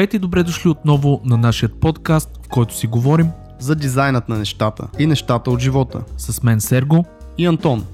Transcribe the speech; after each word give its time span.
Здравейте 0.00 0.16
и 0.16 0.20
добре 0.20 0.42
дошли 0.42 0.68
отново 0.68 1.20
на 1.24 1.36
нашия 1.36 1.68
подкаст, 1.68 2.40
в 2.46 2.48
който 2.48 2.76
си 2.76 2.86
говорим 2.86 3.26
за 3.58 3.76
дизайнът 3.76 4.28
на 4.28 4.38
нещата 4.38 4.88
и 4.98 5.06
нещата 5.06 5.50
от 5.50 5.60
живота. 5.60 6.00
с 6.16 6.42
мен 6.42 6.60
Серго. 6.60 7.04
И 7.38 7.46
Антон. 7.46 7.86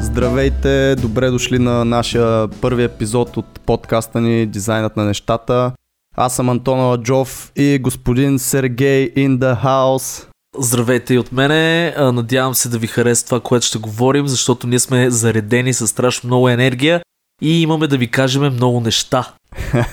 Здравейте, 0.00 0.96
добре 0.96 1.30
дошли 1.30 1.58
на 1.58 1.84
нашия 1.84 2.48
първи 2.48 2.84
епизод 2.84 3.36
от 3.36 3.60
подкаста 3.60 4.20
ни 4.20 4.46
Дизайнът 4.46 4.96
на 4.96 5.04
нещата. 5.04 5.72
Аз 6.18 6.36
съм 6.36 6.48
Антон 6.48 6.80
Аладжов 6.80 7.52
и 7.56 7.78
господин 7.82 8.38
Сергей 8.38 9.14
in 9.14 9.38
the 9.38 9.64
house. 9.64 10.26
Здравейте 10.58 11.14
и 11.14 11.18
от 11.18 11.32
мене. 11.32 11.94
Надявам 11.98 12.54
се 12.54 12.68
да 12.68 12.78
ви 12.78 12.86
хареса 12.86 13.26
това, 13.26 13.40
което 13.40 13.66
ще 13.66 13.78
говорим, 13.78 14.26
защото 14.26 14.66
ние 14.66 14.78
сме 14.78 15.10
заредени 15.10 15.72
с 15.72 15.86
страшно 15.86 16.26
много 16.26 16.48
енергия 16.48 17.00
и 17.42 17.62
имаме 17.62 17.86
да 17.86 17.98
ви 17.98 18.10
кажем 18.10 18.52
много 18.52 18.80
неща. 18.80 19.34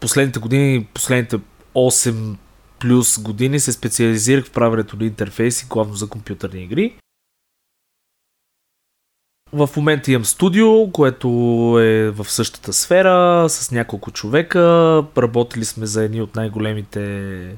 последните 0.00 0.38
години, 0.38 0.86
последните 0.94 1.38
8 1.74 2.36
плюс 2.78 3.18
години 3.18 3.60
се 3.60 3.72
специализирах 3.72 4.44
в 4.44 4.50
правенето 4.50 4.96
на 4.96 5.04
интерфейси, 5.04 5.66
главно 5.70 5.94
за 5.94 6.08
компютърни 6.08 6.62
игри. 6.62 6.94
В 9.52 9.70
момента 9.76 10.12
имам 10.12 10.24
студио, 10.24 10.90
което 10.92 11.28
е 11.80 12.10
в 12.10 12.24
същата 12.24 12.72
сфера, 12.72 13.46
с 13.48 13.70
няколко 13.70 14.10
човека. 14.10 14.60
Работили 15.18 15.64
сме 15.64 15.86
за 15.86 16.02
едни 16.02 16.22
от 16.22 16.36
най-големите 16.36 17.56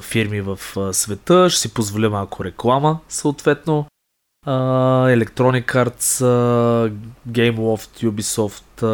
фирми 0.00 0.40
в 0.40 0.58
света. 0.92 1.50
Ще 1.50 1.60
си 1.60 1.74
позволя 1.74 2.10
малко 2.10 2.44
реклама, 2.44 3.00
съответно. 3.08 3.86
А, 4.48 4.54
Electronic 5.08 5.64
Arts, 5.74 6.22
а, 6.22 6.90
GameLoft, 7.30 8.04
Ubisoft, 8.04 8.82
а, 8.82 8.86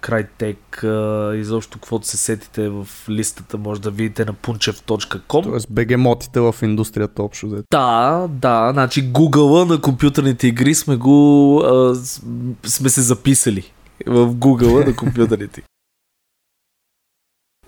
Crytek, 0.00 0.84
а, 0.84 1.36
изобщо 1.36 1.78
каквото 1.78 2.06
се 2.06 2.16
сетите 2.16 2.68
в 2.68 2.86
листата, 3.08 3.58
може 3.58 3.80
да 3.80 3.90
видите 3.90 4.24
на 4.24 4.32
punchev.com. 4.34 5.42
Тоест 5.42 5.66
бегемотите 5.70 6.40
в 6.40 6.54
индустрията 6.62 7.22
общо 7.22 7.46
взето. 7.46 7.64
Да, 7.70 8.26
да, 8.30 8.70
значи 8.72 9.04
Google 9.04 9.68
на 9.68 9.80
компютърните 9.80 10.46
игри 10.46 10.74
сме 10.74 10.96
го 10.96 11.62
с- 11.94 12.22
сме 12.66 12.88
се 12.88 13.00
записали 13.02 13.72
в 14.06 14.26
Google 14.28 14.86
на 14.86 14.96
компютърните. 14.96 15.62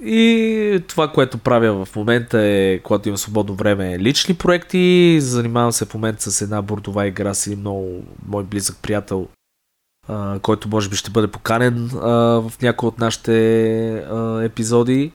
И 0.05 0.83
това, 0.89 1.09
което 1.09 1.39
правя 1.39 1.85
в 1.85 1.97
момента 1.97 2.41
е, 2.41 2.79
когато 2.79 3.09
имам 3.09 3.19
свободно 3.19 3.55
време, 3.55 3.99
лични 3.99 4.35
проекти. 4.35 5.17
Занимавам 5.21 5.73
се 5.73 5.85
в 5.85 5.95
момента 5.95 6.31
с 6.31 6.43
една 6.43 6.63
бордова 6.63 7.07
игра 7.07 7.35
с 7.35 7.47
един 7.47 7.61
много 7.61 8.05
мой 8.27 8.45
близък 8.45 8.77
приятел, 8.83 9.29
а, 10.09 10.39
който 10.39 10.69
може 10.69 10.89
би 10.89 10.97
ще 10.97 11.11
бъде 11.11 11.27
поканен 11.27 11.91
а, 11.95 12.09
в 12.41 12.53
някои 12.63 12.89
от 12.89 12.99
нашите 12.99 13.33
а, 13.99 14.43
епизоди. 14.43 15.13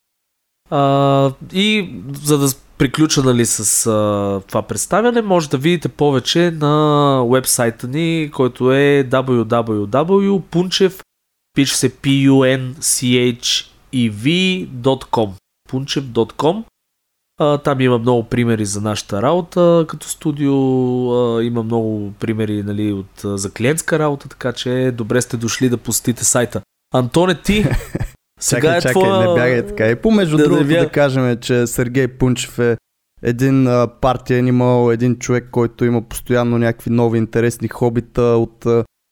А, 0.70 1.32
и 1.54 1.96
за 2.14 2.38
да 2.38 2.48
приключа 2.78 3.24
нали, 3.24 3.46
с 3.46 3.88
а, 3.88 4.42
това 4.48 4.62
представяне, 4.62 5.22
може 5.22 5.50
да 5.50 5.58
видите 5.58 5.90
повече 5.90 6.52
на 6.52 7.26
вебсайта 7.32 7.88
ни, 7.88 8.30
който 8.34 8.74
е 8.74 9.08
www.punchev, 9.10 11.02
се 13.94 14.68
punchev.com 15.70 16.64
а, 17.40 17.58
Там 17.58 17.82
има 17.82 17.98
много 17.98 18.24
примери 18.24 18.66
за 18.66 18.82
нашата 18.82 19.22
работа 19.22 19.86
като 19.88 20.10
студио, 20.10 20.54
а, 21.12 21.44
има 21.44 21.64
много 21.64 22.14
примери 22.20 22.64
нали, 22.64 22.92
от, 22.94 23.40
за 23.40 23.52
клиентска 23.52 24.00
работа, 24.00 24.30
така 24.30 24.54
че 24.54 24.92
добре 24.98 25.22
сте 25.22 25.38
дошли 25.38 25.70
да 25.70 25.78
посетите 25.78 26.26
сайта. 26.26 26.62
Антоне, 26.94 27.42
ти 27.42 27.66
сега 28.40 28.62
чакай, 28.62 28.78
е 28.78 28.82
чакай, 28.82 28.94
твоя... 28.94 29.20
не 29.20 29.36
бягай 29.36 29.68
така. 29.68 29.90
И 29.90 29.96
помежду 29.96 30.38
Да, 30.38 30.44
другото 30.44 30.64
да, 30.64 30.74
бяг- 30.74 30.92
кажем, 30.92 31.38
че 31.42 31.68
Сергей 31.68 32.08
Пунчев 32.08 32.60
е 32.60 32.78
един 33.24 33.68
а, 33.68 33.88
партиен 34.02 34.48
имал, 34.48 34.92
един 34.92 35.16
човек, 35.20 35.48
който 35.52 35.86
има 35.86 36.02
постоянно 36.02 36.58
някакви 36.58 36.90
нови 36.92 37.18
интересни 37.18 37.68
хобита, 37.68 38.22
от 38.22 38.66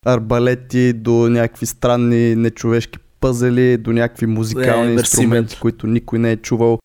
арбалети 0.06 0.94
до 0.94 1.12
някакви 1.12 1.65
странни 1.65 2.36
нечовешки 2.36 3.00
пъзели, 3.24 3.78
до 3.78 3.92
някакви 3.92 4.25
музикални 4.25 4.92
Е, 4.92 4.94
инструменти, 4.94 5.56
мен. 5.56 5.62
които 5.62 5.88
никой 5.88 6.20
не 6.20 6.31
е 6.31 6.38
чувал. 6.38 6.80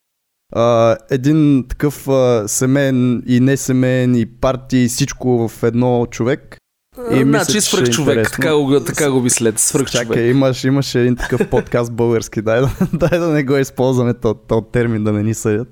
А, 0.55 0.97
един 1.11 1.65
такъв 1.69 2.09
а, 2.09 2.45
семейен 2.49 3.23
и 3.27 3.41
несемейен 3.41 4.15
и 4.15 4.27
партии, 4.27 4.89
всичко 4.89 5.49
в 5.49 5.63
едно 5.63 6.07
човек. 6.11 6.57
И 7.13 7.23
значи 7.23 7.57
е 7.57 7.61
свръх 7.61 7.91
човек, 7.91 8.17
интересно. 8.17 8.37
така 8.43 8.57
го, 8.57 8.85
така 8.85 9.11
го 9.11 9.21
мислете, 9.21 9.63
свръх 9.63 9.91
Чакай, 9.91 10.07
човек. 10.07 10.35
имаш, 10.35 10.65
имаше 10.65 11.01
един 11.01 11.17
такъв 11.17 11.51
подкаст 11.51 11.93
български, 11.93 12.43
дай 12.43 12.61
да, 12.61 12.71
дай 12.93 13.19
да 13.19 13.29
не 13.29 13.45
го 13.45 13.57
използваме 13.57 14.15
този 14.15 14.39
то 14.49 14.61
термин, 14.61 15.05
да 15.05 15.13
не 15.13 15.23
ни 15.23 15.35
съдят. 15.35 15.69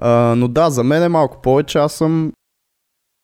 А, 0.00 0.34
но 0.36 0.48
да, 0.48 0.70
за 0.70 0.84
мен 0.84 1.02
е 1.02 1.08
малко 1.08 1.42
повече. 1.42 1.78
Аз 1.78 1.92
съм 1.92 2.32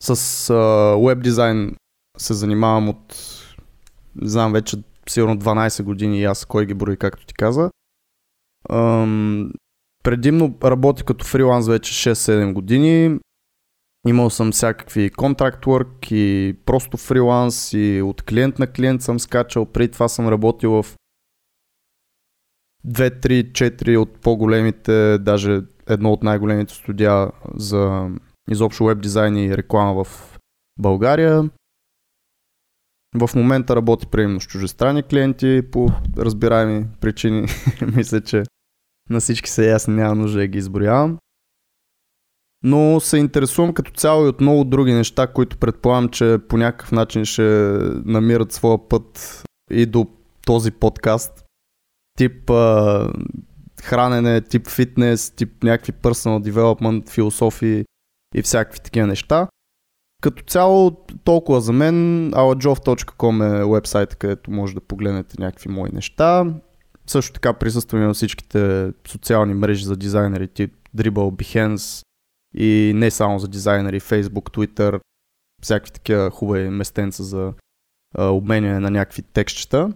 с 0.02 0.50
а, 0.50 0.96
веб 1.06 1.22
дизайн 1.22 1.76
се 2.18 2.34
занимавам 2.34 2.88
от, 2.88 3.16
не 4.16 4.28
знам, 4.28 4.52
вече 4.52 4.76
сигурно 5.10 5.38
12 5.38 5.82
години 5.82 6.20
и 6.20 6.24
аз 6.24 6.44
кой 6.44 6.66
ги 6.66 6.74
брои, 6.74 6.96
както 6.96 7.26
ти 7.26 7.34
каза. 7.34 7.70
Ам, 8.70 9.52
предимно 10.02 10.58
работя 10.64 11.04
като 11.04 11.24
фриланс 11.24 11.68
вече 11.68 12.14
6-7 12.14 12.52
години. 12.52 13.18
Имал 14.06 14.30
съм 14.30 14.52
всякакви 14.52 15.10
контракт 15.10 15.64
work 15.64 16.12
и 16.12 16.54
просто 16.66 16.96
фриланс 16.96 17.72
и 17.72 18.02
от 18.04 18.22
клиент 18.22 18.58
на 18.58 18.66
клиент 18.66 19.02
съм 19.02 19.20
скачал. 19.20 19.66
Преди 19.66 19.90
това 19.90 20.08
съм 20.08 20.28
работил 20.28 20.82
в 20.82 20.96
две, 22.84 23.20
три, 23.20 23.52
четири 23.52 23.96
от 23.96 24.20
по-големите, 24.20 25.18
даже 25.18 25.62
едно 25.86 26.12
от 26.12 26.22
най-големите 26.22 26.74
студия 26.74 27.30
за 27.54 28.10
изобщо 28.50 28.84
веб 28.84 29.00
дизайн 29.00 29.36
и 29.36 29.56
реклама 29.56 30.04
в 30.04 30.38
България. 30.78 31.50
В 33.14 33.30
момента 33.34 33.76
работи 33.76 34.06
предимно 34.06 34.40
с 34.40 34.46
чужестранни 34.46 35.02
клиенти 35.02 35.62
по 35.72 35.88
разбираеми 36.18 36.86
причини. 37.00 37.48
Мисля, 37.96 38.20
че 38.20 38.42
на 39.10 39.20
всички 39.20 39.50
са 39.50 39.64
ясни, 39.64 39.94
няма 39.94 40.14
нужда 40.14 40.38
да 40.38 40.46
ги 40.46 40.58
изброявам. 40.58 41.18
Но 42.62 43.00
се 43.00 43.18
интересувам 43.18 43.74
като 43.74 43.90
цяло 43.90 44.24
и 44.24 44.28
от 44.28 44.40
много 44.40 44.64
други 44.64 44.92
неща, 44.92 45.26
които 45.26 45.56
предполагам, 45.56 46.08
че 46.08 46.38
по 46.48 46.56
някакъв 46.56 46.92
начин 46.92 47.24
ще 47.24 47.42
намират 48.04 48.52
своя 48.52 48.88
път 48.88 49.42
и 49.70 49.86
до 49.86 50.06
този 50.46 50.70
подкаст. 50.70 51.44
Тип 52.18 52.50
а, 52.50 53.12
хранене, 53.82 54.40
тип 54.40 54.68
фитнес, 54.68 55.30
тип 55.30 55.62
някакви 55.62 55.92
personal 55.92 56.50
development, 56.50 57.10
философии 57.10 57.84
и 58.34 58.42
всякакви 58.42 58.80
такива 58.80 59.06
неща. 59.06 59.48
Като 60.24 60.42
цяло, 60.42 61.04
толкова 61.24 61.60
за 61.60 61.72
мен, 61.72 62.30
aladjov.com 62.30 63.62
е 63.62 63.72
вебсайт, 63.74 64.14
където 64.14 64.50
може 64.50 64.74
да 64.74 64.80
погледнете 64.80 65.36
някакви 65.38 65.68
мои 65.68 65.90
неща. 65.92 66.46
Също 67.06 67.32
така 67.32 67.52
присъствам 67.52 68.02
на 68.02 68.14
всичките 68.14 68.92
социални 69.08 69.54
мрежи 69.54 69.84
за 69.84 69.96
дизайнери, 69.96 70.48
тип 70.48 70.74
Dribble, 70.96 71.10
Behance 71.10 72.02
и 72.56 72.92
не 72.94 73.10
само 73.10 73.38
за 73.38 73.48
дизайнери, 73.48 74.00
Facebook, 74.00 74.56
Twitter, 74.56 75.00
всякакви 75.62 75.92
такива 75.92 76.30
хубави 76.30 76.68
местенца 76.68 77.22
за 77.22 77.52
обменяне 78.18 78.80
на 78.80 78.90
някакви 78.90 79.22
текстчета. 79.22 79.92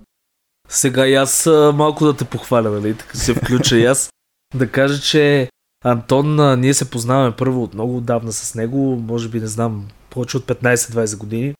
Сега 0.68 1.06
и 1.06 1.14
аз 1.14 1.46
малко 1.74 2.04
да 2.04 2.16
те 2.16 2.24
похваля, 2.24 2.70
нали? 2.70 2.96
Така 2.96 3.16
се 3.16 3.34
включа 3.34 3.76
и 3.76 3.84
аз 3.84 4.10
да 4.54 4.70
кажа, 4.70 5.02
че 5.02 5.50
Антон, 5.84 6.60
ние 6.60 6.74
се 6.74 6.90
познаваме 6.90 7.36
първо 7.36 7.62
от 7.62 7.74
много 7.74 7.96
отдавна 7.96 8.32
с 8.32 8.54
него, 8.54 8.96
може 8.96 9.28
би 9.28 9.40
не 9.40 9.46
знам, 9.46 9.88
повече 10.18 10.36
от 10.36 10.44
15-20 10.44 11.16
години. 11.16 11.54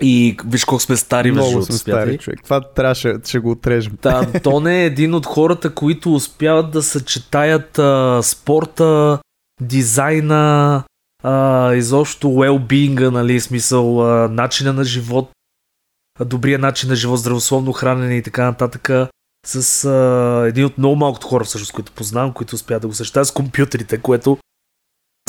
И 0.00 0.36
виж 0.46 0.64
колко 0.64 0.82
сме 0.82 0.96
стари 0.96 1.32
Много 1.32 1.46
между 1.46 1.62
сме 1.62 1.76
стари, 1.76 2.18
човек. 2.18 2.40
Това 2.44 2.60
трябваше, 2.60 3.14
ще 3.24 3.38
го 3.38 3.50
отрежем. 3.50 3.98
Да, 4.02 4.10
Антон 4.10 4.66
е 4.66 4.84
един 4.84 5.14
от 5.14 5.26
хората, 5.26 5.74
които 5.74 6.14
успяват 6.14 6.70
да 6.70 6.82
съчетаят 6.82 7.78
а, 7.78 8.20
спорта, 8.22 9.18
дизайна, 9.60 10.84
а, 11.22 11.74
изобщо 11.74 12.28
well-being, 12.28 13.08
нали, 13.08 13.40
смисъл, 13.40 14.02
а, 14.02 14.28
начина 14.28 14.72
на 14.72 14.84
живот, 14.84 15.30
добрия 16.24 16.58
начин 16.58 16.88
на 16.88 16.96
живот, 16.96 17.18
здравословно 17.18 17.72
хранене 17.72 18.16
и 18.16 18.22
така 18.22 18.44
нататък 18.44 18.90
с 19.46 19.84
а, 19.84 20.48
един 20.48 20.64
от 20.64 20.78
много 20.78 20.96
малкото 20.96 21.26
хора, 21.26 21.44
всъщност, 21.44 21.72
които 21.72 21.92
познавам, 21.92 22.32
които 22.32 22.54
успяват 22.54 22.82
да 22.82 22.88
го 22.88 22.94
съчетаят 22.94 23.28
с 23.28 23.32
компютрите, 23.32 23.98
което 23.98 24.38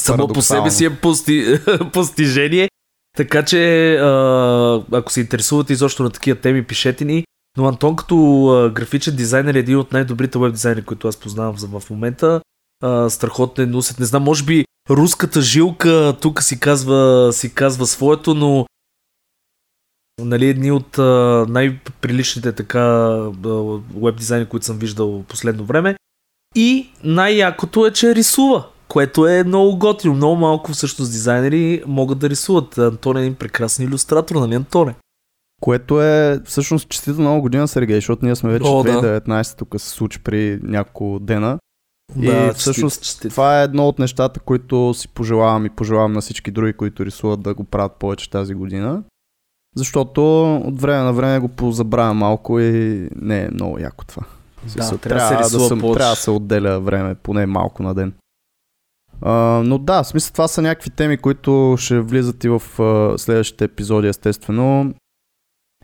само 0.07 0.27
по 0.27 0.41
себе 0.41 0.71
си 0.71 0.85
е 0.85 0.95
пости... 0.95 1.59
постижение. 1.93 2.69
Така 3.17 3.45
че, 3.45 3.93
а, 3.95 4.83
ако 4.91 5.11
се 5.11 5.19
интересувате 5.19 5.73
изобщо 5.73 6.03
на 6.03 6.09
такива 6.09 6.39
теми, 6.39 6.63
пишете 6.63 7.05
ни. 7.05 7.25
Но 7.57 7.67
Антон 7.67 7.95
като 7.95 8.47
а, 8.47 8.69
графичен 8.69 9.15
дизайнер 9.15 9.55
е 9.55 9.59
един 9.59 9.77
от 9.77 9.91
най-добрите 9.91 10.39
веб 10.39 10.53
дизайнери, 10.53 10.85
които 10.85 11.07
аз 11.07 11.17
познавам 11.17 11.55
в 11.57 11.89
момента. 11.89 12.41
А, 12.83 13.09
страхотен 13.09 13.71
носят. 13.71 13.99
Не 13.99 14.05
знам, 14.05 14.23
може 14.23 14.43
би 14.43 14.65
руската 14.89 15.41
жилка 15.41 16.17
тук 16.21 16.43
си 16.43 16.59
казва, 16.59 17.29
си 17.33 17.53
казва 17.53 17.87
своето, 17.87 18.33
но 18.33 18.65
нали, 20.21 20.45
едни 20.45 20.71
от 20.71 20.97
а, 20.99 21.45
най-приличните 21.49 22.51
така 22.51 22.83
веб 23.95 24.17
дизайни, 24.17 24.45
които 24.45 24.65
съм 24.65 24.77
виждал 24.77 25.23
последно 25.23 25.65
време. 25.65 25.95
И 26.55 26.89
най-якото 27.03 27.85
е, 27.85 27.91
че 27.91 28.15
рисува 28.15 28.67
което 28.97 29.27
е 29.27 29.43
много 29.43 29.77
готино. 29.77 30.13
Много 30.13 30.35
малко 30.35 30.71
всъщност 30.71 31.11
дизайнери 31.11 31.83
могат 31.87 32.19
да 32.19 32.29
рисуват. 32.29 32.77
Антон 32.77 33.17
е 33.17 33.21
един 33.21 33.35
прекрасен 33.35 33.85
иллюстратор, 33.85 34.35
нали 34.35 34.55
Антоне? 34.55 34.95
Което 35.61 36.01
е 36.01 36.41
всъщност 36.45 36.89
честито 36.89 37.21
много 37.21 37.41
година, 37.41 37.67
Сергей, 37.67 37.95
защото 37.95 38.25
ние 38.25 38.35
сме 38.35 38.51
вече 38.51 38.65
О, 38.67 38.83
2019 38.83 39.49
да. 39.49 39.55
тук 39.55 39.81
се 39.81 39.89
случи 39.89 40.19
при 40.23 40.59
няколко 40.63 41.19
дена. 41.19 41.59
Да, 42.15 42.47
и 42.47 42.51
всъщност 42.55 43.01
честит, 43.01 43.05
честит. 43.05 43.31
това 43.31 43.61
е 43.61 43.63
едно 43.63 43.87
от 43.87 43.99
нещата, 43.99 44.39
които 44.39 44.93
си 44.93 45.07
пожелавам 45.07 45.65
и 45.65 45.69
пожелавам 45.69 46.13
на 46.13 46.21
всички 46.21 46.51
други, 46.51 46.73
които 46.73 47.05
рисуват 47.05 47.41
да 47.41 47.53
го 47.53 47.63
правят 47.63 47.95
повече 47.99 48.29
тази 48.29 48.53
година. 48.53 49.03
Защото 49.75 50.53
от 50.55 50.81
време 50.81 51.03
на 51.03 51.13
време 51.13 51.39
го 51.39 51.47
позабравя 51.47 52.13
малко 52.13 52.59
и 52.59 53.09
не 53.15 53.41
е 53.41 53.49
много 53.53 53.79
яко 53.79 54.05
това. 54.05 54.23
Да, 54.75 54.97
трябва, 54.97 54.97
трябва, 54.99 55.49
да, 55.49 55.59
съм, 55.59 55.79
трябва 55.79 56.09
да 56.09 56.15
се 56.15 56.31
отделя 56.31 56.79
време, 56.79 57.15
поне 57.15 57.45
малко 57.45 57.83
на 57.83 57.93
ден. 57.93 58.13
Но 59.65 59.77
да, 59.77 60.03
в 60.03 60.07
смисъл 60.07 60.31
това 60.31 60.47
са 60.47 60.61
някакви 60.61 60.89
теми, 60.89 61.17
които 61.17 61.75
ще 61.79 61.99
влизат 61.99 62.43
и 62.43 62.49
в 62.49 62.59
uh, 62.59 63.17
следващите 63.17 63.63
епизоди, 63.63 64.07
естествено. 64.07 64.93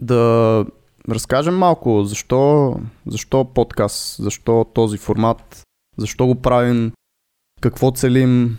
Да 0.02 0.66
разкажем 1.10 1.58
малко 1.58 2.04
защо, 2.04 2.74
защо 3.08 3.46
подкаст, 3.46 4.16
защо 4.24 4.66
този 4.74 4.98
формат, 4.98 5.62
защо 5.98 6.26
го 6.26 6.36
правим, 6.36 6.92
какво 7.62 7.92
целим. 7.92 8.58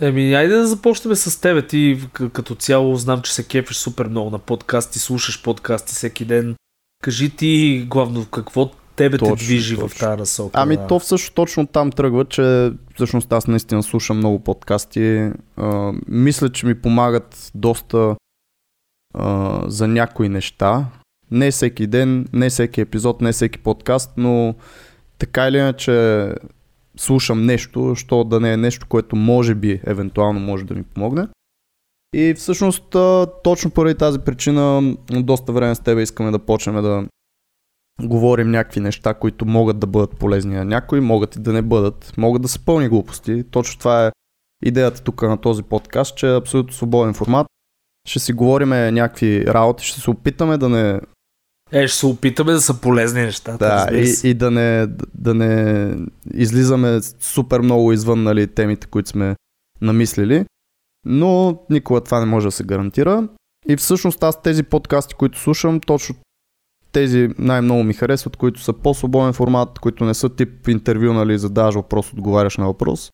Еми, 0.00 0.34
айде 0.34 0.54
да 0.54 0.66
започнем 0.66 1.14
с 1.14 1.40
тебе. 1.40 1.66
Ти 1.66 2.00
като 2.32 2.54
цяло 2.54 2.96
знам, 2.96 3.22
че 3.22 3.34
се 3.34 3.48
кефиш 3.48 3.76
супер 3.76 4.06
много 4.06 4.30
на 4.30 4.38
подкасти, 4.38 4.98
слушаш 4.98 5.42
подкасти 5.42 5.94
всеки 5.94 6.24
ден. 6.24 6.54
Кажи 7.02 7.36
ти 7.36 7.84
главно 7.88 8.26
какво 8.26 8.70
тебе 8.96 9.18
точно, 9.18 9.36
те 9.36 9.44
движи 9.44 9.74
точно. 9.74 9.88
в 9.88 9.98
тази 9.98 10.18
насока. 10.18 10.60
Ами 10.60 10.76
да. 10.76 10.86
то 10.86 10.98
всъщност 10.98 11.34
точно 11.34 11.66
там 11.66 11.90
тръгва, 11.90 12.24
че 12.24 12.72
всъщност 12.94 13.32
аз 13.32 13.46
наистина 13.46 13.82
слушам 13.82 14.16
много 14.16 14.38
подкасти. 14.38 15.30
А, 15.56 15.92
мисля, 16.08 16.52
че 16.52 16.66
ми 16.66 16.74
помагат 16.74 17.50
доста 17.54 18.16
а, 19.14 19.60
за 19.66 19.88
някои 19.88 20.28
неща. 20.28 20.86
Не 21.30 21.50
всеки 21.50 21.86
ден, 21.86 22.26
не 22.32 22.50
всеки 22.50 22.80
епизод, 22.80 23.20
не 23.20 23.32
всеки 23.32 23.58
подкаст, 23.58 24.10
но 24.16 24.54
така 25.18 25.48
или 25.48 25.58
иначе 25.58 26.26
слушам 26.96 27.46
нещо, 27.46 27.94
що 27.96 28.24
да 28.24 28.40
не 28.40 28.52
е 28.52 28.56
нещо, 28.56 28.86
което 28.88 29.16
може 29.16 29.54
би, 29.54 29.80
евентуално 29.84 30.40
може 30.40 30.64
да 30.64 30.74
ми 30.74 30.82
помогне. 30.82 31.28
И 32.14 32.34
всъщност 32.34 32.96
точно 33.44 33.70
поради 33.70 33.94
тази 33.94 34.18
причина 34.18 34.94
доста 35.10 35.52
време 35.52 35.74
с 35.74 35.80
тебе 35.80 36.02
искаме 36.02 36.30
да 36.30 36.38
почнем 36.38 36.82
да 36.82 37.06
говорим 38.00 38.50
някакви 38.50 38.80
неща, 38.80 39.14
които 39.14 39.46
могат 39.46 39.78
да 39.78 39.86
бъдат 39.86 40.16
полезни 40.18 40.54
на 40.54 40.64
някои, 40.64 41.00
могат 41.00 41.36
и 41.36 41.40
да 41.40 41.52
не 41.52 41.62
бъдат, 41.62 42.12
могат 42.16 42.42
да 42.42 42.48
са 42.48 42.64
пълни 42.64 42.88
глупости. 42.88 43.44
Точно 43.50 43.78
това 43.78 44.06
е 44.06 44.12
идеята 44.64 45.02
тук 45.02 45.22
на 45.22 45.36
този 45.36 45.62
подкаст, 45.62 46.16
че 46.16 46.28
е 46.28 46.36
абсолютно 46.36 46.72
свободен 46.72 47.14
формат. 47.14 47.46
Ще 48.08 48.18
си 48.18 48.32
говориме 48.32 48.90
някакви 48.90 49.46
работи, 49.46 49.86
ще 49.86 50.00
се 50.00 50.10
опитаме 50.10 50.58
да 50.58 50.68
не... 50.68 51.00
Е, 51.72 51.88
ще 51.88 51.98
се 51.98 52.06
опитаме 52.06 52.52
да 52.52 52.60
са 52.60 52.80
полезни 52.80 53.22
неща. 53.22 53.56
Да, 53.56 53.88
и, 53.92 54.28
и 54.28 54.34
да, 54.34 54.50
не, 54.50 54.86
да 55.14 55.34
не 55.34 55.94
излизаме 56.34 57.00
супер 57.20 57.60
много 57.60 57.92
извън 57.92 58.22
нали, 58.22 58.46
темите, 58.46 58.86
които 58.86 59.08
сме 59.08 59.36
намислили. 59.80 60.44
Но 61.06 61.62
никога 61.70 62.00
това 62.00 62.20
не 62.20 62.26
може 62.26 62.46
да 62.46 62.50
се 62.50 62.64
гарантира. 62.64 63.28
И 63.68 63.76
всъщност 63.76 64.22
аз 64.22 64.42
тези 64.42 64.62
подкасти, 64.62 65.14
които 65.14 65.38
слушам, 65.38 65.80
точно 65.80 66.14
тези 66.92 67.28
най-много 67.38 67.82
ми 67.82 67.94
харесват, 67.94 68.36
които 68.36 68.60
са 68.60 68.72
по-свободен 68.72 69.32
формат, 69.32 69.78
които 69.78 70.04
не 70.04 70.14
са 70.14 70.28
тип 70.28 70.68
интервю, 70.68 71.12
нали, 71.12 71.38
задаваш 71.38 71.74
въпрос, 71.74 72.12
отговаряш 72.12 72.56
на 72.56 72.66
въпрос. 72.66 73.10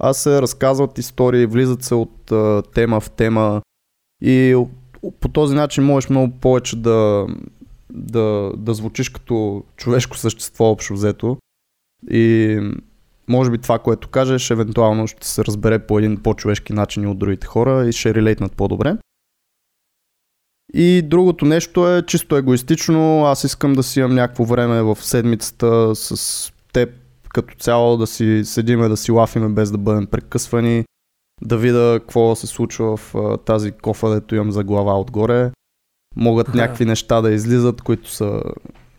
А 0.00 0.12
се 0.12 0.42
разказват 0.42 0.98
истории, 0.98 1.46
влизат 1.46 1.82
се 1.82 1.94
от 1.94 2.32
а, 2.32 2.62
тема 2.74 3.00
в 3.00 3.10
тема 3.10 3.62
и 4.22 4.64
по 5.20 5.28
този 5.28 5.54
начин 5.54 5.84
можеш 5.84 6.10
много 6.10 6.32
повече 6.40 6.76
да, 6.76 7.26
да, 7.92 8.52
да 8.56 8.74
звучиш 8.74 9.08
като 9.08 9.64
човешко 9.76 10.16
същество 10.16 10.64
общо 10.64 10.92
взето. 10.94 11.36
И 12.10 12.58
може 13.28 13.50
би 13.50 13.58
това, 13.58 13.78
което 13.78 14.08
кажеш, 14.08 14.50
евентуално 14.50 15.06
ще 15.06 15.28
се 15.28 15.44
разбере 15.44 15.78
по 15.78 15.98
един 15.98 16.22
по-човешки 16.22 16.72
начин 16.72 17.02
и 17.02 17.06
от 17.06 17.18
другите 17.18 17.46
хора 17.46 17.88
и 17.88 17.92
ще 17.92 18.14
релейтнат 18.14 18.56
по-добре. 18.56 18.96
И 20.74 21.02
другото 21.02 21.44
нещо 21.44 21.88
е 21.88 22.02
чисто 22.06 22.36
егоистично. 22.36 23.24
Аз 23.24 23.44
искам 23.44 23.72
да 23.72 23.82
си 23.82 24.00
имам 24.00 24.14
някакво 24.14 24.44
време 24.44 24.82
в 24.82 24.98
седмицата 25.00 25.94
с 25.94 26.52
теб 26.72 26.90
като 27.34 27.54
цяло, 27.54 27.96
да 27.96 28.06
си 28.06 28.42
седиме, 28.44 28.88
да 28.88 28.96
си 28.96 29.12
лафиме 29.12 29.48
без 29.48 29.70
да 29.70 29.78
бъдем 29.78 30.06
прекъсвани, 30.06 30.84
да 31.42 31.56
видя 31.56 31.98
какво 32.00 32.36
се 32.36 32.46
случва 32.46 32.96
в 32.96 33.14
тази 33.44 33.72
кофа, 33.72 34.10
дето 34.10 34.34
имам 34.34 34.52
за 34.52 34.64
глава 34.64 35.00
отгоре. 35.00 35.50
Могат 36.16 36.54
някакви 36.54 36.84
неща 36.84 37.20
да 37.20 37.30
излизат, 37.30 37.82
които 37.82 38.10
са 38.10 38.42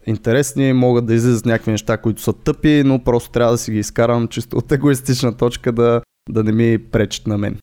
интересни, 0.05 0.73
могат 0.73 1.05
да 1.05 1.13
излизат 1.13 1.45
някакви 1.45 1.71
неща, 1.71 1.97
които 1.97 2.21
са 2.21 2.33
тъпи, 2.33 2.83
но 2.85 3.03
просто 3.03 3.31
трябва 3.31 3.51
да 3.51 3.57
си 3.57 3.71
ги 3.71 3.79
изкарам 3.79 4.27
чисто 4.27 4.57
от 4.57 4.71
егоистична 4.71 5.37
точка 5.37 5.71
да, 5.71 6.01
да 6.29 6.43
не 6.43 6.51
ми 6.51 6.77
пречат 6.77 7.27
на 7.27 7.37
мен. 7.37 7.57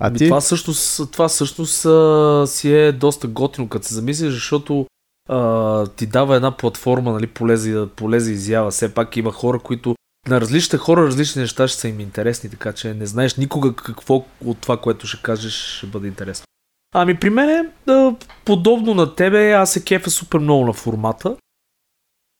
А 0.00 0.06
ами 0.06 0.18
ти? 0.18 0.24
Това 0.24 0.40
също, 0.40 0.72
това 1.12 1.28
също 1.28 1.66
са, 1.66 2.44
си 2.46 2.72
е 2.72 2.92
доста 2.92 3.28
готино, 3.28 3.68
като 3.68 3.86
се 3.86 3.94
замислиш, 3.94 4.32
защото 4.32 4.86
а, 5.28 5.86
ти 5.86 6.06
дава 6.06 6.36
една 6.36 6.56
платформа, 6.56 7.12
нали, 7.12 7.26
полезе, 7.26 7.86
полезе 7.96 8.32
изява. 8.32 8.70
Все 8.70 8.94
пак 8.94 9.16
има 9.16 9.32
хора, 9.32 9.58
които 9.58 9.94
на 10.28 10.40
различните 10.40 10.76
хора 10.76 11.06
различни 11.06 11.42
неща 11.42 11.68
ще 11.68 11.80
са 11.80 11.88
им 11.88 12.00
интересни, 12.00 12.50
така 12.50 12.72
че 12.72 12.94
не 12.94 13.06
знаеш 13.06 13.36
никога 13.36 13.74
какво 13.74 14.24
от 14.44 14.58
това, 14.58 14.76
което 14.76 15.06
ще 15.06 15.22
кажеш, 15.22 15.54
ще 15.54 15.86
бъде 15.86 16.08
интересно. 16.08 16.44
Ами 16.94 17.20
при 17.20 17.30
мен 17.30 17.48
е 17.48 17.70
да, 17.86 18.16
подобно 18.44 18.94
на 18.94 19.14
тебе, 19.14 19.52
аз 19.52 19.72
се 19.72 19.84
кефа 19.84 20.10
супер 20.10 20.38
много 20.38 20.66
на 20.66 20.72
формата. 20.72 21.36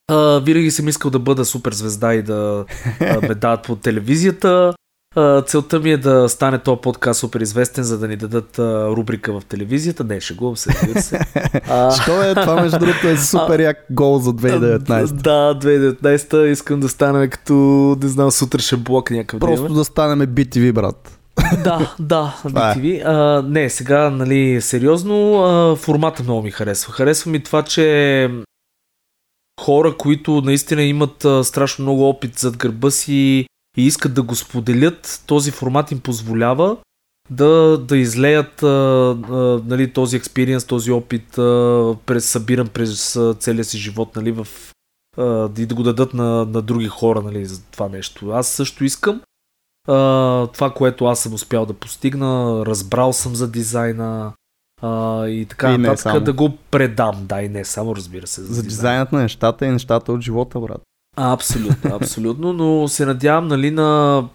А, 0.09 0.41
винаги 0.41 0.71
съм 0.71 0.89
искал 0.89 1.11
да 1.11 1.19
бъда 1.19 1.45
супер 1.45 1.73
звезда 1.73 2.15
и 2.15 2.23
да 2.23 2.65
а, 3.01 3.21
ме 3.21 3.35
дадат 3.35 3.67
по 3.67 3.77
телевизията. 3.77 4.75
Целта 5.47 5.81
ми 5.81 5.91
е 5.91 5.97
да 5.97 6.29
стане 6.29 6.59
този 6.59 6.81
подкаст 6.81 7.21
супер 7.21 7.41
известен, 7.41 7.85
за 7.85 7.99
да 7.99 8.09
ни 8.09 8.17
дадат 8.17 8.59
рубрика 8.97 9.41
в 9.41 9.45
телевизията. 9.45 10.05
Не, 10.05 10.21
шегувам 10.21 10.57
се, 10.57 10.71
разбира 10.71 11.03
се. 11.03 11.21
А, 11.69 11.91
Що 12.03 12.23
е 12.23 12.35
това, 12.35 12.63
между 12.63 12.79
другото, 12.79 13.09
е 13.09 13.17
супер 13.31 13.61
як 13.61 13.87
гол 13.91 14.19
за 14.19 14.31
2019. 14.31 15.13
Да, 15.13 15.59
2019 15.61 16.45
искам 16.45 16.81
да 16.81 16.89
станем 16.89 17.31
като, 17.31 17.55
не 18.03 18.09
знам, 18.09 18.31
сутрешен 18.31 18.81
блок 18.81 19.11
някакъв. 19.11 19.41
да 19.41 19.47
Просто 19.47 19.65
имаме. 19.65 19.79
да 19.79 19.85
станем 19.85 20.27
BTV, 20.29 20.73
брат. 20.73 21.19
Да, 21.65 21.95
да. 22.01 22.35
BTV. 22.45 23.03
А, 23.07 23.43
не, 23.43 23.71
сега, 23.71 24.11
нали, 24.11 24.61
сериозно, 24.61 25.45
а, 25.45 25.77
формата 25.77 26.23
много 26.23 26.43
ми 26.43 26.51
харесва. 26.51 26.93
Харесва 26.93 27.31
ми 27.31 27.43
това, 27.43 27.63
че 27.63 28.31
хора, 29.61 29.97
които 29.97 30.41
наистина 30.41 30.83
имат 30.83 31.25
а, 31.25 31.45
страшно 31.45 31.83
много 31.83 32.09
опит 32.09 32.39
зад 32.39 32.57
гърба 32.57 32.91
си 32.91 33.47
и 33.77 33.87
искат 33.87 34.15
да 34.15 34.23
го 34.23 34.35
споделят, 34.35 35.23
този 35.27 35.51
формат 35.51 35.93
им 35.93 36.01
позволява 36.01 36.77
да, 37.31 37.79
да 37.79 37.97
излеят 37.97 38.63
а, 38.63 38.67
а, 38.67 39.63
нали, 39.67 39.93
този 39.93 40.17
експириенс, 40.17 40.65
този 40.65 40.93
опит 40.93 41.39
а, 41.39 41.97
през, 42.07 42.31
събиран 42.31 42.69
през 42.69 43.17
а, 43.17 43.35
целия 43.35 43.65
си 43.65 43.79
живот 43.79 44.17
нали, 44.17 44.33
в, 44.33 44.49
а, 45.19 45.51
и 45.59 45.67
да 45.67 45.75
го 45.75 45.83
дадат 45.83 46.15
на, 46.15 46.45
на 46.45 46.63
други 46.63 46.89
хора 46.89 47.23
нали, 47.23 47.47
за 47.47 47.63
това 47.63 47.89
нещо. 47.89 48.31
Аз 48.31 48.49
също 48.49 48.85
искам 48.85 49.21
а, 49.89 50.47
това, 50.47 50.71
което 50.71 51.05
аз 51.05 51.21
съм 51.21 51.35
успял 51.35 51.67
да 51.67 51.75
постигна, 51.75 52.63
разбрал 52.67 53.13
съм 53.13 53.35
за 53.35 53.51
дизайна 53.51 54.33
а, 54.83 55.27
и 55.27 55.47
така 55.47 55.73
И 55.73 55.79
нататък, 55.79 56.01
само. 56.01 56.21
да 56.21 56.33
го 56.33 56.57
предам. 56.71 57.27
Да, 57.27 57.43
и 57.43 57.49
не 57.49 57.65
само, 57.65 57.97
разбира 57.97 58.27
се. 58.27 58.43
За 58.43 58.63
дизайнът 58.63 59.13
на 59.13 59.23
нещата 59.23 59.67
и 59.67 59.71
нещата 59.71 60.13
от 60.13 60.21
живота, 60.21 60.61
брат. 60.61 60.81
А, 61.17 61.33
абсолютно, 61.33 61.95
абсолютно, 61.95 62.53
но 62.53 62.89
се 62.89 63.07
надявам, 63.07 63.49
нали, 63.49 63.71
на... 63.71 64.29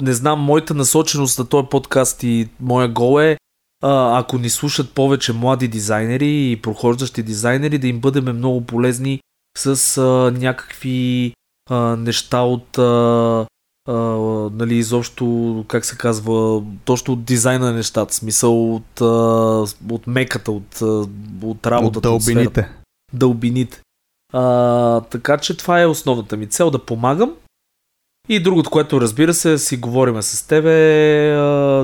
Не 0.00 0.12
знам, 0.12 0.40
моята 0.40 0.74
насоченост 0.74 1.38
на 1.38 1.46
този 1.46 1.68
подкаст 1.70 2.22
и 2.22 2.48
моя 2.60 2.88
гол 2.88 3.20
е, 3.20 3.36
а, 3.82 4.18
ако 4.18 4.38
ни 4.38 4.50
слушат 4.50 4.92
повече 4.92 5.32
млади 5.32 5.68
дизайнери 5.68 6.50
и 6.50 6.56
прохождащи 6.62 7.22
дизайнери, 7.22 7.78
да 7.78 7.86
им 7.86 8.00
бъдем 8.00 8.36
много 8.36 8.60
полезни 8.60 9.20
с 9.58 9.98
а, 9.98 10.32
някакви 10.38 11.32
а, 11.70 11.76
неща 11.96 12.40
от 12.40 12.78
а, 12.78 13.46
а, 13.88 13.94
нали, 14.52 14.74
изобщо, 14.74 15.64
как 15.68 15.84
се 15.84 15.96
казва, 15.96 16.62
точно 16.84 17.14
от 17.14 17.24
дизайна 17.24 17.66
на 17.66 17.72
нещата, 17.72 18.14
смисъл 18.14 18.74
от, 18.74 19.00
а, 19.00 19.04
от 19.90 20.06
меката, 20.06 20.52
от, 20.52 20.80
от 21.42 21.66
работата. 21.66 22.10
От 22.10 22.22
сферата 22.22 22.68
дълбините. 23.12 23.82
А, 24.32 25.00
така 25.00 25.38
че 25.38 25.56
това 25.56 25.80
е 25.80 25.86
основната 25.86 26.36
ми 26.36 26.46
цел 26.46 26.70
да 26.70 26.78
помагам. 26.78 27.34
И 28.28 28.42
другото, 28.42 28.70
което 28.70 29.00
разбира 29.00 29.34
се, 29.34 29.58
си 29.58 29.76
говориме 29.76 30.22
с 30.22 30.46
тебе, 30.48 30.70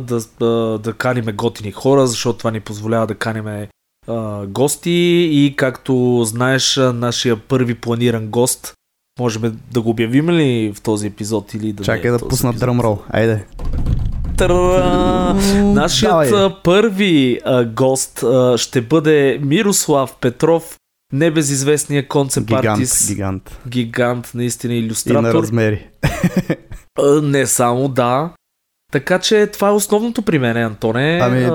да, 0.01 0.21
да, 0.41 0.79
да 0.79 0.93
каниме 0.93 1.33
готини 1.33 1.73
хора, 1.73 2.07
защото 2.07 2.39
това 2.39 2.51
ни 2.51 2.61
позволява 2.61 3.07
да 3.07 3.15
каниме 3.15 3.69
а, 4.09 4.47
гости 4.47 5.29
и 5.33 5.55
както 5.57 6.25
знаеш, 6.25 6.77
нашия 6.77 7.37
първи 7.37 7.75
планиран 7.75 8.27
гост, 8.27 8.75
можем 9.21 9.61
да 9.73 9.81
го 9.81 9.91
обявим 9.91 10.31
ли 10.31 10.73
в 10.77 10.81
този 10.81 11.07
епизод 11.07 11.55
или 11.55 11.73
да 11.73 11.85
Чакай 11.85 12.09
е 12.09 12.13
да 12.13 12.29
пусна 12.29 12.53
дръмрол. 12.53 12.99
Айде. 13.09 13.47
Тара! 14.37 15.35
Нашият 15.55 16.31
Давай. 16.31 16.51
първи 16.65 17.41
а, 17.45 17.65
гост 17.65 18.23
а, 18.23 18.59
ще 18.59 18.81
бъде 18.81 19.41
Мирослав 19.43 20.17
Петров, 20.21 20.77
небезизвестния 21.15 22.09
концепт 22.09 22.47
Гигант, 22.47 22.67
артист, 22.67 23.09
гигант. 23.09 23.59
гигант, 23.69 24.31
наистина 24.35 24.75
И 24.75 24.81
на 24.81 24.87
иллюстратор. 24.87 25.35
размери. 25.35 25.89
Не 27.23 27.47
само, 27.47 27.89
да. 27.89 28.31
Така 28.93 29.19
че 29.19 29.47
това 29.47 29.69
е 29.69 29.73
основното 29.73 30.23
при 30.23 30.39
мен, 30.39 30.57
Антоне. 30.57 31.19
Ами, 31.23 31.45
а, 31.45 31.51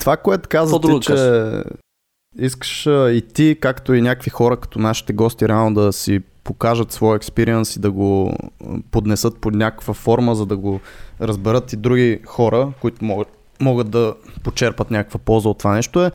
Това, 0.00 0.16
което 0.16 0.48
каза 0.48 0.80
ти, 0.80 1.00
че 1.02 1.52
искаш 2.38 2.86
и 2.86 3.22
ти, 3.34 3.56
както 3.60 3.94
и 3.94 4.02
някакви 4.02 4.30
хора, 4.30 4.56
като 4.56 4.78
нашите 4.78 5.12
гости, 5.12 5.48
реално 5.48 5.74
да 5.74 5.92
си 5.92 6.20
покажат 6.44 6.92
своя 6.92 7.16
експириенс 7.16 7.76
и 7.76 7.80
да 7.80 7.90
го 7.90 8.36
поднесат 8.90 9.38
под 9.40 9.54
някаква 9.54 9.94
форма, 9.94 10.34
за 10.34 10.46
да 10.46 10.56
го 10.56 10.80
разберат 11.20 11.72
и 11.72 11.76
други 11.76 12.20
хора, 12.26 12.72
които 12.80 13.04
могат, 13.04 13.28
могат 13.60 13.90
да 13.90 14.14
почерпат 14.42 14.90
някаква 14.90 15.18
полза 15.18 15.48
от 15.48 15.58
това 15.58 15.74
нещо 15.74 16.04
е. 16.04 16.10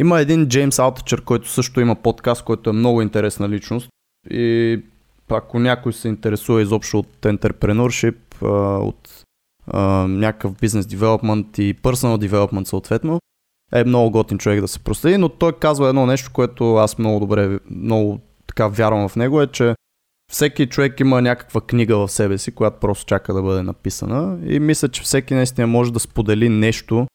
Има 0.00 0.20
един 0.20 0.46
Джеймс 0.48 0.78
Алтачер, 0.78 1.22
който 1.22 1.48
също 1.48 1.80
има 1.80 1.96
подкаст, 1.96 2.44
който 2.44 2.70
е 2.70 2.72
много 2.72 3.02
интересна 3.02 3.48
личност. 3.48 3.88
И 4.30 4.82
ако 5.28 5.58
някой 5.58 5.92
се 5.92 6.08
интересува 6.08 6.62
изобщо 6.62 6.98
от 6.98 7.16
entrepreneurship, 7.22 8.16
от 8.82 9.24
някакъв 10.08 10.54
бизнес 10.60 10.86
девелопмент 10.86 11.58
и 11.58 11.74
personal 11.74 12.28
development 12.28 12.64
съответно, 12.64 13.20
е 13.72 13.84
много 13.84 14.10
готин 14.10 14.38
човек 14.38 14.60
да 14.60 14.68
се 14.68 14.78
проследи, 14.78 15.16
но 15.16 15.28
той 15.28 15.52
казва 15.52 15.88
едно 15.88 16.06
нещо, 16.06 16.30
което 16.32 16.76
аз 16.76 16.98
много 16.98 17.20
добре, 17.20 17.58
много 17.70 18.20
така 18.46 18.68
вярвам 18.68 19.08
в 19.08 19.16
него, 19.16 19.42
е, 19.42 19.46
че 19.46 19.74
всеки 20.32 20.66
човек 20.66 21.00
има 21.00 21.22
някаква 21.22 21.60
книга 21.60 21.96
в 21.96 22.08
себе 22.08 22.38
си, 22.38 22.54
която 22.54 22.80
просто 22.80 23.04
чака 23.06 23.34
да 23.34 23.42
бъде 23.42 23.62
написана. 23.62 24.38
И 24.46 24.60
мисля, 24.60 24.88
че 24.88 25.02
всеки 25.02 25.34
наистина 25.34 25.66
може 25.66 25.92
да 25.92 26.00
сподели 26.00 26.48
нещо, 26.48 27.06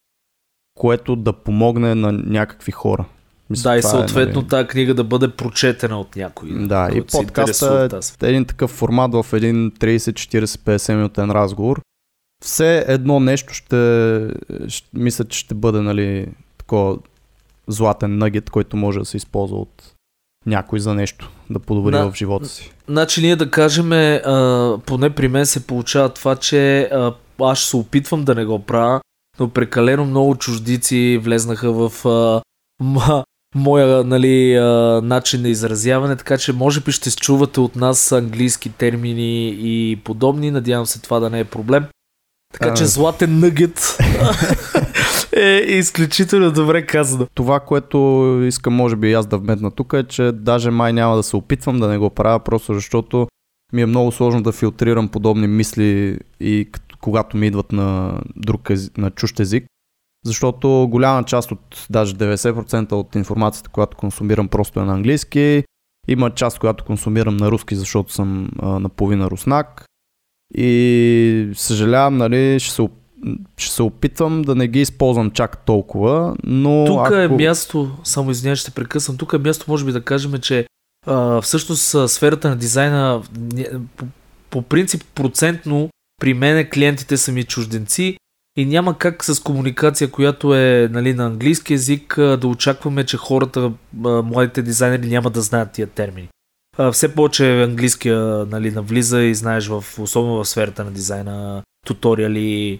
което 0.75 1.15
да 1.15 1.33
помогне 1.33 1.95
на 1.95 2.11
някакви 2.11 2.71
хора. 2.71 3.05
Мисля, 3.49 3.69
да, 3.69 3.77
и 3.77 3.81
това 3.81 3.91
съответно 3.91 4.39
е, 4.39 4.41
нали, 4.41 4.47
тази 4.47 4.67
книга 4.67 4.93
да 4.93 5.03
бъде 5.03 5.31
прочетена 5.31 5.99
от 5.99 6.15
някой. 6.15 6.49
Да, 6.67 6.89
и 6.93 7.01
подкаста 7.01 7.89
е 8.23 8.27
един 8.27 8.45
такъв 8.45 8.71
формат 8.71 9.13
в 9.13 9.33
един 9.33 9.71
30, 9.71 9.97
40, 9.97 10.45
50 10.45 10.95
минутен 10.95 11.31
разговор. 11.31 11.81
Все 12.43 12.85
едно 12.87 13.19
нещо 13.19 13.53
ще, 13.53 14.27
ще 14.67 14.87
мисля, 14.93 15.25
че 15.25 15.39
ще 15.39 15.55
бъде 15.55 15.81
нали, 15.81 16.27
такова 16.57 16.97
златен 17.67 18.17
нъгет, 18.17 18.49
който 18.49 18.77
може 18.77 18.99
да 18.99 19.05
се 19.05 19.17
използва 19.17 19.57
от 19.57 19.93
някой 20.45 20.79
за 20.79 20.93
нещо, 20.93 21.31
да 21.49 21.59
подобри 21.59 21.91
Да. 21.91 22.11
в 22.11 22.15
живота 22.15 22.45
си. 22.45 22.71
Значи 22.87 23.21
ние 23.21 23.35
да 23.35 23.51
кажем, 23.51 23.91
а, 23.91 24.79
поне 24.85 25.09
при 25.09 25.27
мен 25.27 25.45
се 25.45 25.67
получава 25.67 26.09
това, 26.09 26.35
че 26.35 26.81
а, 26.81 27.13
аз 27.41 27.57
ще 27.57 27.69
се 27.69 27.77
опитвам 27.77 28.23
да 28.23 28.35
не 28.35 28.45
го 28.45 28.59
правя, 28.59 29.01
но 29.39 29.49
прекалено 29.49 30.05
много 30.05 30.35
чуждици 30.35 31.19
влезнаха 31.23 31.71
в 31.71 32.07
а, 32.07 32.41
ма, 32.83 33.23
моя 33.55 34.03
нали, 34.03 34.55
а, 34.55 35.01
начин 35.03 35.41
на 35.41 35.49
изразяване, 35.49 36.15
така 36.15 36.37
че 36.37 36.53
може 36.53 36.81
би 36.81 36.91
ще 36.91 37.11
чувате 37.11 37.59
от 37.59 37.75
нас 37.75 38.11
английски 38.11 38.69
термини 38.69 39.47
и 39.49 39.95
подобни. 40.03 40.51
Надявам 40.51 40.85
се 40.85 41.01
това 41.01 41.19
да 41.19 41.29
не 41.29 41.39
е 41.39 41.43
проблем. 41.43 41.85
Така 42.53 42.73
че 42.73 42.85
златен 42.85 43.39
нъгет 43.39 43.97
е 45.33 45.65
изключително 45.67 46.51
добре 46.51 46.85
казано. 46.85 47.27
Това, 47.33 47.59
което 47.59 47.97
искам 48.47 48.73
може 48.73 48.95
би 48.95 49.09
и 49.09 49.13
аз 49.13 49.27
да 49.27 49.37
вметна 49.37 49.71
тук 49.71 49.93
е, 49.93 50.03
че 50.03 50.31
даже 50.31 50.71
май 50.71 50.93
няма 50.93 51.15
да 51.15 51.23
се 51.23 51.35
опитвам 51.35 51.79
да 51.79 51.87
не 51.87 51.97
го 51.97 52.09
правя, 52.09 52.39
просто 52.39 52.73
защото 52.73 53.27
ми 53.73 53.81
е 53.81 53.85
много 53.85 54.11
сложно 54.11 54.43
да 54.43 54.51
филтрирам 54.51 55.07
подобни 55.07 55.47
мисли 55.47 56.19
и 56.39 56.69
когато 57.05 57.37
ми 57.37 57.47
идват 57.47 57.71
на 57.71 58.19
друг 58.35 58.69
език, 58.69 58.97
на 58.97 59.11
чужд 59.11 59.39
език. 59.39 59.65
Защото 60.25 60.87
голяма 60.91 61.23
част 61.23 61.51
от, 61.51 61.85
даже 61.89 62.15
90% 62.15 62.91
от 62.91 63.15
информацията, 63.15 63.69
която 63.69 63.97
консумирам 63.97 64.47
просто 64.47 64.79
е 64.79 64.83
на 64.83 64.93
английски. 64.93 65.63
Има 66.07 66.31
част, 66.31 66.59
която 66.59 66.85
консумирам 66.85 67.37
на 67.37 67.51
руски, 67.51 67.75
защото 67.75 68.13
съм 68.13 68.49
а, 68.61 68.79
наполовина 68.79 69.29
руснак. 69.29 69.85
И 70.57 71.51
съжалявам, 71.53 72.17
нали, 72.17 72.59
ще 72.59 72.73
се, 72.73 72.89
ще 73.57 73.75
се 73.75 73.83
опитвам 73.83 74.41
да 74.41 74.55
не 74.55 74.67
ги 74.67 74.81
използвам 74.81 75.31
чак 75.31 75.65
толкова, 75.65 76.35
но 76.43 76.85
Тук 76.87 77.05
ако... 77.05 77.13
е 77.15 77.27
място, 77.27 77.97
само 78.03 78.31
извинявай, 78.31 78.55
ще 78.55 78.71
прекъсвам, 78.71 79.17
тук 79.17 79.33
е 79.33 79.37
място, 79.37 79.65
може 79.67 79.85
би 79.85 79.91
да 79.91 80.01
кажем, 80.01 80.37
че 80.37 80.67
а, 81.07 81.41
всъщност 81.41 82.11
сферата 82.11 82.49
на 82.49 82.55
дизайна 82.55 83.21
по, 83.97 84.05
по 84.49 84.61
принцип 84.61 85.03
процентно 85.15 85.89
при 86.21 86.33
мен 86.33 86.69
клиентите 86.69 87.17
са 87.17 87.31
ми 87.31 87.43
чужденци 87.43 88.17
и 88.57 88.65
няма 88.65 88.97
как 88.97 89.23
с 89.23 89.43
комуникация, 89.43 90.11
която 90.11 90.55
е 90.55 90.89
нали, 90.91 91.13
на 91.13 91.25
английски 91.25 91.73
язик, 91.73 92.15
да 92.17 92.47
очакваме, 92.47 93.05
че 93.05 93.17
хората, 93.17 93.71
младите 94.03 94.61
дизайнери 94.61 95.07
няма 95.07 95.29
да 95.29 95.41
знаят 95.41 95.71
тия 95.71 95.87
термини. 95.87 96.29
Все 96.91 97.15
повече 97.15 97.63
английския 97.63 98.45
нали, 98.45 98.71
навлиза 98.71 99.21
и 99.21 99.35
знаеш, 99.35 99.67
в, 99.67 99.83
особено 99.99 100.43
в 100.43 100.45
сферата 100.45 100.83
на 100.83 100.91
дизайна, 100.91 101.63
туториали, 101.85 102.79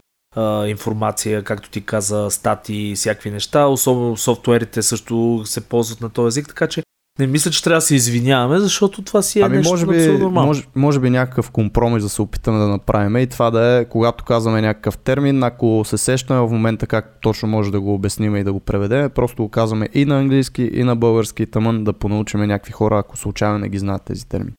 информация, 0.65 1.43
както 1.43 1.69
ти 1.69 1.85
каза, 1.85 2.27
стати 2.29 2.75
и 2.75 2.95
всякакви 2.95 3.31
неща. 3.31 3.65
Особено 3.65 4.17
софтуерите 4.17 4.81
също 4.81 5.41
се 5.45 5.61
ползват 5.61 6.01
на 6.01 6.09
този 6.09 6.27
език, 6.27 6.47
така 6.47 6.67
че 6.67 6.83
не 7.19 7.27
мисля, 7.27 7.51
че 7.51 7.63
трябва 7.63 7.77
да 7.77 7.81
се 7.81 7.95
извиняваме, 7.95 8.60
защото 8.60 9.01
това 9.01 9.22
си 9.22 9.39
е 9.39 9.43
ами 9.43 9.57
нещо 9.57 9.72
може 9.72 9.86
би, 9.86 10.07
нормално. 10.07 10.48
може, 10.48 10.63
може 10.75 11.00
би 11.00 11.10
някакъв 11.10 11.51
компромис 11.51 12.03
да 12.03 12.10
се 12.10 12.22
опитаме 12.22 12.60
да 12.60 12.67
направим 12.67 13.17
и 13.17 13.27
това 13.27 13.51
да 13.51 13.77
е, 13.77 13.86
когато 13.86 14.24
казваме 14.24 14.62
някакъв 14.62 14.98
термин, 14.98 15.43
ако 15.43 15.84
се 15.86 15.98
сещаме 15.98 16.39
в 16.39 16.50
момента 16.51 16.88
как 16.88 17.17
точно 17.22 17.48
може 17.48 17.72
да 17.72 17.81
го 17.81 17.93
обясним 17.93 18.36
и 18.36 18.43
да 18.43 18.53
го 18.53 18.60
преведем, 18.60 19.10
просто 19.10 19.43
го 19.43 19.50
казваме 19.50 19.89
и 19.93 20.05
на 20.05 20.19
английски, 20.19 20.69
и 20.74 20.84
на 20.84 20.95
български, 20.95 21.45
тъмън 21.45 21.84
да 21.84 21.93
понаучиме 21.93 22.48
някакви 22.48 22.72
хора, 22.72 23.00
ако 23.00 23.17
случайно 23.17 23.57
не 23.57 23.69
ги 23.69 23.79
знаят 23.79 24.01
тези 24.05 24.27
термини. 24.27 24.53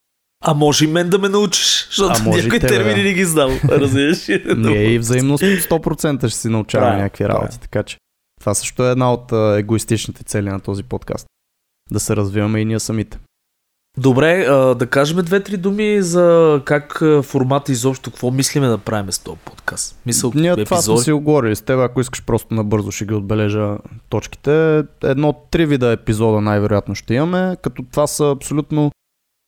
А 0.45 0.55
може 0.55 0.85
и 0.85 0.89
мен 0.89 1.09
да 1.09 1.19
ме 1.19 1.29
научиш, 1.29 1.87
защото 1.87 2.21
А 2.21 2.37
някои 2.37 2.61
тебе, 2.61 2.69
термини 2.69 3.03
да. 3.03 3.09
не 3.09 3.15
ги 3.15 3.25
знам. 3.25 3.51
Разбираш? 3.69 4.29
Ние 4.57 4.93
и 4.93 4.99
взаимно 4.99 5.39
100% 5.39 6.29
ще 6.29 6.39
си 6.39 6.49
научаваме 6.49 6.97
някакви 6.97 7.29
работи, 7.29 7.61
така 7.61 7.83
че 7.83 7.97
това 8.41 8.55
също 8.55 8.87
е 8.87 8.91
една 8.91 9.13
от 9.13 9.33
егоистичните 9.59 10.25
цели 10.25 10.49
на 10.49 10.61
този 10.61 10.83
подкаст. 10.83 11.27
Да 11.91 12.01
се 12.01 12.17
развиваме 12.17 12.61
и 12.61 12.65
ние 12.65 12.81
самите. 12.81 13.19
Добре, 13.99 14.45
да 14.79 14.87
кажем 14.91 15.25
две-три 15.25 15.57
думи 15.57 16.03
за 16.03 16.61
как 16.65 17.03
формата 17.23 17.73
изобщо, 17.73 18.11
какво 18.11 18.31
мислиме 18.31 18.67
да 18.67 18.79
правим 18.79 19.13
с 19.13 19.19
този 19.19 19.39
подкаст. 19.45 19.99
Мисъл, 20.07 20.33
Ние 20.35 20.65
това 20.65 20.83
сме 20.83 20.99
си 20.99 21.13
оговорили 21.13 21.57
с 21.57 21.63
теб, 21.63 21.79
ако 21.81 22.01
искаш 22.01 22.25
просто 22.25 22.55
набързо 22.55 22.91
ще 22.91 23.07
ги 23.07 23.15
отбележа 23.15 23.79
точките. 24.09 24.85
Едно 25.03 25.33
три 25.51 25.67
вида 25.67 25.93
епизода 25.93 26.41
най-вероятно 26.41 26.95
ще 26.95 27.15
имаме, 27.15 27.57
като 27.63 27.85
това 27.91 28.07
са 28.07 28.31
абсолютно 28.31 28.91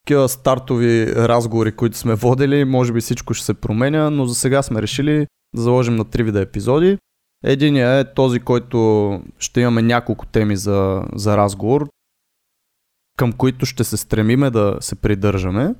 такива 0.07 0.29
стартови 0.29 1.15
разговори, 1.17 1.73
които 1.73 1.97
сме 1.97 2.15
водили, 2.15 2.65
може 2.65 2.93
би 2.93 3.01
всичко 3.01 3.35
ще 3.35 3.47
се 3.47 3.55
променя, 3.55 4.11
но 4.11 4.27
за 4.27 4.35
сега 4.35 4.63
сме 4.63 4.83
решили 4.83 5.27
да 5.57 5.63
заложим 5.63 5.97
на 5.97 6.05
три 6.05 6.23
вида 6.23 6.41
епизоди. 6.41 6.99
Единият 7.45 8.07
е 8.07 8.15
този, 8.15 8.41
който 8.41 9.21
ще 9.39 9.61
имаме 9.61 9.83
няколко 9.83 10.27
теми 10.27 10.57
за, 10.57 11.03
за 11.15 11.37
разговор, 11.37 11.89
към 13.19 13.33
които 13.33 13.67
ще 13.67 13.85
се 13.85 13.97
стремиме 13.97 14.51
да 14.51 14.77
се 14.81 14.95
придържаме. 14.95 15.75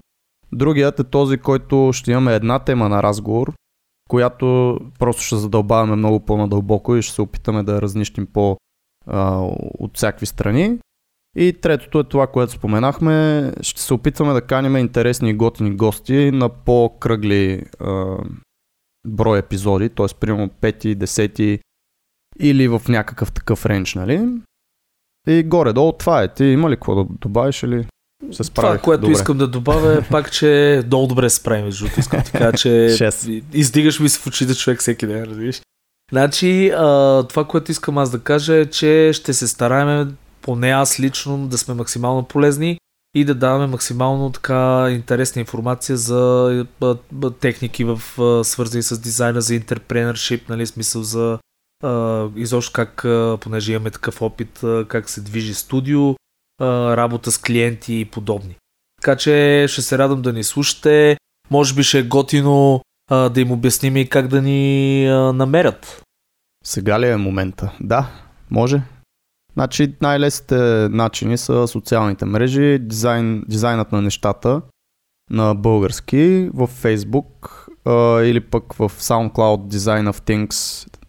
Другият 0.53 1.01
е 1.01 1.05
този, 1.05 1.39
който 1.39 1.91
ще 1.93 2.11
имаме 2.11 2.35
една 2.35 2.59
тема 2.59 2.89
на 2.89 3.03
разговор, 3.03 3.53
която 4.09 4.79
просто 4.99 5.23
ще 5.23 5.37
задълбаваме 5.37 5.97
много 5.97 6.21
по-надълбоко 6.21 6.97
и 6.97 7.03
ще 7.03 7.15
се 7.15 7.23
опитаме 7.23 7.63
да 7.63 7.83
разнищим 7.83 8.27
по 8.27 8.57
а, 9.07 9.41
от 9.79 9.97
всякакви 9.97 10.27
страни. 10.27 10.79
И 11.37 11.53
третото 11.53 12.01
е 12.01 12.05
това, 12.05 12.27
което 12.27 12.53
споменахме. 12.53 13.53
Ще 13.61 13.83
се 13.83 13.95
опитваме 13.95 14.33
да 14.33 14.47
каним 14.47 14.77
интересни 14.77 15.31
и 15.31 15.35
готини 15.35 15.77
гости 15.77 16.31
на 16.31 16.49
по-кръгли 16.49 17.63
а, 17.81 18.17
брой 19.07 19.39
епизоди, 19.39 19.89
т.е. 19.89 20.07
примерно 20.21 20.49
5, 20.49 20.95
10 20.95 21.61
или 22.41 22.69
в 22.69 22.83
някакъв 22.89 23.33
такъв 23.33 23.67
ренч, 23.67 23.95
нали? 23.95 24.29
И 25.29 25.43
горе-долу 25.43 25.93
това 25.93 26.23
е. 26.23 26.29
Ти 26.29 26.45
има 26.45 26.71
ли 26.71 26.77
какво 26.77 26.95
да 26.95 27.07
добавиш 27.21 27.63
или 27.63 27.87
се 28.33 28.45
справих? 28.45 28.71
Това, 28.71 28.85
което 28.85 29.01
Добре. 29.01 29.13
искам 29.13 29.39
да 29.39 29.49
добавя 29.49 29.95
е 29.95 30.03
пак, 30.03 30.33
че 30.33 30.83
много 30.87 31.07
добре 31.07 31.31
се 31.31 31.37
справим, 31.37 31.65
между 31.65 31.85
другото. 31.85 32.01
Искам 32.01 32.23
кажа, 32.33 32.53
че 32.53 33.43
издигаш 33.53 34.01
ми 34.01 34.09
се 34.09 34.21
в 34.21 34.27
очите 34.27 34.55
човек 34.55 34.81
всеки 34.81 35.07
ден, 35.07 35.25
разбираш. 35.25 35.61
Значи, 36.13 36.69
а, 36.69 37.23
това, 37.29 37.45
което 37.45 37.71
искам 37.71 37.99
аз 37.99 38.11
да 38.11 38.19
кажа 38.19 38.55
е, 38.55 38.67
че 38.67 39.11
ще 39.13 39.35
се 39.35 39.49
стараем, 39.49 40.17
поне 40.43 40.71
аз 40.71 41.01
лично, 41.01 41.47
да 41.47 41.59
сме 41.59 41.75
максимално 41.75 42.23
полезни 42.23 42.79
и 43.15 43.25
да 43.25 43.35
даваме 43.35 43.67
максимално 43.67 44.33
така 44.33 44.87
интересна 44.91 45.41
информация 45.41 45.97
за 45.97 46.67
техники 47.41 47.85
в, 47.85 48.01
свързани 48.45 48.83
с 48.83 48.99
дизайна, 48.99 49.41
за 49.41 49.55
интерпренършип, 49.55 50.49
нали, 50.49 50.67
смисъл 50.67 51.03
за 51.03 51.39
изобщо 52.37 52.73
как, 52.73 53.03
понеже 53.41 53.73
имаме 53.73 53.91
такъв 53.91 54.23
опит, 54.23 54.61
как 54.89 55.11
се 55.11 55.21
движи 55.21 55.55
студио, 55.55 56.15
работа 56.61 57.33
с 57.33 57.39
клиенти 57.39 57.95
и 57.95 58.05
подобни. 58.05 58.57
Така 59.03 59.17
че 59.17 59.67
ще 59.69 59.83
се 59.83 59.99
радвам 59.99 60.23
да 60.23 60.33
ни 60.33 60.45
слушате. 60.45 61.17
Може 61.51 61.75
би 61.75 61.83
ще 61.83 61.99
е 61.99 62.03
готино 62.03 62.81
да 63.11 63.41
им 63.41 63.53
обясним 63.53 63.97
и 63.97 64.09
как 64.09 64.29
да 64.29 64.43
ни 64.43 65.05
намерят. 65.35 66.03
Сега 66.65 67.01
ли 67.01 67.09
е 67.09 67.17
момента? 67.17 67.73
Да, 67.81 68.11
може. 68.51 68.83
Значи 69.53 69.95
най-лесните 70.01 70.89
начини 70.89 71.39
са 71.39 71.69
социалните 71.69 72.25
мрежи, 72.25 72.79
дизайн, 72.79 73.45
дизайнът 73.49 73.93
на 73.93 74.03
нещата 74.03 74.63
на 75.31 75.55
български 75.55 76.51
в 76.55 76.69
Facebook 76.69 77.67
а, 77.85 78.23
или 78.23 78.41
пък 78.41 78.73
в 78.73 78.93
SoundCloud 78.99 79.75
Design 79.75 80.13
of 80.13 80.21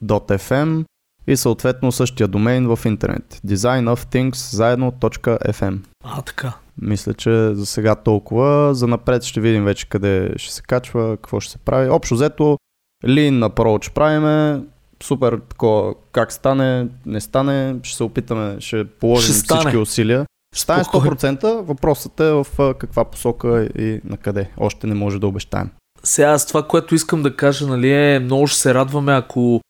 Things.fm 0.04 0.86
и 1.28 1.38
съответно 1.38 1.92
същия 1.92 2.28
домейн 2.28 2.76
в 2.76 2.80
интернет. 2.86 3.40
Design 3.48 3.96
of 3.96 4.16
Things 4.16 4.56
заедно.fm 4.56 5.80
А, 6.04 6.22
така. 6.22 6.54
Мисля, 6.82 7.14
че 7.14 7.54
за 7.54 7.66
сега 7.66 7.96
толкова. 7.96 8.76
За 8.76 8.88
напред 8.88 9.24
ще 9.24 9.42
видим 9.42 9.64
вече 9.64 9.90
къде 9.90 10.32
ще 10.38 10.54
се 10.54 10.62
качва, 10.62 11.18
какво 11.18 11.40
ще 11.40 11.52
се 11.52 11.58
прави. 11.58 11.90
Общо 11.90 12.14
взето, 12.14 12.58
Lean 13.06 13.50
approach 13.50 13.94
правиме. 13.94 14.64
Супер 15.04 15.40
такова, 15.50 15.94
как 16.12 16.32
стане, 16.32 16.88
не 17.06 17.22
стане, 17.22 17.76
ще 17.84 17.98
се 17.98 18.04
опитаме, 18.04 18.56
ще 18.60 18.86
положим 18.86 19.34
Ще 19.34 19.44
всички 19.44 19.78
усилия. 19.78 20.26
Ще 20.56 20.62
стане 20.64 20.84
Спокойно. 20.84 21.16
100%, 21.16 21.62
въпросът 21.62 22.20
е 22.20 22.32
в 22.32 22.46
каква 22.80 23.06
посока 23.06 23.64
и 23.64 24.02
на 24.04 24.18
къде. 24.18 24.50
Още 24.58 24.88
не 24.88 24.96
може 24.96 25.20
да 25.20 25.28
обещаем. 25.28 25.70
Сега 26.04 26.28
аз 26.28 26.48
това, 26.48 26.68
което 26.68 26.96
искам 26.96 27.22
да 27.22 27.36
кажа, 27.36 27.68
нали, 27.68 27.92
е 27.92 28.20
много 28.20 28.48
ще 28.48 28.60
се 28.60 28.74
радваме, 28.74 29.14
ако 29.14 29.62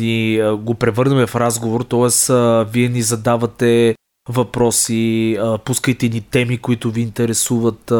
ни 0.00 0.40
го 0.58 0.74
превърнем 0.74 1.26
в 1.26 1.36
разговор, 1.36 1.82
т.е. 1.82 2.34
вие 2.72 2.88
ни 2.88 3.02
задавате 3.02 3.94
въпроси, 4.28 5.38
пускайте 5.64 6.08
ни 6.08 6.20
теми, 6.20 6.58
които 6.58 6.90
ви 6.90 7.00
интересуват, 7.00 7.92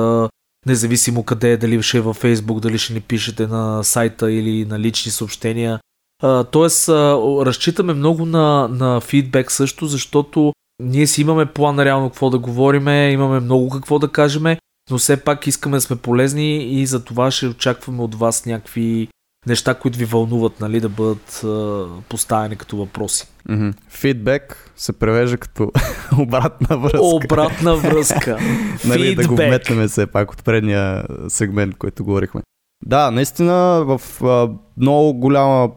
независимо 0.67 1.23
къде 1.23 1.53
е, 1.53 1.57
дали 1.57 1.83
ще 1.83 1.99
е 1.99 2.01
във 2.01 2.23
Facebook, 2.23 2.61
дали 2.61 2.79
ще 2.79 2.93
ни 2.93 3.01
пишете 3.01 3.47
на 3.47 3.85
сайта 3.85 4.33
или 4.33 4.65
на 4.65 4.79
лични 4.79 5.13
съобщения. 5.13 5.81
А, 6.23 6.45
тоест, 6.45 6.89
разчитаме 6.89 7.95
много 7.95 8.27
на, 8.27 8.69
на 8.69 9.01
фидбек 9.01 9.53
също, 9.53 9.87
защото 9.87 10.53
ние 10.83 11.07
си 11.07 11.21
имаме 11.21 11.47
план 11.47 11.81
реално 11.81 12.11
какво 12.11 12.31
да 12.31 12.39
говориме, 12.39 13.11
имаме 13.11 13.41
много 13.41 13.71
какво 13.71 13.99
да 13.99 14.09
кажеме, 14.09 14.59
но 14.91 14.99
все 14.99 15.17
пак 15.17 15.47
искаме 15.47 15.77
да 15.77 15.81
сме 15.81 15.97
полезни 15.97 16.81
и 16.81 16.87
за 16.87 17.05
това 17.05 17.31
ще 17.31 17.47
очакваме 17.47 18.03
от 18.03 18.15
вас 18.15 18.47
някакви 18.47 19.09
неща, 19.47 19.75
които 19.75 19.99
ви 19.99 20.05
вълнуват, 20.05 20.61
нали, 20.61 20.81
да 20.81 20.89
бъдат 20.89 21.45
а, 21.45 21.87
поставени 22.09 22.57
като 22.57 22.77
въпроси. 22.77 23.27
Мгм. 23.49 23.71
Фидбек 23.89 24.73
се 24.77 24.93
превежда 24.93 25.37
като 25.37 25.73
обратна 26.19 26.79
връзка. 26.79 27.03
Обратна 27.03 27.77
връзка. 27.77 28.39
нали, 28.85 29.15
да 29.15 29.29
го 29.29 29.37
вметнем 29.37 29.89
все 29.89 30.07
пак 30.07 30.33
от 30.33 30.45
предния 30.45 31.05
сегмент, 31.29 31.77
който 31.77 32.05
говорихме. 32.05 32.43
Да, 32.87 33.11
наистина 33.11 33.85
в 33.87 34.25
а, 34.25 34.51
много 34.77 35.15
голяма 35.15 35.71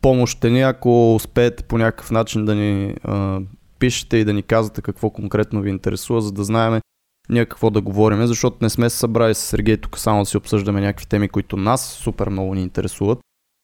помощ 0.00 0.36
ще 0.36 0.50
ни, 0.50 0.62
ако 0.62 1.14
успеете 1.14 1.62
по 1.62 1.78
някакъв 1.78 2.10
начин 2.10 2.44
да 2.44 2.54
ни 2.54 2.94
а, 3.04 3.40
пишете 3.78 4.16
и 4.16 4.24
да 4.24 4.32
ни 4.32 4.42
казвате 4.42 4.82
какво 4.82 5.10
конкретно 5.10 5.60
ви 5.60 5.70
интересува, 5.70 6.20
за 6.20 6.32
да 6.32 6.44
знаем 6.44 6.80
ние 7.28 7.46
какво 7.46 7.70
да 7.70 7.80
говорим, 7.80 8.26
защото 8.26 8.56
не 8.62 8.70
сме 8.70 8.90
се 8.90 8.96
събрали 8.96 9.34
с 9.34 9.38
Сергей 9.38 9.76
тук 9.76 9.98
само 9.98 10.22
да 10.22 10.26
си 10.26 10.36
обсъждаме 10.36 10.80
някакви 10.80 11.06
теми, 11.06 11.28
които 11.28 11.56
нас 11.56 11.90
супер 11.90 12.28
много 12.28 12.54
ни 12.54 12.62
интересуват 12.62 13.18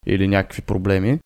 или 0.07 0.29
някакви 0.29 0.63
проблеми. 0.63 1.19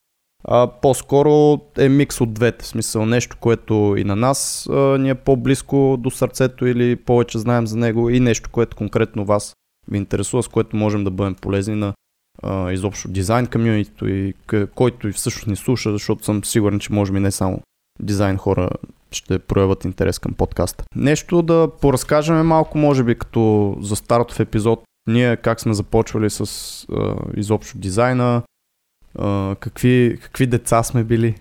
А, 0.49 0.67
по-скоро 0.81 1.61
е 1.79 1.89
микс 1.89 2.21
от 2.21 2.35
двете. 2.35 2.65
В 2.65 2.69
смисъл 2.69 3.07
нещо, 3.07 3.37
което 3.41 3.95
и 3.99 4.05
на 4.05 4.17
нас 4.17 4.69
а, 4.71 4.99
ни 4.99 5.11
е 5.11 5.15
по-близко 5.15 5.97
до 6.01 6.11
сърцето 6.11 6.67
или 6.67 6.97
повече 6.97 7.39
знаем 7.39 7.67
за 7.67 7.77
него 7.77 8.11
и 8.11 8.21
нещо, 8.21 8.51
което 8.51 8.77
конкретно 8.77 9.25
вас 9.25 9.55
ви 9.89 9.99
интересува, 9.99 10.43
с 10.43 10.49
което 10.49 10.77
можем 10.77 11.05
да 11.05 11.11
бъдем 11.11 11.35
полезни 11.35 11.75
на 11.75 11.95
а, 12.43 12.73
изобщо 12.73 13.09
дизайн 13.09 13.47
комьюнитито 13.47 14.09
и 14.09 14.35
к- 14.47 14.67
който 14.75 15.09
и 15.09 15.13
всъщност 15.13 15.47
ни 15.47 15.57
слуша, 15.57 15.93
защото 15.93 16.25
съм 16.25 16.45
сигурен, 16.45 16.79
че 16.79 16.93
може 16.93 17.13
би 17.13 17.21
не 17.21 17.31
само 17.31 17.61
дизайн 18.01 18.37
хора 18.37 18.71
ще 19.15 19.39
проявят 19.39 19.85
интерес 19.85 20.19
към 20.19 20.33
подкаста. 20.33 20.85
Нещо 20.97 21.43
да 21.43 21.69
поразкажем 21.81 22.47
малко, 22.47 22.79
може 22.79 23.03
би 23.03 23.15
като 23.15 23.77
за 23.81 23.97
стартов 23.97 24.41
епизод, 24.41 24.83
ние 25.09 25.37
как 25.37 25.61
сме 25.61 25.75
започвали 25.75 26.31
с 26.31 26.41
а, 26.93 27.15
изобщо 27.37 27.79
дизайна, 27.79 28.43
а, 29.19 29.55
какви, 29.61 30.19
какви 30.23 30.47
деца 30.47 30.83
сме 30.83 31.05
били. 31.05 31.35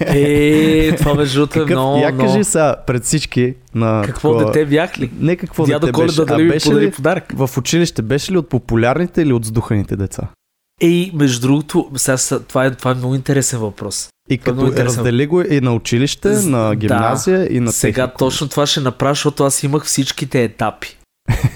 Е, 0.00 0.96
това 0.96 1.14
между 1.14 1.40
другото 1.40 1.58
е 1.58 1.62
Какъв, 1.62 1.70
много, 1.76 1.98
я 1.98 2.16
кажи 2.16 2.44
сега 2.44 2.76
пред 2.86 3.04
всички 3.04 3.54
на 3.74 4.02
Какво 4.06 4.32
такова- 4.32 4.52
дете 4.52 4.66
бях 4.66 4.98
ли? 4.98 5.10
Не 5.20 5.36
какво 5.36 5.66
Дядо 5.66 5.86
дете 5.86 5.92
Коледа 5.92 6.06
беше, 6.12 6.24
дали 6.24 6.42
а 6.48 6.48
беше 6.48 6.68
подари 6.68 6.86
ли 6.86 6.90
подарък? 6.90 7.32
в 7.36 7.50
училище 7.58 8.02
беше 8.02 8.32
ли 8.32 8.38
от 8.38 8.48
популярните 8.48 9.22
или 9.22 9.32
от 9.32 9.44
сдуханите 9.44 9.96
деца? 9.96 10.28
Ей, 10.82 11.10
между 11.14 11.40
другото, 11.40 11.90
сега, 11.96 12.38
това, 12.48 12.66
е, 12.66 12.70
това 12.70 12.90
е 12.90 12.94
много 12.94 13.14
интересен 13.14 13.58
въпрос. 13.60 14.08
И 14.30 14.38
Това 14.38 14.52
е 14.52 14.54
като 14.54 14.66
интересно. 14.66 14.96
раздели 14.98 15.26
го 15.26 15.40
и 15.40 15.60
на 15.60 15.74
училище, 15.74 16.34
З- 16.34 16.46
на 16.46 16.68
да. 16.68 16.74
гимназия 16.74 17.56
и 17.56 17.60
на 17.60 17.72
Сега 17.72 18.02
техникум. 18.06 18.18
точно 18.18 18.48
това 18.48 18.66
ще 18.66 18.80
направя, 18.80 19.14
защото 19.14 19.44
аз 19.44 19.62
имах 19.62 19.84
всичките 19.84 20.44
етапи. 20.44 20.96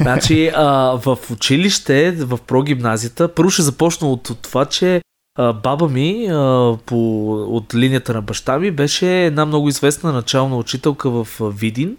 Значи 0.01 0.51
а, 0.55 0.65
в 0.97 1.19
училище, 1.33 2.11
в 2.13 2.39
прогимназията, 2.47 3.35
първо 3.35 3.51
ще 3.51 3.63
започна 3.63 4.09
от, 4.09 4.31
от 4.31 4.39
това, 4.39 4.65
че 4.65 5.03
а, 5.39 5.53
баба 5.53 5.89
ми 5.89 6.27
а, 6.31 6.77
по, 6.87 7.25
от 7.57 7.75
линията 7.75 8.15
на 8.15 8.23
баща 8.23 8.59
ми 8.59 8.71
беше 8.71 9.25
една 9.25 9.47
много 9.47 9.69
известна 9.69 10.13
начална 10.13 10.57
учителка 10.57 11.11
в 11.11 11.29
Видин. 11.41 11.97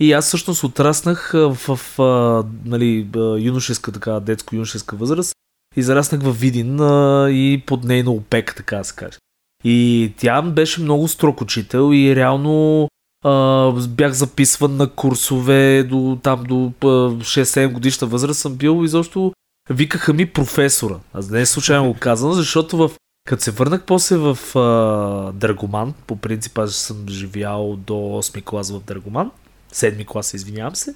И 0.00 0.12
аз 0.12 0.26
всъщност 0.26 0.64
отраснах 0.64 1.30
в, 1.34 1.56
в 1.76 2.00
а, 2.00 2.44
нали, 2.64 3.06
юношеска, 3.38 3.92
така, 3.92 4.10
детско-юношеска 4.10 4.96
възраст 4.96 5.32
и 5.76 5.82
зараснах 5.82 6.22
в 6.22 6.32
Видин 6.32 6.80
а, 6.80 7.28
и 7.30 7.62
под 7.66 7.84
нейна 7.84 8.10
опека, 8.10 8.54
така 8.54 8.76
да 8.76 8.84
се 8.84 8.94
каже. 8.94 9.18
И 9.64 10.12
тя 10.16 10.42
беше 10.42 10.80
много 10.80 11.08
строг 11.08 11.40
учител 11.40 11.90
и 11.94 12.16
реално 12.16 12.88
а, 13.24 13.72
бях 13.88 14.12
записван 14.12 14.76
на 14.76 14.90
курсове 14.90 15.82
до 15.82 16.18
там 16.22 16.44
до 16.44 16.72
а, 16.80 16.86
6-7 16.86 17.72
годишна 17.72 18.06
възраст 18.06 18.40
съм 18.40 18.54
бил 18.54 18.84
и 18.84 18.88
защо 18.88 19.32
викаха 19.70 20.12
ми 20.12 20.26
професора. 20.26 20.98
Аз 21.14 21.30
не 21.30 21.46
случайно 21.46 21.92
го 21.92 21.98
казвам, 22.00 22.32
защото 22.32 22.76
в 22.76 22.90
като 23.24 23.42
се 23.42 23.50
върнах 23.50 23.82
после 23.86 24.16
в 24.16 24.58
а, 24.58 25.32
Дъргоман, 25.32 25.94
по 26.06 26.16
принцип 26.16 26.58
аз 26.58 26.74
съм 26.74 27.08
живял 27.08 27.76
до 27.76 27.92
8 27.92 28.44
клас 28.44 28.70
в 28.70 28.80
Дъргоман, 28.80 29.30
7 29.72 30.06
клас, 30.06 30.34
извинявам 30.34 30.76
се. 30.76 30.94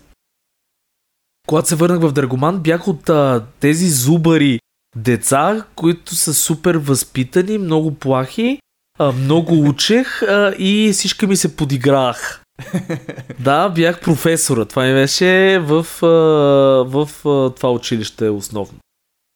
Когато 1.46 1.68
се 1.68 1.76
върнах 1.76 2.00
в 2.00 2.12
Дъргоман, 2.12 2.60
бях 2.60 2.88
от 2.88 3.08
а, 3.08 3.46
тези 3.60 3.88
зубари 3.88 4.58
деца, 4.96 5.64
които 5.74 6.14
са 6.14 6.34
супер 6.34 6.74
възпитани, 6.74 7.58
много 7.58 7.94
плахи, 7.94 8.58
много 9.14 9.68
учех 9.68 10.22
и 10.58 10.90
всички 10.92 11.26
ми 11.26 11.36
се 11.36 11.56
подиграх. 11.56 12.42
да, 13.40 13.68
бях 13.68 14.00
професора. 14.00 14.64
Това 14.64 14.84
ми 14.84 14.92
беше 14.92 15.58
в, 15.58 15.86
в 16.02 17.08
а, 17.24 17.54
това 17.54 17.72
училище 17.72 18.28
основно. 18.28 18.78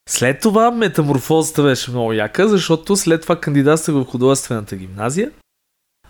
След 0.09 0.41
това 0.41 0.71
метаморфозата 0.71 1.63
беше 1.63 1.91
много 1.91 2.13
яка, 2.13 2.49
защото 2.49 2.97
след 2.97 3.23
това 3.23 3.41
кандидатствах 3.41 3.97
в 3.97 4.11
художествената 4.11 4.77
гимназия. 4.77 5.31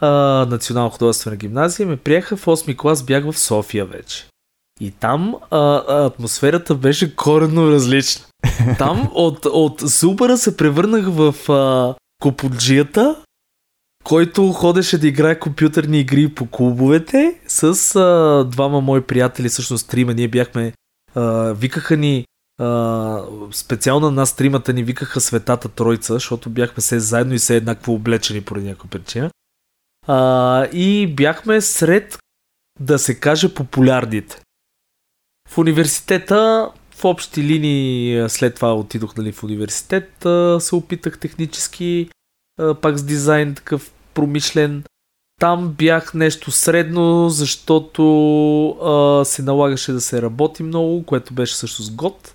Национална 0.03 0.91
художествена 0.91 1.37
гимназия 1.37 1.87
ме 1.87 1.97
приеха 1.97 2.37
в 2.37 2.47
8 2.47 2.77
клас, 2.77 3.03
бях 3.03 3.25
в 3.25 3.39
София 3.39 3.85
вече. 3.85 4.30
И 4.81 4.91
там 4.91 5.35
а, 5.51 5.83
атмосферата 6.07 6.75
беше 6.75 7.17
коренно 7.17 7.71
различна. 7.71 8.25
Там 8.79 9.11
от, 9.15 9.47
от 9.47 9.81
Зубара 9.81 10.39
се 10.39 10.57
превърнах 10.57 11.07
в 11.09 11.53
а, 11.53 11.95
коподжията, 12.23 13.17
който 14.05 14.53
ходеше 14.53 14.99
да 14.99 15.09
играе 15.09 15.39
компютърни 15.39 16.01
игри 16.01 16.35
по 16.35 16.47
клубовете 16.47 17.41
с 17.47 17.97
а, 17.97 18.45
двама 18.45 18.81
мои 18.81 19.01
приятели, 19.01 19.49
всъщност 19.49 19.89
трима. 19.89 20.15
Ние 20.15 20.29
бяхме, 20.29 20.73
а, 21.15 21.53
викаха 21.53 21.97
ни, 21.97 22.27
а, 22.61 23.23
специално 23.53 24.07
на 24.07 24.13
нас 24.13 24.37
тримата 24.37 24.73
ни 24.73 24.83
викаха 24.83 25.21
Светата 25.21 25.69
Тройца, 25.69 26.13
защото 26.13 26.51
бяхме 26.51 26.83
се 26.83 27.01
заедно 27.01 27.35
и 27.35 27.39
се 27.39 27.57
еднакво 27.57 27.95
облечени 27.95 28.41
поради 28.41 28.67
някаква 28.67 28.91
причина. 28.91 29.31
А, 30.07 30.65
и 30.65 31.07
бяхме 31.07 31.61
сред, 31.61 32.19
да 32.81 32.99
се 32.99 33.15
каже, 33.15 33.55
популярните. 33.55 34.40
В 35.51 35.59
университета, 35.59 36.71
в 36.95 37.05
общи 37.05 37.43
линии, 37.43 38.29
след 38.29 38.55
това 38.55 38.75
отидох 38.75 39.17
нали, 39.17 39.33
в 39.33 39.45
университет, 39.45 40.13
се 40.59 40.75
опитах 40.75 41.19
технически, 41.19 42.09
пак 42.81 42.99
с 42.99 43.03
дизайн 43.03 43.55
такъв 43.55 43.93
промишлен. 44.15 44.85
Там 45.41 45.69
бях 45.79 46.15
нещо 46.15 46.51
средно, 46.51 47.29
защото 47.29 48.05
а, 48.69 49.25
се 49.25 49.43
налагаше 49.43 49.93
да 49.93 50.01
се 50.01 50.23
работи 50.23 50.63
много, 50.63 51.03
което 51.07 51.35
беше 51.35 51.57
също 51.57 51.83
с 51.83 51.91
год. 51.91 52.33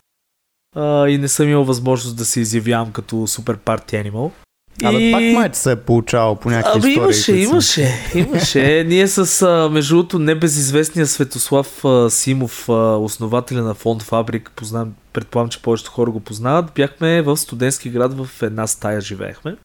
А, 0.75 1.07
и 1.07 1.17
не 1.17 1.27
съм 1.27 1.49
имал 1.49 1.63
възможност 1.63 2.17
да 2.17 2.25
се 2.25 2.39
изявявам 2.39 2.91
като 2.91 3.27
супер 3.27 3.57
парти 3.57 3.95
анимал. 3.95 4.31
Абе, 4.83 4.97
И- 4.97 5.11
пак 5.11 5.21
май 5.21 5.49
се 5.53 5.71
е 5.71 5.75
получавал 5.75 6.35
по 6.35 6.49
някакви 6.49 6.79
Абе, 6.79 6.87
истории. 6.89 6.95
имаше, 6.95 7.35
имаше, 7.35 7.93
имаше. 8.15 8.83
Ние 8.87 9.07
с, 9.07 9.47
между 9.71 9.95
другото, 9.95 10.19
небезизвестния 10.19 11.07
Светослав 11.07 11.85
а, 11.85 12.09
Симов, 12.09 12.69
а, 12.69 12.73
основателя 12.97 13.61
на 13.61 13.73
фонд 13.73 14.03
Фабрик, 14.03 14.51
познавам, 14.55 14.93
предполагам, 15.13 15.49
че 15.49 15.61
повечето 15.61 15.91
хора 15.91 16.11
го 16.11 16.19
познават, 16.19 16.71
бяхме 16.75 17.21
в 17.21 17.37
студентски 17.37 17.89
град, 17.89 18.13
в 18.13 18.41
една 18.41 18.67
стая 18.67 19.01
живеехме. 19.01 19.57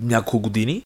Няколко 0.00 0.38
години. 0.40 0.82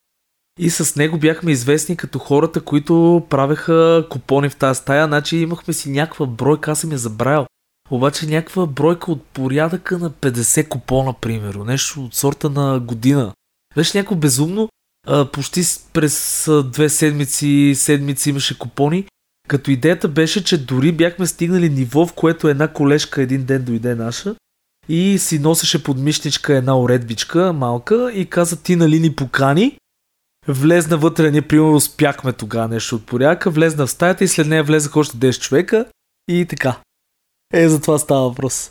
И 0.58 0.70
с 0.70 0.96
него 0.96 1.18
бяхме 1.18 1.52
известни 1.52 1.96
като 1.96 2.18
хората, 2.18 2.60
които 2.60 3.26
правеха 3.30 4.06
купони 4.10 4.48
в 4.48 4.56
тази 4.56 4.78
стая. 4.80 5.06
Значи 5.06 5.36
имахме 5.36 5.74
си 5.74 5.90
някаква 5.90 6.26
бройка, 6.26 6.70
аз 6.70 6.80
съм 6.80 6.92
я 6.92 6.98
забравил. 6.98 7.46
Обаче 7.90 8.26
някаква 8.26 8.66
бройка 8.66 9.12
от 9.12 9.22
порядъка 9.22 9.98
на 9.98 10.10
50 10.10 10.68
купона, 10.68 11.14
примерно. 11.20 11.64
Нещо 11.64 12.04
от 12.04 12.14
сорта 12.14 12.50
на 12.50 12.80
година. 12.80 13.32
Беше 13.76 13.98
някакво 13.98 14.16
безумно. 14.16 14.68
А, 15.06 15.30
почти 15.30 15.62
през 15.92 16.48
две 16.64 16.88
седмици, 16.88 17.72
седмици 17.76 18.30
имаше 18.30 18.58
купони. 18.58 19.06
Като 19.48 19.70
идеята 19.70 20.08
беше, 20.08 20.44
че 20.44 20.64
дори 20.64 20.92
бяхме 20.92 21.26
стигнали 21.26 21.68
ниво, 21.70 22.06
в 22.06 22.12
което 22.12 22.48
една 22.48 22.68
колежка 22.68 23.22
един 23.22 23.44
ден 23.44 23.64
дойде 23.64 23.94
наша 23.94 24.34
и 24.88 25.18
си 25.18 25.38
носеше 25.38 25.82
под 25.82 25.98
мишничка 25.98 26.56
една 26.56 26.80
уредбичка 26.80 27.52
малка 27.52 28.12
и 28.12 28.26
каза 28.26 28.62
ти 28.62 28.76
нали 28.76 29.00
ни 29.00 29.14
покани. 29.14 29.78
Влезна 30.48 30.96
вътре, 30.98 31.30
ние 31.30 31.42
примерно 31.42 31.74
успяхме 31.74 32.32
тогава 32.32 32.68
нещо 32.68 32.96
от 32.96 33.06
порядъка, 33.06 33.50
влезна 33.50 33.86
в 33.86 33.90
стаята 33.90 34.24
и 34.24 34.28
след 34.28 34.46
нея 34.46 34.64
влезаха 34.64 34.98
още 34.98 35.16
10 35.16 35.40
човека 35.40 35.86
и 36.28 36.46
така. 36.46 36.76
Е, 37.52 37.68
за 37.68 37.80
това 37.80 37.98
става 37.98 38.28
въпрос. 38.28 38.70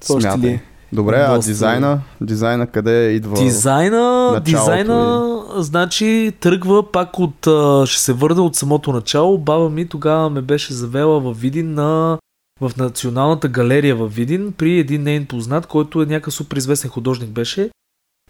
Смятай. 0.00 0.50
ли? 0.50 0.60
Добре, 0.92 1.16
а 1.16 1.38
дизайна? 1.38 2.00
Дизайна 2.20 2.66
къде 2.66 3.10
идва? 3.10 3.36
Дизайна, 3.36 4.40
дизайна, 4.44 5.42
значи 5.56 6.32
тръгва 6.40 6.92
пак 6.92 7.18
от, 7.18 7.46
ще 7.88 8.02
се 8.02 8.12
върна 8.12 8.42
от 8.42 8.56
самото 8.56 8.92
начало. 8.92 9.38
Баба 9.38 9.70
ми 9.70 9.88
тогава 9.88 10.30
ме 10.30 10.42
беше 10.42 10.74
завела 10.74 11.20
в 11.20 11.32
Видин 11.32 11.74
на, 11.74 12.18
в 12.60 12.72
Националната 12.76 13.48
галерия 13.48 13.96
в 13.96 14.08
Видин 14.08 14.52
при 14.52 14.78
един 14.78 15.02
нейн 15.02 15.26
познат, 15.26 15.66
който 15.66 16.02
е 16.02 16.06
някакъв 16.06 16.34
супер 16.34 16.56
известен 16.56 16.90
художник 16.90 17.30
беше 17.30 17.70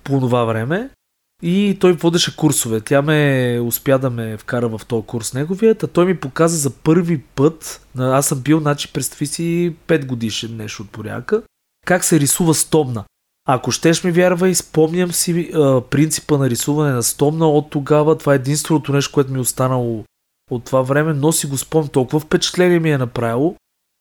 по 0.04 0.20
това 0.20 0.44
време. 0.44 0.90
И 1.42 1.77
той 1.81 1.92
водеше 1.92 2.37
курсове. 2.37 2.81
Тя 2.81 3.03
ме 3.03 3.61
успя 3.64 3.99
да 3.99 4.11
ме 4.11 4.37
вкара 4.37 4.68
в 4.68 4.81
този 4.88 5.07
курс 5.07 5.35
неговият, 5.35 5.83
а 5.83 5.87
той 5.87 6.05
ми 6.05 6.20
показа 6.20 6.57
за 6.57 6.70
първи 6.70 7.22
път, 7.22 7.87
аз 7.99 8.27
съм 8.27 8.40
бил, 8.40 8.61
значи, 8.61 8.92
представи 8.92 9.27
си 9.27 9.75
5 9.87 10.07
годишен 10.07 10.57
нещо 10.57 10.83
от 10.83 10.90
порядъка, 10.90 11.42
как 11.87 12.05
се 12.05 12.20
рисува 12.20 12.55
стомна. 12.55 13.05
Ако 13.49 13.70
щеш 13.70 14.05
ми 14.05 14.11
вярвай, 14.11 14.55
спомням 14.55 15.12
си 15.12 15.51
а, 15.55 15.81
принципа 15.81 16.38
на 16.38 16.51
рисуване 16.51 16.92
на 16.92 17.03
стомна 17.03 17.49
от 17.49 17.70
тогава. 17.70 18.18
Това 18.18 18.33
е 18.33 18.37
единственото 18.37 18.92
нещо, 18.92 19.12
което 19.12 19.33
ми 19.33 19.38
е 19.38 19.40
останало 19.40 20.05
от 20.51 20.64
това 20.64 20.83
време, 20.83 21.12
но 21.12 21.33
си 21.33 21.46
го 21.46 21.59
спомням. 21.59 21.88
Толкова 21.88 22.20
впечатление 22.20 22.81
ми 22.81 22.90
е 22.90 22.99
направило, 22.99 23.55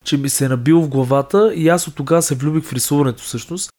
че 0.05 0.17
ми 0.17 0.29
се 0.29 0.45
е 0.45 0.49
набило 0.49 0.81
в 0.83 0.89
главата 0.89 1.53
и 1.55 1.67
аз 1.67 1.87
от 1.87 1.95
тогава 1.95 2.21
се 2.21 2.35
влюбих 2.35 2.63
в 2.63 2.73
рисуването 2.73 3.23
всъщност. 3.23 3.69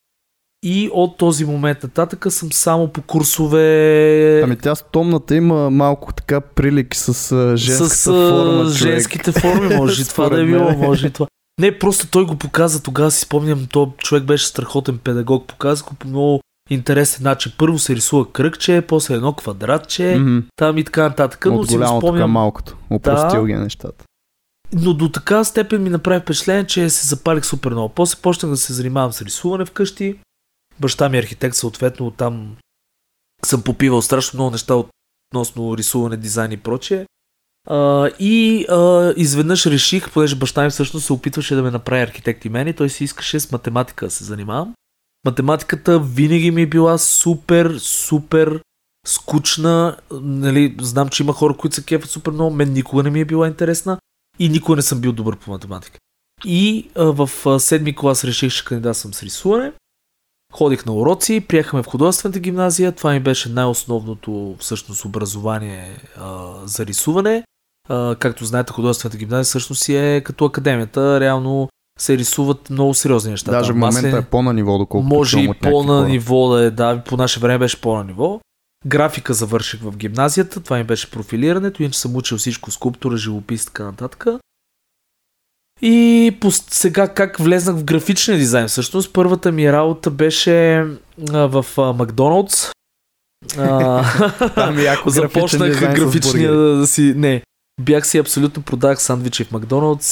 И 0.63 0.91
от 0.93 1.17
този 1.17 1.45
момент 1.45 1.83
нататък 1.83 2.27
съм 2.29 2.53
само 2.53 2.89
по 2.89 3.03
курсове 3.03 4.41
Ами 4.45 4.57
тя 4.57 4.75
стомната 4.75 5.35
има 5.37 5.71
малко 5.71 6.13
така 6.13 6.41
прилики 6.41 6.99
с 6.99 7.13
женската 7.57 7.91
с 7.91 8.05
форма. 8.05 8.63
човек. 8.65 8.73
женските 8.73 9.33
форми, 9.33 9.75
може 9.77 10.03
и 10.03 10.07
това 10.07 10.29
да 10.29 10.41
е 10.41 10.45
било, 10.45 10.73
може 10.73 11.07
и 11.07 11.11
това. 11.11 11.27
Не, 11.61 11.79
просто 11.79 12.07
той 12.07 12.25
го 12.25 12.37
показа, 12.37 12.83
тогава 12.83 13.11
си 13.11 13.21
спомням, 13.21 13.67
то 13.67 13.93
човек 13.99 14.25
беше 14.25 14.47
страхотен 14.47 14.99
педагог, 14.99 15.47
показа 15.47 15.85
го 15.85 15.95
по 15.95 16.09
много 16.09 16.41
интересен 16.71 17.25
начин. 17.25 17.53
Първо 17.59 17.79
се 17.79 17.95
рисува 17.95 18.33
кръгче, 18.33 18.83
после 18.83 19.15
едно 19.15 19.33
квадратче, 19.33 20.17
Мгм. 20.19 20.39
там 20.57 20.79
и 20.79 20.85
така 20.85 21.03
нататък. 21.03 21.45
Но 21.47 21.55
От 21.55 21.69
си 21.69 21.75
го 21.75 21.79
голямото 21.79 22.01
към 22.01 22.09
спомням. 22.09 22.31
малкото. 22.31 22.77
Опростил 22.91 23.45
ги 23.45 23.55
нещата. 23.55 24.05
Но 24.73 24.95
до 24.95 25.09
така 25.09 25.45
степен 25.45 25.83
ми 25.83 25.91
направи 25.91 26.21
впечатление, 26.21 26.65
че 26.65 26.91
се 26.91 27.07
запалих 27.07 27.45
супер 27.45 27.71
много. 27.71 27.89
После 27.89 28.19
почнах 28.23 28.51
да 28.51 28.57
се 28.57 28.73
занимавам 28.73 29.13
с 29.13 29.23
рисуване 29.23 29.65
вкъщи. 29.65 30.17
Баща 30.81 31.09
ми 31.09 31.17
е 31.17 31.21
архитект, 31.21 31.57
съответно 31.57 32.11
там 32.11 32.57
съм 33.45 33.63
попивал 33.63 34.03
страшно 34.03 34.37
много 34.37 34.51
неща 34.51 34.75
относно 34.75 35.77
рисуване, 35.77 36.17
дизайн 36.17 36.53
и 36.53 36.57
прочее. 36.57 37.07
А, 37.69 38.11
и 38.19 38.67
а, 38.69 39.13
изведнъж 39.17 39.67
реших, 39.67 40.13
понеже 40.13 40.37
баща 40.37 40.65
ми 40.65 40.71
всъщност 40.71 41.07
се 41.07 41.13
опитваше 41.13 41.55
да 41.55 41.63
ме 41.63 41.71
направи 41.71 42.03
архитект 42.03 42.45
и 42.45 42.49
мен, 42.49 42.69
и 42.69 42.75
той 42.75 42.91
си 42.91 43.05
искаше 43.05 43.41
с 43.41 43.53
математика 43.53 44.07
да 44.07 44.11
се 44.11 44.25
занимавам. 44.25 44.75
Математиката 45.25 45.99
винаги 45.99 46.51
ми 46.51 46.63
е 46.63 46.67
била 46.67 46.99
супер, 46.99 47.79
супер 47.79 48.61
скучна. 49.07 49.97
Нали, 50.21 50.77
знам, 50.81 51.09
че 51.09 51.23
има 51.23 51.33
хора, 51.33 51.57
които 51.57 51.77
се 51.77 51.85
кефат 51.85 52.11
супер 52.11 52.33
много. 52.33 52.57
Мен 52.57 52.73
никога 52.73 53.03
не 53.03 53.11
ми 53.11 53.21
е 53.21 53.25
била 53.25 53.47
интересна 53.47 53.99
и 54.39 54.49
никога 54.49 54.77
не 54.77 54.83
съм 54.83 55.01
бил 55.01 55.13
добър 55.13 55.37
по 55.37 55.51
математика. 55.51 55.99
И 56.45 56.91
а, 56.95 57.05
в 57.05 57.61
седми 57.61 57.97
клас 57.97 58.25
реших, 58.25 58.53
че 58.53 58.65
кандидатствам 58.65 59.15
с 59.15 59.23
рисуване. 59.23 59.73
Ходих 60.53 60.87
на 60.87 60.93
уроци, 60.93 61.45
приехаме 61.49 61.83
в 61.83 61.87
художествената 61.87 62.39
гимназия. 62.39 62.93
Това 62.93 63.13
ми 63.13 63.21
беше 63.21 63.49
най-основното 63.49 64.57
всъщност 64.59 65.05
образование 65.05 65.97
а, 66.21 66.53
за 66.65 66.87
рисуване. 66.87 67.43
А, 67.89 68.15
както 68.15 68.45
знаете, 68.45 68.73
художествената 68.73 69.17
гимназия 69.19 69.45
всъщност 69.45 69.83
си 69.83 69.97
е 69.97 70.21
като 70.21 70.45
академията. 70.45 71.21
Реално 71.21 71.69
се 71.99 72.19
рисуват 72.19 72.71
много 72.71 72.95
сериозни 72.95 73.31
неща. 73.31 73.51
Даже 73.51 73.73
в 73.73 73.77
момента 73.77 74.01
маслени- 74.01 74.19
е 74.19 74.23
по-на 74.23 74.53
ниво, 74.53 74.79
доколкото 74.79 75.15
може 75.15 75.41
и 75.41 75.53
по-на 75.63 76.09
ниво 76.09 76.49
да 76.49 76.65
е, 76.65 76.71
да, 76.71 77.03
по 77.07 77.17
наше 77.17 77.41
време 77.41 77.59
беше 77.59 77.81
по-на 77.81 78.05
ниво. 78.05 78.41
Графика 78.87 79.35
завърших 79.35 79.81
в 79.81 79.97
гимназията, 79.97 80.61
това 80.61 80.77
ми 80.77 80.85
беше 80.85 81.11
профилирането, 81.11 81.83
иначе 81.83 81.99
съм 81.99 82.17
учил 82.17 82.39
всичко, 82.39 82.71
скулптура, 82.71 83.17
живопис, 83.17 83.67
така 83.67 83.85
нататък. 83.85 84.27
И 85.83 86.37
по 86.41 86.51
сега 86.51 87.09
как 87.09 87.39
влезнах 87.39 87.77
в 87.77 87.85
графичния 87.85 88.39
дизайн. 88.39 88.69
Всъщност 88.69 89.13
първата 89.13 89.53
ми 89.53 89.73
работа 89.73 90.11
беше 90.11 90.77
а, 91.33 91.47
в 91.47 91.67
а, 91.79 91.93
Макдоналдс. 91.93 92.71
Там 94.55 94.79
яко 94.79 95.11
започнах 95.11 95.81
графичен 95.81 95.95
графичния 95.95 96.53
да 96.53 96.87
си... 96.87 97.15
Не, 97.17 97.43
бях 97.81 98.07
си 98.07 98.19
абсолютно 98.19 98.63
продах 98.63 99.03
сандвичи 99.03 99.45
в 99.45 99.53
Макдоналдс, 99.53 100.07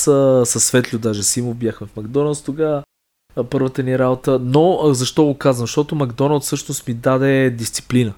със 0.45 0.65
Светлю 0.65 0.99
даже 0.99 1.23
Симо 1.23 1.55
бяхме 1.55 1.87
в 1.87 1.97
Макдоналдс 1.97 2.43
тогава. 2.43 2.83
Първата 3.51 3.83
ни 3.83 3.99
работа. 3.99 4.39
Но 4.43 4.81
защо 4.93 5.25
го 5.25 5.39
казвам? 5.39 5.67
Защото 5.67 5.95
Макдоналдс 5.95 6.47
всъщност 6.47 6.89
ми 6.89 6.95
даде 6.95 7.51
дисциплина. 7.51 8.15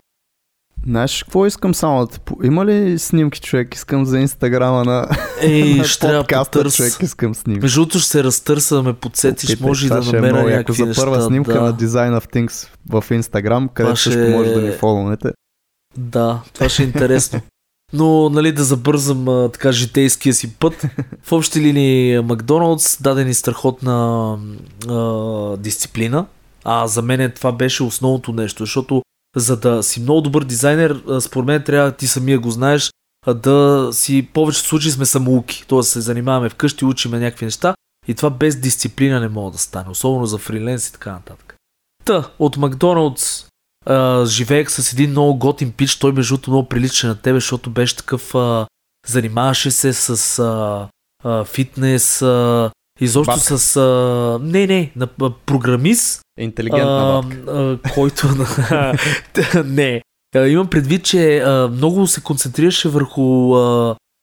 Знаеш 0.85 1.23
какво 1.23 1.47
искам 1.47 1.75
само 1.75 2.07
да 2.07 2.19
по- 2.19 2.37
Има 2.45 2.67
ли 2.67 2.99
снимки, 2.99 3.41
човек? 3.41 3.75
Искам 3.75 4.05
за 4.07 4.19
инстаграма 4.19 4.85
на, 4.85 5.09
Ей, 5.41 5.75
на 5.77 5.85
ще 5.85 6.07
подкаста, 6.09 6.51
потърс. 6.53 6.77
човек. 6.77 6.93
Искам 7.03 7.35
снимки. 7.35 7.61
Между 7.61 7.81
другото 7.81 7.99
ще 7.99 8.09
се 8.09 8.25
разтърса 8.25 8.75
да 8.75 8.83
ме 8.83 8.93
подсетиш, 8.93 9.51
Опитай, 9.51 9.67
може 9.67 9.87
и 9.87 9.91
да 9.91 9.97
е 9.97 10.01
намеря 10.03 10.37
яко. 10.37 10.49
някакви 10.49 10.75
За 10.85 10.95
първа 10.95 11.17
неща. 11.17 11.27
снимка 11.27 11.53
да. 11.53 11.61
на 11.61 11.75
Design 11.75 12.21
of 12.21 12.33
Things 12.35 12.69
в 12.91 13.11
Инстаграм, 13.11 13.69
където 13.69 13.97
ще 13.97 14.11
също 14.13 14.31
може 14.31 14.51
да 14.51 14.61
ни 14.63 14.69
е- 14.69 14.73
фолвнете. 14.73 15.29
Да, 15.97 16.41
това 16.53 16.69
ще 16.69 16.83
е 16.83 16.87
интересно. 16.87 17.41
Но, 17.93 18.29
нали, 18.31 18.53
да 18.53 18.65
забързам 18.65 19.29
а, 19.29 19.49
така 19.49 19.73
житейския 19.73 20.35
си 20.35 20.53
път. 20.53 20.87
В 21.23 21.33
общи 21.33 21.61
линии 21.61 22.21
Макдоналдс 22.21 23.03
даде 23.03 23.25
ни 23.25 23.35
страхотна 23.35 24.37
а, 24.89 24.97
дисциплина. 25.57 26.27
А 26.65 26.87
за 26.87 27.03
мен 27.03 27.33
това 27.33 27.53
беше 27.53 27.83
основното 27.83 28.33
нещо, 28.33 28.63
защото 28.63 29.03
за 29.37 29.57
да 29.57 29.83
си 29.83 30.01
много 30.01 30.21
добър 30.21 30.45
дизайнер, 30.45 31.03
според 31.21 31.47
мен 31.47 31.63
трябва 31.63 31.93
ти 31.93 32.07
самия 32.07 32.39
го 32.39 32.51
знаеш, 32.51 32.91
да 33.35 33.89
си 33.93 34.29
повече 34.33 34.61
случаи 34.61 34.91
сме 34.91 35.07
самоуки. 35.07 35.65
Тоест 35.69 35.91
се 35.91 36.01
занимаваме 36.01 36.49
вкъщи, 36.49 36.85
учиме 36.85 37.19
някакви 37.19 37.45
неща 37.45 37.75
и 38.09 38.15
това 38.15 38.31
без 38.31 38.61
дисциплина 38.61 39.21
не 39.21 39.29
може 39.29 39.53
да 39.53 39.59
стане, 39.59 39.91
особено 39.91 40.27
за 40.27 40.39
фриленс 40.39 40.89
и 40.89 40.93
така 40.93 41.13
нататък. 41.13 41.57
Та, 42.05 42.31
от 42.39 42.57
Макдоналдс 42.57 43.47
живеех 44.27 44.71
с 44.71 44.93
един 44.93 45.11
много 45.11 45.39
готин 45.39 45.73
пич, 45.73 45.99
той 45.99 46.13
между 46.13 46.35
другото 46.35 46.51
много 46.51 46.69
прилича 46.69 47.07
на 47.07 47.15
тебе, 47.15 47.37
защото 47.37 47.71
беше 47.71 47.97
такъв, 47.97 48.35
а, 48.35 48.67
занимаваше 49.07 49.71
се 49.71 49.93
с 49.93 50.39
а, 50.39 50.89
а, 51.25 51.45
фитнес, 51.45 52.23
а, 52.23 52.71
изобщо 53.01 53.33
Бабка. 53.33 53.59
с... 53.59 53.77
А, 53.77 54.39
не, 54.43 54.67
не, 54.67 54.93
на, 54.97 55.09
а, 55.23 55.31
програмист, 55.47 56.23
Интелигентна 56.39 57.23
бабка. 57.23 57.79
който... 57.95 58.29
не. 59.65 60.03
Имам 60.47 60.67
предвид, 60.71 61.05
че 61.05 61.45
много 61.73 62.07
се 62.07 62.21
концентрираше 62.21 62.89
върху 62.89 63.55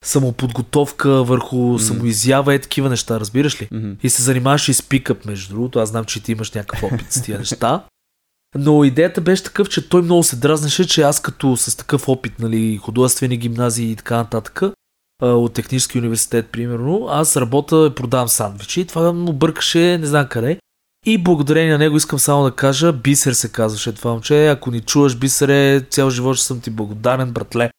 самоподготовка, 0.04 1.24
върху 1.24 1.56
М. 1.56 1.78
самоизява 1.78 2.54
и 2.54 2.58
такива 2.58 2.88
неща, 2.88 3.20
разбираш 3.20 3.62
ли? 3.62 3.68
Мгм. 3.72 3.92
И 4.02 4.10
се 4.10 4.22
занимаваш 4.22 4.68
и 4.68 4.74
с 4.74 4.82
пикъп, 4.82 5.24
между 5.24 5.54
другото. 5.54 5.78
Аз 5.78 5.88
знам, 5.88 6.04
че 6.04 6.22
ти 6.22 6.32
имаш 6.32 6.52
някакъв 6.52 6.82
опит 6.82 7.12
с 7.12 7.22
тия 7.22 7.38
неща. 7.38 7.84
Но 8.58 8.84
идеята 8.84 9.20
беше 9.20 9.42
такъв, 9.42 9.68
че 9.68 9.88
той 9.88 10.02
много 10.02 10.22
се 10.22 10.36
дразнеше, 10.36 10.88
че 10.88 11.02
аз 11.02 11.22
като 11.22 11.56
с 11.56 11.76
такъв 11.76 12.08
опит, 12.08 12.38
нали, 12.38 12.76
художествени 12.76 13.36
гимназии 13.36 13.90
и 13.90 13.96
така 13.96 14.16
нататък, 14.16 14.62
от 15.22 15.52
технически 15.52 15.98
университет, 15.98 16.48
примерно, 16.52 17.06
аз 17.10 17.36
работя 17.36 17.88
и 17.92 17.94
продавам 17.94 18.28
сандвичи. 18.28 18.80
И 18.80 18.84
това 18.84 19.12
му 19.12 19.32
бъркаше 19.32 19.98
не 19.98 20.06
знам 20.06 20.26
къде. 20.30 20.58
И 21.06 21.18
благодарение 21.18 21.72
на 21.72 21.78
него 21.78 21.96
искам 21.96 22.18
само 22.18 22.44
да 22.44 22.50
кажа, 22.50 22.92
Бисер 22.92 23.32
се 23.32 23.48
казваше 23.48 23.92
това 23.92 24.10
момче. 24.10 24.48
Ако 24.48 24.70
ни 24.70 24.80
чуваш, 24.80 25.16
Бисере, 25.16 25.80
цял 25.90 26.10
живот 26.10 26.36
ще 26.36 26.46
съм 26.46 26.60
ти 26.60 26.70
благодарен, 26.70 27.32
братле. 27.32 27.70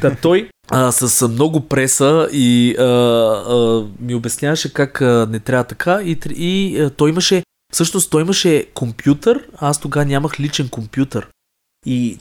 Та 0.00 0.16
той 0.22 0.50
а, 0.70 0.92
с 0.92 1.28
много 1.28 1.68
преса 1.68 2.28
и 2.32 2.76
а, 2.78 2.82
а, 2.82 3.86
ми 4.00 4.14
обясняваше 4.14 4.72
как 4.72 5.00
а, 5.00 5.26
не 5.30 5.40
трябва 5.40 5.64
така 5.64 6.02
и, 6.02 6.18
и 6.36 6.80
а, 6.80 6.90
той 6.90 7.10
имаше, 7.10 7.42
всъщност 7.72 8.10
той 8.10 8.22
имаше 8.22 8.66
компютър, 8.74 9.48
а 9.56 9.68
аз 9.68 9.80
тогава 9.80 10.06
нямах 10.06 10.40
личен 10.40 10.68
компютър. 10.68 11.28
И 11.86 12.18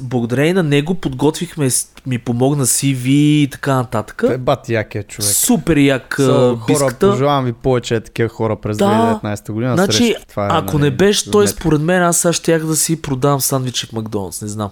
благодарение 0.00 0.54
на 0.54 0.62
него 0.62 0.94
подготвихме, 0.94 1.68
ми 2.06 2.18
помогна 2.18 2.66
CV 2.66 3.06
и 3.08 3.48
така 3.52 3.74
нататък. 3.74 4.22
Той 4.26 4.34
е 4.34 4.38
бати 4.38 4.72
якия 4.72 5.02
човек. 5.02 5.30
Супер 5.30 5.76
як 5.76 6.16
so, 6.18 6.58
хора, 6.58 6.94
пожелавам 7.00 7.44
ви 7.44 7.52
повече 7.52 7.94
е 7.94 8.00
такива 8.00 8.28
хора 8.28 8.56
през 8.56 8.76
Да. 8.76 9.20
2019 9.24 9.52
година. 9.52 9.74
Значи, 9.74 9.96
срещу 9.96 10.26
това 10.28 10.46
е, 10.46 10.48
Ако 10.52 10.78
нали, 10.78 10.90
не 10.90 10.96
беше 10.96 11.30
той, 11.30 11.48
според 11.48 11.80
мен, 11.80 12.02
аз 12.02 12.18
сега 12.18 12.32
щях 12.32 12.66
да 12.66 12.76
си 12.76 13.02
продавам 13.02 13.40
сандвичи 13.40 13.86
в 13.86 13.92
Макдоналдс, 13.92 14.42
не 14.42 14.48
знам. 14.48 14.70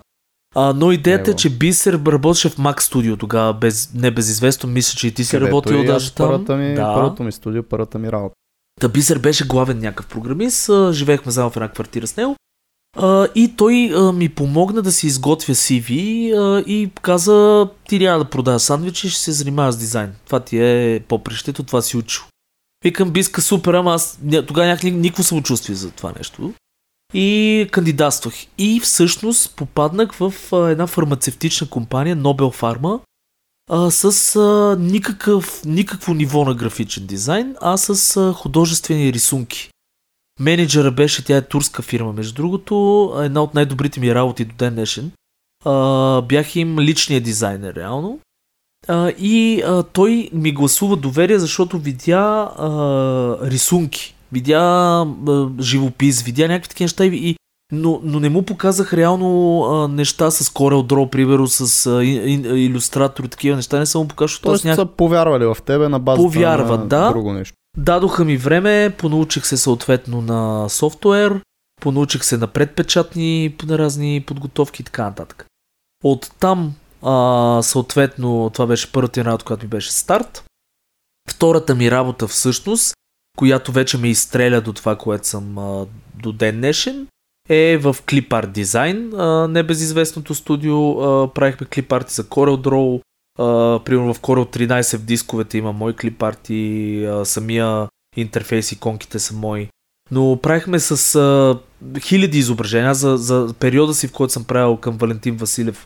А, 0.55 0.73
но 0.73 0.93
идеята 0.93 1.31
е, 1.31 1.35
че 1.35 1.51
Бисер 1.51 2.01
работеше 2.07 2.49
в 2.49 2.57
Mac 2.57 2.81
Studio 2.81 3.19
тогава, 3.19 3.55
без, 3.55 3.95
небезизвестно. 3.95 4.69
Мисля, 4.69 4.97
че 4.97 5.07
и 5.07 5.15
ти 5.15 5.25
си 5.25 5.31
Където 5.31 5.47
работил 5.47 5.85
даже 5.85 6.13
там. 6.13 6.27
Първата 6.27 6.57
ми, 6.57 6.75
да. 6.75 6.95
Първото 6.95 7.23
ми 7.23 7.33
студио, 7.33 7.63
първата 7.63 7.99
ми 7.99 8.13
работа. 8.13 8.35
Та 8.81 8.89
Бисер 8.89 9.19
беше 9.19 9.47
главен 9.47 9.79
някакъв 9.79 10.07
програмист, 10.07 10.71
живеехме 10.91 11.33
заедно 11.33 11.51
в 11.51 11.57
една 11.57 11.69
квартира 11.69 12.07
с 12.07 12.17
него. 12.17 12.37
И 13.35 13.55
той 13.57 13.93
а, 13.95 14.13
ми 14.13 14.29
помогна 14.29 14.83
да 14.83 14.93
си 14.93 15.07
изготвя 15.07 15.55
CV 15.55 15.91
а, 16.33 16.61
и 16.67 16.91
каза, 17.03 17.69
ти 17.89 17.99
няма 17.99 18.19
да 18.19 18.31
продаваш 18.31 18.63
сандвичи, 18.63 19.11
ще 19.11 19.21
се 19.21 19.33
занимаваш 19.33 19.75
с 19.75 19.79
дизайн. 19.79 20.13
Това 20.27 20.41
ти 20.41 20.59
е 20.59 21.01
попрището, 21.09 21.63
това 21.63 21.83
си 21.83 21.97
учил. 21.97 22.23
Викам, 22.85 23.11
биска 23.11 23.43
супер, 23.43 23.75
ама 23.75 23.95
аз 23.95 24.19
тогава 24.47 24.67
нямах 24.67 24.83
ни- 24.83 24.91
никакво 24.91 25.23
самочувствие 25.23 25.77
за 25.77 25.91
това 25.91 26.13
нещо. 26.19 26.53
И 27.15 27.69
кандидатствах. 27.71 28.35
И 28.59 28.81
всъщност 28.81 29.57
попаднах 29.57 30.13
в 30.15 30.35
а, 30.53 30.57
една 30.71 30.87
фармацевтична 30.87 31.69
компания, 31.69 32.17
Nobel 32.17 32.61
Pharma, 32.61 33.01
а, 33.71 33.91
с 33.91 34.37
а, 34.37 34.77
никакъв, 34.81 35.65
никакво 35.65 36.15
ниво 36.15 36.45
на 36.45 36.55
графичен 36.55 37.07
дизайн, 37.07 37.57
а 37.61 37.77
с 37.77 38.17
а, 38.17 38.33
художествени 38.33 39.13
рисунки. 39.13 39.71
Менеджера 40.40 40.90
беше, 40.90 41.25
тя 41.25 41.37
е 41.37 41.42
турска 41.42 41.83
фирма, 41.83 42.12
между 42.12 42.35
другото, 42.35 43.14
една 43.18 43.42
от 43.42 43.55
най-добрите 43.55 44.01
ми 44.01 44.14
работи 44.14 44.44
до 44.44 44.55
ден 44.55 44.75
днешен. 44.75 45.11
А, 45.64 46.22
бях 46.22 46.57
им 46.57 46.79
личният 46.79 47.25
дизайнер, 47.25 47.75
реално. 47.75 48.18
А, 48.88 49.11
и 49.18 49.62
а, 49.66 49.83
той 49.83 50.31
ми 50.33 50.53
гласува 50.53 50.96
доверие, 50.96 51.38
защото 51.38 51.79
видя 51.79 52.53
а, 52.59 52.70
рисунки, 53.42 54.14
видя 54.33 54.59
а, 55.29 55.49
живопис, 55.61 56.22
видя 56.22 56.49
някакви 56.49 56.68
такива 56.68 56.85
неща 56.85 57.05
и, 57.05 57.09
и 57.09 57.37
но, 57.72 58.01
но 58.03 58.20
не 58.20 58.29
му 58.29 58.42
показах 58.42 58.92
реално 58.92 59.62
а, 59.64 59.88
неща 59.88 60.31
с 60.31 60.51
Corel 60.51 60.92
Draw, 60.92 61.11
примерно 61.11 61.46
с 61.46 61.87
а, 61.87 62.05
илюстратор 62.59 63.25
и 63.25 63.29
такива 63.29 63.57
неща. 63.57 63.79
Не 63.79 63.87
съм 63.87 64.03
му 64.03 64.09
показал, 64.09 64.27
защото 64.27 64.49
аз 64.49 64.53
Тоест 64.53 64.64
нямах 64.64 64.77
са 64.77 64.87
повярвали 64.87 65.46
в 65.46 65.57
тебе 65.66 65.88
на 65.88 65.99
базата 65.99 66.22
Повярват, 66.22 66.81
на 66.81 66.87
да. 66.87 67.11
друго 67.11 67.33
нещо. 67.33 67.57
Дадоха 67.77 68.25
ми 68.25 68.37
време, 68.37 68.95
понаучих 68.99 69.47
се 69.47 69.57
съответно 69.57 70.23
на 70.23 70.69
софтуер, 70.69 71.41
понаучих 71.81 72.25
се 72.25 72.37
на 72.37 72.47
предпечатни 72.47 73.57
на 73.67 73.79
разни 73.79 74.25
подготовки 74.27 74.83
и 74.83 74.85
така 74.85 75.05
нататък. 75.05 75.47
От 76.05 76.31
там, 76.41 76.75
а, 77.03 77.62
съответно, 77.62 78.51
това 78.53 78.67
беше 78.67 78.93
първата 78.93 79.25
работа, 79.25 79.45
която 79.45 79.65
ми 79.65 79.69
беше 79.69 79.93
старт. 79.93 80.45
Втората 81.31 81.75
ми 81.75 81.91
работа 81.91 82.29
всъщност, 82.29 82.95
която 83.37 83.73
вече 83.73 83.99
ме 83.99 84.09
изстреля 84.09 84.61
до 84.61 84.73
това, 84.73 84.97
което 84.97 85.27
съм 85.27 85.59
а, 85.59 85.87
до 86.15 86.33
ден 86.33 86.57
днешен, 86.57 87.07
е 87.49 87.77
в 87.77 87.97
клипарт 88.09 88.53
дизайн. 88.53 89.15
А, 89.15 89.49
небезизвестното 89.49 90.35
студио 90.35 90.91
а, 90.91 91.35
правихме 91.35 91.67
клипарти 91.67 92.15
за 92.15 92.25
Corel 92.25 92.69
Draw, 92.69 93.03
Uh, 93.38 93.85
примерно 93.85 94.14
в 94.14 94.20
Corel 94.20 94.57
13 94.57 94.96
в 94.96 95.05
дисковете 95.05 95.59
има 95.59 95.72
мои 95.72 95.92
клипарти, 95.92 96.53
uh, 97.03 97.25
самия 97.25 97.88
интерфейс 98.16 98.72
иконките 98.72 99.18
са 99.18 99.35
мои. 99.35 99.68
Но 100.11 100.38
правихме 100.42 100.81
с 100.81 100.96
uh, 100.96 101.59
хиляди 102.01 102.38
изображения. 102.38 102.94
За, 102.94 103.16
за 103.16 103.55
периода 103.61 103.94
си, 103.94 104.09
в 104.09 104.12
който 104.12 104.33
съм 104.33 104.44
правил 104.44 104.77
към 104.77 104.96
Валентин 104.96 105.37
Василев 105.37 105.85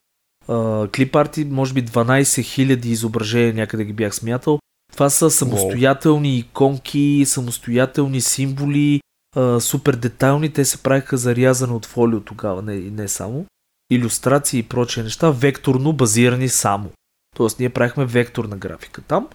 uh, 0.48 0.96
клипарти, 0.96 1.44
може 1.44 1.74
би 1.74 1.84
12 1.84 2.22
000 2.22 2.86
изображения 2.86 3.54
някъде 3.54 3.84
ги 3.84 3.92
бях 3.92 4.14
смятал. 4.14 4.58
Това 4.92 5.10
са 5.10 5.30
самостоятелни 5.30 6.38
иконки, 6.38 7.24
самостоятелни 7.26 8.20
символи, 8.20 9.00
uh, 9.36 9.58
супер 9.58 9.96
детайлни. 9.96 10.52
Те 10.52 10.64
се 10.64 10.82
правиха 10.82 11.16
зарязани 11.16 11.72
от 11.72 11.86
фолио 11.86 12.20
тогава, 12.20 12.62
не, 12.62 12.74
не 12.74 13.08
само. 13.08 13.46
Иллюстрации 13.92 14.58
и 14.58 14.62
прочие 14.62 15.02
неща, 15.02 15.30
векторно 15.30 15.92
базирани 15.92 16.48
само. 16.48 16.90
Тоест 17.36 17.58
ние 17.58 17.70
правихме 17.70 18.04
векторна 18.04 18.56
графика 18.56 19.02
там. 19.02 19.28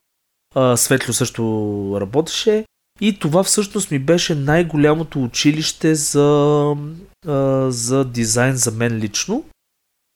А, 0.56 0.78
Светло 0.78 1.14
също 1.14 1.98
работеше. 2.02 2.66
И 3.02 3.20
това 3.20 3.44
всъщност 3.44 3.92
ми 3.92 4.00
беше 4.00 4.36
най-голямото 4.36 5.24
училище 5.24 5.96
за, 5.96 6.76
а, 7.28 7.72
за 7.72 8.06
дизайн 8.06 8.56
за 8.56 8.72
мен 8.72 8.98
лично. 8.98 9.44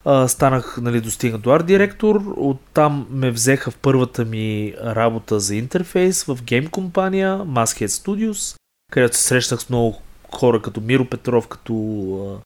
А, 0.05 0.27
станах, 0.27 0.77
нали, 0.81 1.01
достигна 1.01 1.37
до 1.37 1.51
арт 1.51 1.65
директор. 1.65 2.33
Оттам 2.37 3.07
ме 3.09 3.31
взеха 3.31 3.71
в 3.71 3.77
първата 3.77 4.25
ми 4.25 4.73
работа 4.83 5.39
за 5.39 5.55
интерфейс 5.55 6.23
в 6.23 6.43
гейм 6.43 6.67
компания 6.67 7.37
Maskhead 7.37 7.87
Studios, 7.87 8.57
където 8.91 9.17
се 9.17 9.23
срещах 9.23 9.59
с 9.59 9.69
много 9.69 10.01
хора 10.31 10.61
като 10.61 10.81
Миро 10.81 11.05
Петров, 11.05 11.47
като 11.47 12.41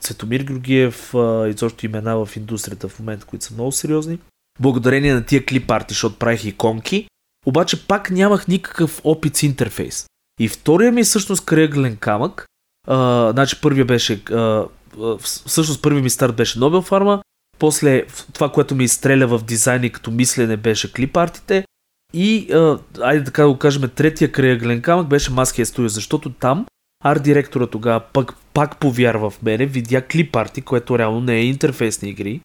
Цветомир 0.00 0.40
Георгиев, 0.40 1.14
и 1.48 1.54
също 1.56 1.86
имена 1.86 2.24
в 2.24 2.36
индустрията 2.36 2.88
в 2.88 2.98
момента, 2.98 3.26
които 3.26 3.44
са 3.44 3.54
много 3.54 3.72
сериозни. 3.72 4.18
Благодарение 4.60 5.14
на 5.14 5.24
тия 5.24 5.46
клип 5.46 5.70
арти, 5.70 5.94
защото 5.94 6.18
правих 6.18 6.44
иконки, 6.44 7.08
обаче 7.46 7.86
пак 7.86 8.10
нямах 8.10 8.48
никакъв 8.48 9.00
опит 9.04 9.36
с 9.36 9.42
интерфейс. 9.42 10.06
И 10.40 10.48
втория 10.48 10.92
ми 10.92 11.02
всъщност 11.02 11.44
кръглен 11.44 11.96
камък, 11.96 12.46
а, 12.88 13.30
значи 13.32 13.60
първия 13.60 13.84
беше, 13.84 14.22
а, 14.30 14.64
всъщност 15.22 15.82
първият 15.82 16.04
ми 16.04 16.10
старт 16.10 16.36
беше 16.36 16.58
Nobel 16.58 16.88
Pharma, 16.90 17.22
после 17.58 18.06
това, 18.32 18.52
което 18.52 18.74
ми 18.74 18.84
изстреля 18.84 19.26
в 19.26 19.44
дизайн 19.44 19.84
и 19.84 19.90
като 19.90 20.10
мислене 20.10 20.56
беше 20.56 20.92
клипартите 20.92 21.64
и, 22.14 22.52
а, 22.52 22.78
айде 23.00 23.24
така 23.24 23.42
да 23.42 23.48
го 23.48 23.58
кажем, 23.58 23.90
третия 23.94 24.32
кръглен 24.32 24.82
камък 24.82 25.08
беше 25.08 25.30
Maskhead 25.30 25.64
Studio, 25.64 25.86
защото 25.86 26.32
там 26.32 26.66
арт 27.04 27.22
директора 27.22 27.66
тогава 27.66 28.00
пък, 28.12 28.34
пак 28.54 28.80
повярва 28.80 29.30
в 29.30 29.42
мене, 29.42 29.66
видя 29.66 30.02
клипарти, 30.02 30.62
което 30.62 30.98
реално 30.98 31.20
не 31.20 31.34
е 31.34 31.44
интерфейсни 31.44 32.08
игри 32.08 32.40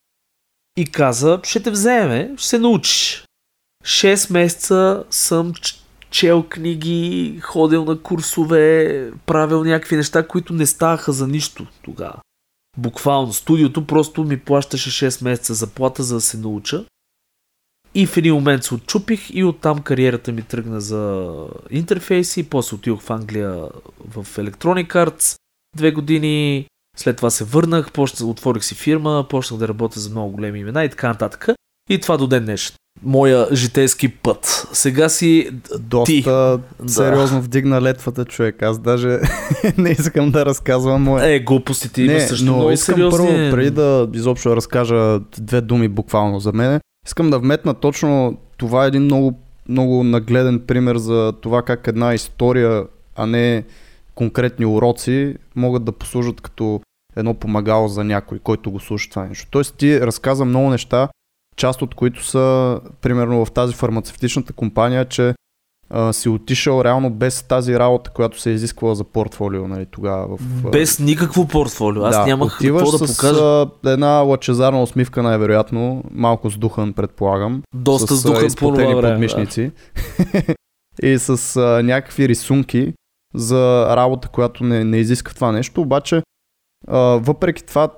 и 0.77 0.85
каза, 0.85 1.39
ще 1.43 1.63
те 1.63 1.71
вземе, 1.71 2.33
ще 2.37 2.47
се 2.47 2.59
научиш. 2.59 3.25
6 3.83 4.33
месеца 4.33 5.03
съм 5.09 5.53
чел 6.09 6.43
книги, 6.49 7.39
ходил 7.41 7.85
на 7.85 8.01
курсове, 8.01 9.11
правил 9.25 9.63
някакви 9.63 9.95
неща, 9.95 10.27
които 10.27 10.53
не 10.53 10.65
ставаха 10.65 11.11
за 11.11 11.27
нищо 11.27 11.67
тогава. 11.83 12.19
Буквално 12.77 13.33
студиото 13.33 13.87
просто 13.87 14.23
ми 14.23 14.39
плащаше 14.39 15.09
6 15.11 15.23
месеца 15.23 15.53
заплата, 15.53 16.03
за 16.03 16.15
да 16.15 16.21
се 16.21 16.37
науча. 16.37 16.85
И 17.95 18.05
в 18.05 18.17
един 18.17 18.33
момент 18.33 18.63
се 18.63 18.73
отчупих 18.73 19.29
и 19.33 19.43
оттам 19.43 19.79
кариерата 19.79 20.31
ми 20.31 20.41
тръгна 20.41 20.81
за 20.81 21.33
интерфейси. 21.69 22.49
После 22.49 22.75
отидох 22.75 23.01
в 23.01 23.09
Англия 23.09 23.49
в 24.13 24.25
Electronic 24.37 24.87
Arts 24.87 25.35
две 25.75 25.91
години. 25.91 26.65
След 26.97 27.17
това 27.17 27.29
се 27.29 27.43
върнах, 27.43 27.91
почнах, 27.91 28.29
отворих 28.29 28.63
си 28.63 28.75
фирма, 28.75 29.25
почнах 29.29 29.59
да 29.59 29.67
работя 29.67 29.99
за 29.99 30.09
много 30.09 30.31
големи 30.31 30.59
имена 30.59 30.85
и 30.85 30.89
така 30.89 31.07
нататък. 31.07 31.47
И 31.89 31.99
това 31.99 32.17
до 32.17 32.27
ден 32.27 32.45
днешен. 32.45 32.75
Моя 33.03 33.47
житейски 33.55 34.07
път. 34.07 34.67
Сега 34.73 35.09
си 35.09 35.49
Доста 35.79 36.05
ти. 36.05 36.23
сериозно 36.87 37.37
да. 37.37 37.43
вдигна 37.43 37.81
летвата 37.81 38.25
човек. 38.25 38.63
Аз 38.63 38.79
даже 38.79 39.19
не 39.77 39.89
искам 39.89 40.31
да 40.31 40.45
разказвам 40.45 41.03
моя. 41.03 41.33
Е, 41.33 41.39
глупостите 41.39 42.01
има 42.01 42.19
също 42.19 42.45
но 42.45 42.53
много 42.53 42.71
искам 42.71 42.95
сериозни. 42.95 43.17
първо, 43.17 43.51
преди 43.51 43.69
да 43.71 44.09
изобщо 44.13 44.55
разкажа 44.55 45.19
две 45.37 45.61
думи 45.61 45.87
буквално 45.87 46.39
за 46.39 46.53
мен, 46.53 46.79
искам 47.05 47.29
да 47.29 47.39
вметна 47.39 47.73
точно 47.73 48.37
това 48.57 48.83
е 48.83 48.87
един 48.87 49.01
много, 49.03 49.39
много 49.69 50.03
нагледен 50.03 50.59
пример 50.67 50.97
за 50.97 51.33
това 51.41 51.61
как 51.61 51.87
една 51.87 52.13
история, 52.13 52.85
а 53.15 53.25
не 53.25 53.63
конкретни 54.15 54.65
уроци 54.65 55.35
могат 55.55 55.85
да 55.85 55.91
послужат 55.91 56.41
като 56.41 56.81
едно 57.15 57.33
помагало 57.33 57.87
за 57.87 58.03
някой, 58.03 58.39
който 58.39 58.71
го 58.71 58.79
слуша 58.79 59.09
това 59.09 59.25
нещо. 59.25 59.47
Тоест 59.51 59.75
ти 59.75 60.01
разказа 60.01 60.45
много 60.45 60.69
неща, 60.69 61.09
част 61.55 61.81
от 61.81 61.95
които 61.95 62.25
са, 62.25 62.79
примерно 63.01 63.45
в 63.45 63.51
тази 63.51 63.73
фармацевтичната 63.73 64.53
компания, 64.53 65.05
че 65.05 65.33
а, 65.89 66.13
си 66.13 66.29
отишъл 66.29 66.83
реално 66.83 67.09
без 67.09 67.43
тази 67.43 67.79
работа, 67.79 68.09
която 68.09 68.41
се 68.41 68.49
е 68.49 68.53
изисквала 68.53 68.95
за 68.95 69.03
портфолио, 69.03 69.67
нали, 69.67 69.85
тогава. 69.85 70.37
В, 70.37 70.71
без 70.71 70.99
никакво 70.99 71.47
портфолио. 71.47 72.03
Аз 72.03 72.17
да, 72.17 72.25
нямах 72.25 72.57
какво 72.61 72.91
да 72.91 73.07
с, 73.07 73.15
покажа. 73.15 73.41
А, 73.41 73.69
една 73.85 74.09
лъчезарна 74.09 74.81
усмивка 74.81 75.23
най-вероятно, 75.23 76.03
малко 76.11 76.49
сдухан 76.49 76.93
предполагам. 76.93 77.63
Доста 77.75 78.15
с, 78.15 78.19
сдухан 78.19 78.49
по 78.59 78.73
това 78.73 79.01
подмишници. 79.01 79.71
Да. 80.33 80.41
и 81.03 81.19
с 81.19 81.55
а, 81.55 81.83
някакви 81.83 82.29
рисунки 82.29 82.93
за 83.35 83.95
работа, 83.95 84.27
която 84.27 84.63
не, 84.63 84.83
не 84.83 84.97
изиска 84.97 85.33
това 85.33 85.51
нещо, 85.51 85.81
обаче 85.81 86.21
а, 86.87 86.97
въпреки 86.99 87.63
това 87.63 87.89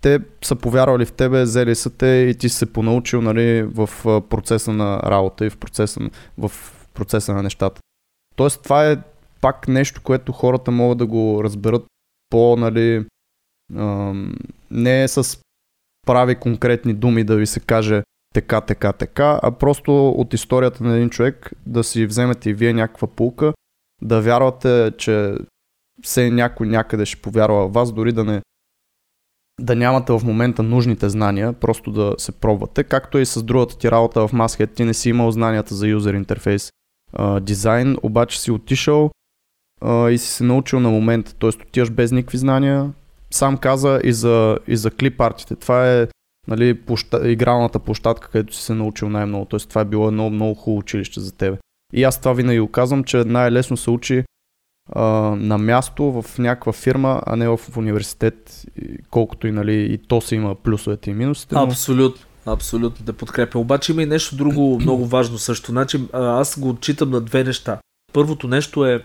те 0.00 0.20
са 0.44 0.56
повярвали 0.56 1.04
в 1.04 1.12
тебе, 1.12 1.42
взели 1.42 1.74
са 1.74 1.90
те 1.90 2.06
и 2.06 2.34
ти 2.34 2.48
си 2.48 2.56
се 2.56 2.72
понаучил 2.72 3.22
нали, 3.22 3.62
в 3.62 3.88
процеса 4.28 4.72
на 4.72 5.00
работа 5.02 5.46
и 5.46 5.50
в 5.50 5.56
процеса, 5.56 6.00
в 6.38 6.50
процеса 6.96 7.34
на 7.34 7.42
нещата. 7.42 7.80
Тоест 8.36 8.62
това 8.62 8.90
е 8.90 8.96
пак 9.40 9.68
нещо, 9.68 10.00
което 10.02 10.32
хората 10.32 10.70
могат 10.70 10.98
да 10.98 11.06
го 11.06 11.44
разберат 11.44 11.84
по, 12.30 12.56
нали, 12.56 13.06
не 14.70 15.08
с 15.08 15.38
прави 16.06 16.34
конкретни 16.34 16.94
думи 16.94 17.24
да 17.24 17.36
ви 17.36 17.46
се 17.46 17.60
каже 17.60 18.02
така, 18.34 18.60
така, 18.60 18.92
така, 18.92 19.40
а 19.42 19.50
просто 19.50 20.08
от 20.08 20.34
историята 20.34 20.84
на 20.84 20.96
един 20.96 21.10
човек 21.10 21.52
да 21.66 21.84
си 21.84 22.06
вземете 22.06 22.50
и 22.50 22.54
вие 22.54 22.72
някаква 22.72 23.08
пулка, 23.08 23.52
да 24.02 24.20
вярвате, 24.20 24.92
че 24.98 25.34
все 26.02 26.30
някой 26.30 26.66
някъде 26.66 27.06
ще 27.06 27.22
повярва 27.22 27.68
в 27.68 27.72
вас, 27.72 27.92
дори 27.92 28.12
да 28.12 28.24
не 28.24 28.42
да 29.60 29.76
нямате 29.76 30.12
в 30.12 30.20
момента 30.24 30.62
нужните 30.62 31.08
знания, 31.08 31.52
просто 31.52 31.92
да 31.92 32.14
се 32.18 32.32
пробвате. 32.32 32.84
Както 32.84 33.18
и 33.18 33.26
с 33.26 33.42
другата 33.42 33.78
ти 33.78 33.90
работа 33.90 34.28
в 34.28 34.32
Masthead, 34.32 34.74
ти 34.74 34.84
не 34.84 34.94
си 34.94 35.08
имал 35.08 35.30
знанията 35.30 35.74
за 35.74 35.88
юзер 35.88 36.14
интерфейс 36.14 36.72
дизайн, 37.40 37.96
обаче 38.02 38.40
си 38.40 38.50
отишъл 38.50 39.10
а, 39.82 40.10
и 40.10 40.18
си 40.18 40.28
се 40.28 40.44
научил 40.44 40.80
на 40.80 40.90
момента. 40.90 41.34
Т.е. 41.34 41.48
отиваш 41.48 41.90
без 41.90 42.12
никакви 42.12 42.38
знания. 42.38 42.92
Сам 43.30 43.58
каза 43.58 44.00
и 44.04 44.12
за, 44.12 44.58
и 44.68 44.76
за 44.76 44.90
клип 44.90 45.20
артите. 45.20 45.56
Това 45.56 45.92
е 45.92 46.08
нали, 46.48 46.74
площа, 46.74 47.30
игралната 47.30 47.78
площадка, 47.78 48.28
където 48.28 48.54
си 48.54 48.62
се 48.62 48.74
научил 48.74 49.08
най-много. 49.08 49.44
Т.е. 49.44 49.58
това 49.58 49.80
е 49.80 49.84
било 49.84 50.08
едно 50.08 50.30
много 50.30 50.54
хубаво 50.54 50.78
училище 50.78 51.20
за 51.20 51.32
тебе. 51.32 51.56
И 51.92 52.04
аз 52.04 52.18
това 52.18 52.32
винаги 52.32 52.60
го 52.60 52.68
казвам, 52.68 53.04
че 53.04 53.16
най-лесно 53.16 53.76
се 53.76 53.90
учи 53.90 54.24
а, 54.92 55.02
на 55.36 55.58
място 55.58 56.22
в 56.22 56.38
някаква 56.38 56.72
фирма, 56.72 57.22
а 57.26 57.36
не 57.36 57.48
в 57.48 57.60
университет, 57.76 58.66
колкото 59.10 59.46
и, 59.46 59.52
нали, 59.52 59.92
и 59.92 59.98
то 59.98 60.20
си 60.20 60.34
има 60.34 60.54
плюсовете 60.54 61.10
и 61.10 61.14
минусите. 61.14 61.54
Но... 61.54 61.62
Абсолютно. 61.62 62.26
Абсолютно 62.46 63.06
да 63.06 63.12
подкрепя. 63.12 63.58
Обаче 63.58 63.92
има 63.92 64.02
и 64.02 64.06
нещо 64.06 64.36
друго 64.36 64.78
много 64.82 65.06
важно 65.06 65.38
също. 65.38 65.70
Значи, 65.70 66.00
аз 66.12 66.58
го 66.58 66.68
отчитам 66.68 67.10
на 67.10 67.20
две 67.20 67.44
неща. 67.44 67.78
Първото 68.12 68.48
нещо 68.48 68.86
е 68.86 69.04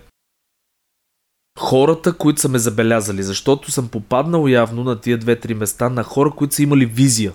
хората, 1.60 2.14
които 2.14 2.42
са 2.42 2.50
ме 2.50 2.60
забелязали, 2.60 3.24
защото 3.24 3.72
съм 3.72 3.88
попаднал 3.88 4.48
явно 4.48 4.84
на 4.84 5.00
тия 5.00 5.18
две-три 5.18 5.54
места 5.54 5.90
на 5.90 6.04
хора, 6.04 6.32
които 6.32 6.56
са 6.56 6.64
имали 6.64 6.86
визия. 6.86 7.34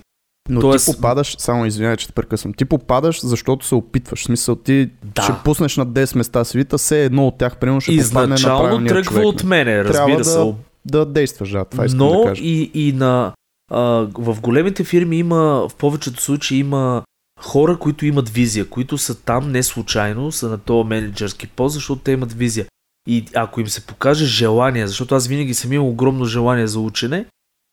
Но 0.48 0.60
Тоест... 0.60 0.86
ти 0.86 0.92
попадаш, 0.96 1.36
само 1.38 1.66
извинявай, 1.66 1.96
че 1.96 2.06
те 2.06 2.12
прекъсвам, 2.12 2.54
ти 2.54 2.64
попадаш, 2.64 3.20
защото 3.26 3.66
се 3.66 3.74
опитваш. 3.74 4.20
В 4.20 4.24
смисъл, 4.24 4.56
ти 4.56 4.90
да. 5.04 5.22
ще 5.22 5.32
пуснеш 5.44 5.76
на 5.76 5.86
10 5.86 6.16
места 6.16 6.44
свита, 6.44 6.78
все 6.78 7.04
едно 7.04 7.26
от 7.26 7.38
тях, 7.38 7.56
примерно, 7.56 7.80
ще 7.80 7.92
Изначално 7.92 8.68
попадне 8.68 8.80
на 8.80 8.88
тръгва 8.88 9.10
човек. 9.10 9.26
от 9.26 9.44
мене, 9.44 9.84
разбира 9.84 9.92
Трябва 9.92 10.24
се. 10.24 10.38
Да, 10.38 10.54
да 10.84 11.06
действаш, 11.06 11.50
да, 11.50 11.64
това 11.64 11.84
искам 11.84 11.98
Но 11.98 12.20
да 12.20 12.24
кажа. 12.24 12.42
и, 12.42 12.70
и 12.74 12.92
на, 12.92 13.32
а, 13.70 13.80
в 14.18 14.40
големите 14.40 14.84
фирми 14.84 15.18
има, 15.18 15.68
в 15.68 15.74
повечето 15.78 16.22
случаи 16.22 16.58
има 16.58 17.02
хора, 17.40 17.78
които 17.78 18.06
имат 18.06 18.28
визия, 18.28 18.68
които 18.68 18.98
са 18.98 19.22
там 19.22 19.50
не 19.50 19.62
случайно, 19.62 20.32
са 20.32 20.48
на 20.48 20.58
този 20.58 20.88
менеджерски 20.88 21.46
пост, 21.46 21.74
защото 21.74 22.02
те 22.02 22.12
имат 22.12 22.32
визия. 22.32 22.66
И 23.08 23.24
ако 23.34 23.60
им 23.60 23.68
се 23.68 23.86
покаже 23.86 24.26
желание, 24.26 24.86
защото 24.86 25.14
аз 25.14 25.26
винаги 25.26 25.54
съм 25.54 25.72
имал 25.72 25.88
огромно 25.88 26.24
желание 26.24 26.66
за 26.66 26.80
учене 26.80 27.26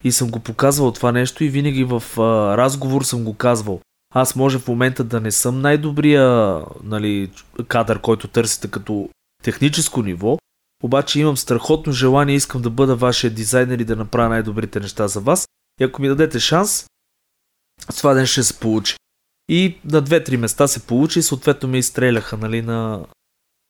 и 0.03 0.11
съм 0.11 0.29
го 0.29 0.39
показвал 0.39 0.91
това 0.91 1.11
нещо 1.11 1.43
и 1.43 1.49
винаги 1.49 1.83
в 1.83 2.03
а, 2.17 2.57
разговор 2.57 3.01
съм 3.01 3.23
го 3.23 3.33
казвал. 3.33 3.79
Аз 4.15 4.35
може 4.35 4.59
в 4.59 4.67
момента 4.67 5.03
да 5.03 5.21
не 5.21 5.31
съм 5.31 5.61
най-добрия 5.61 6.59
нали, 6.83 7.31
кадър, 7.67 7.99
който 7.99 8.27
търсите 8.27 8.67
като 8.67 9.09
техническо 9.43 10.01
ниво, 10.01 10.37
обаче 10.83 11.19
имам 11.19 11.37
страхотно 11.37 11.93
желание, 11.93 12.35
искам 12.35 12.61
да 12.61 12.69
бъда 12.69 12.95
вашия 12.95 13.31
дизайнер 13.31 13.79
и 13.79 13.85
да 13.85 13.95
направя 13.95 14.29
най-добрите 14.29 14.79
неща 14.79 15.07
за 15.07 15.19
вас. 15.19 15.47
И 15.79 15.83
ако 15.83 16.01
ми 16.01 16.07
дадете 16.07 16.39
шанс, 16.39 16.85
това 17.97 18.13
ден 18.13 18.25
ще 18.25 18.43
се 18.43 18.59
получи. 18.59 18.95
И 19.49 19.77
на 19.85 20.01
две-три 20.01 20.37
места 20.37 20.67
се 20.67 20.87
получи 20.87 21.21
съответно 21.21 21.69
ми 21.69 21.77
изстреляха 21.77 22.37
нали, 22.37 22.61
на... 22.61 23.05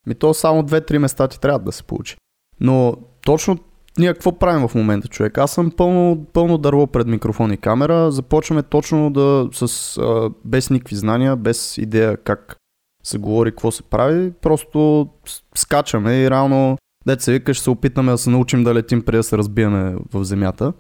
Ми 0.07 0.15
то 0.15 0.33
само 0.33 0.63
две-три 0.63 0.99
места 0.99 1.27
ти 1.27 1.39
трябва 1.39 1.59
да 1.59 1.71
се 1.71 1.83
получи. 1.83 2.15
Но 2.59 2.95
точно 3.21 3.57
ние 3.97 4.13
какво 4.13 4.39
правим 4.39 4.67
в 4.67 4.75
момента, 4.75 5.07
човек? 5.07 5.37
Аз 5.37 5.51
съм 5.51 5.71
пълно, 5.71 6.25
пълно 6.33 6.57
дърво 6.57 6.87
пред 6.87 7.07
микрофон 7.07 7.53
и 7.53 7.57
камера. 7.57 8.11
Започваме 8.11 8.63
точно 8.63 9.11
да 9.11 9.49
с 9.53 9.97
а, 9.97 10.29
без 10.45 10.69
никакви 10.69 10.95
знания, 10.95 11.35
без 11.35 11.77
идея 11.77 12.17
как 12.17 12.57
се 13.03 13.17
говори, 13.17 13.51
какво 13.51 13.71
се 13.71 13.83
прави. 13.83 14.31
Просто 14.41 15.09
скачаме 15.55 16.21
и 16.21 16.29
реално, 16.29 16.77
дете 17.07 17.23
се 17.23 17.31
вика, 17.31 17.53
ще 17.53 17.63
се 17.63 17.69
опитаме 17.69 18.11
да 18.11 18.17
се 18.17 18.29
научим 18.29 18.63
да 18.63 18.73
летим 18.73 19.01
преди 19.01 19.17
да 19.17 19.23
се 19.23 19.37
разбиеме 19.37 19.95
в 20.13 20.23
земята. 20.23 20.73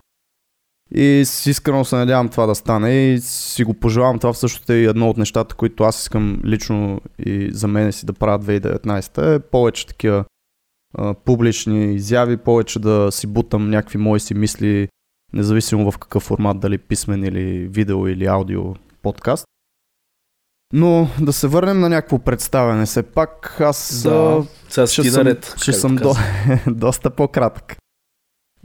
И 0.95 1.23
с 1.25 1.45
искрено 1.45 1.85
се 1.85 1.95
надявам 1.95 2.29
това 2.29 2.45
да 2.45 2.55
стане 2.55 2.91
и 2.91 3.19
си 3.21 3.63
го 3.63 3.73
пожелавам. 3.73 4.19
Това 4.19 4.33
всъщност 4.33 4.69
е 4.69 4.83
едно 4.83 5.09
от 5.09 5.17
нещата, 5.17 5.55
които 5.55 5.83
аз 5.83 6.01
искам 6.01 6.41
лично 6.45 7.01
и 7.25 7.49
за 7.51 7.67
мен 7.67 7.91
си 7.91 8.05
да 8.05 8.13
правя 8.13 8.39
2019. 8.39 9.35
Е 9.35 9.39
повече 9.39 9.87
такива 9.87 10.25
а, 10.97 11.13
публични 11.13 11.95
изяви, 11.95 12.37
повече 12.37 12.79
да 12.79 13.11
си 13.11 13.27
бутам 13.27 13.69
някакви 13.69 13.97
мои 13.97 14.19
си 14.19 14.33
мисли, 14.33 14.87
независимо 15.33 15.91
в 15.91 15.97
какъв 15.97 16.23
формат, 16.23 16.59
дали 16.59 16.77
писмен 16.77 17.23
или 17.23 17.67
видео 17.67 18.07
или 18.07 18.25
аудио 18.25 18.63
подкаст. 19.01 19.45
Но 20.73 21.09
да 21.21 21.33
се 21.33 21.47
върнем 21.47 21.79
на 21.79 21.89
някакво 21.89 22.19
представяне. 22.19 22.85
Все 22.85 23.03
пак 23.03 23.61
аз 23.61 24.03
Да, 24.03 24.45
сега 24.69 24.87
ще 24.87 25.03
съм, 25.03 25.35
ще 25.57 25.73
съм 25.73 25.95
до, 25.95 26.15
доста 26.67 27.09
по-кратък. 27.09 27.75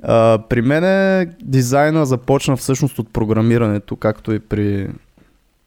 А, 0.02 0.38
при 0.48 0.62
мен 0.62 1.34
дизайна 1.42 2.06
започна 2.06 2.56
всъщност 2.56 2.98
от 2.98 3.12
програмирането, 3.12 3.96
както 3.96 4.32
и 4.32 4.40
при... 4.40 4.90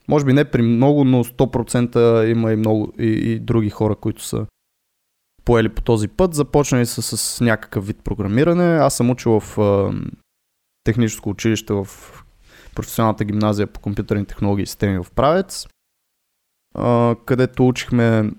Може 0.08 0.26
би 0.26 0.34
не 0.34 0.46
при 0.46 0.62
много, 0.62 1.04
но 1.04 1.24
100% 1.24 2.28
има 2.28 2.52
и, 2.52 2.56
много, 2.56 2.94
и, 3.00 3.06
и 3.06 3.40
други 3.40 3.70
хора, 3.70 3.96
които 3.96 4.24
са 4.24 4.46
поели 5.46 5.70
по 5.70 5.82
този 5.82 6.08
път. 6.08 6.34
Започнали 6.34 6.86
са 6.86 7.02
с 7.02 7.42
някакъв 7.42 7.88
вид 7.88 7.98
програмиране. 8.04 8.78
Аз 8.78 8.98
съм 8.98 9.10
учил 9.10 9.40
в 9.40 9.58
а, 9.58 9.94
техническо 10.84 11.30
училище 11.30 11.74
в 11.74 11.88
професионалната 12.76 13.26
гимназия 13.26 13.68
по 13.68 13.80
компютърни 13.80 14.26
технологии 14.26 14.64
и 14.64 14.68
системи 14.68 15.04
в 15.04 15.12
Правец, 15.16 15.68
а, 16.76 17.16
където 17.26 17.68
учихме 17.68 18.32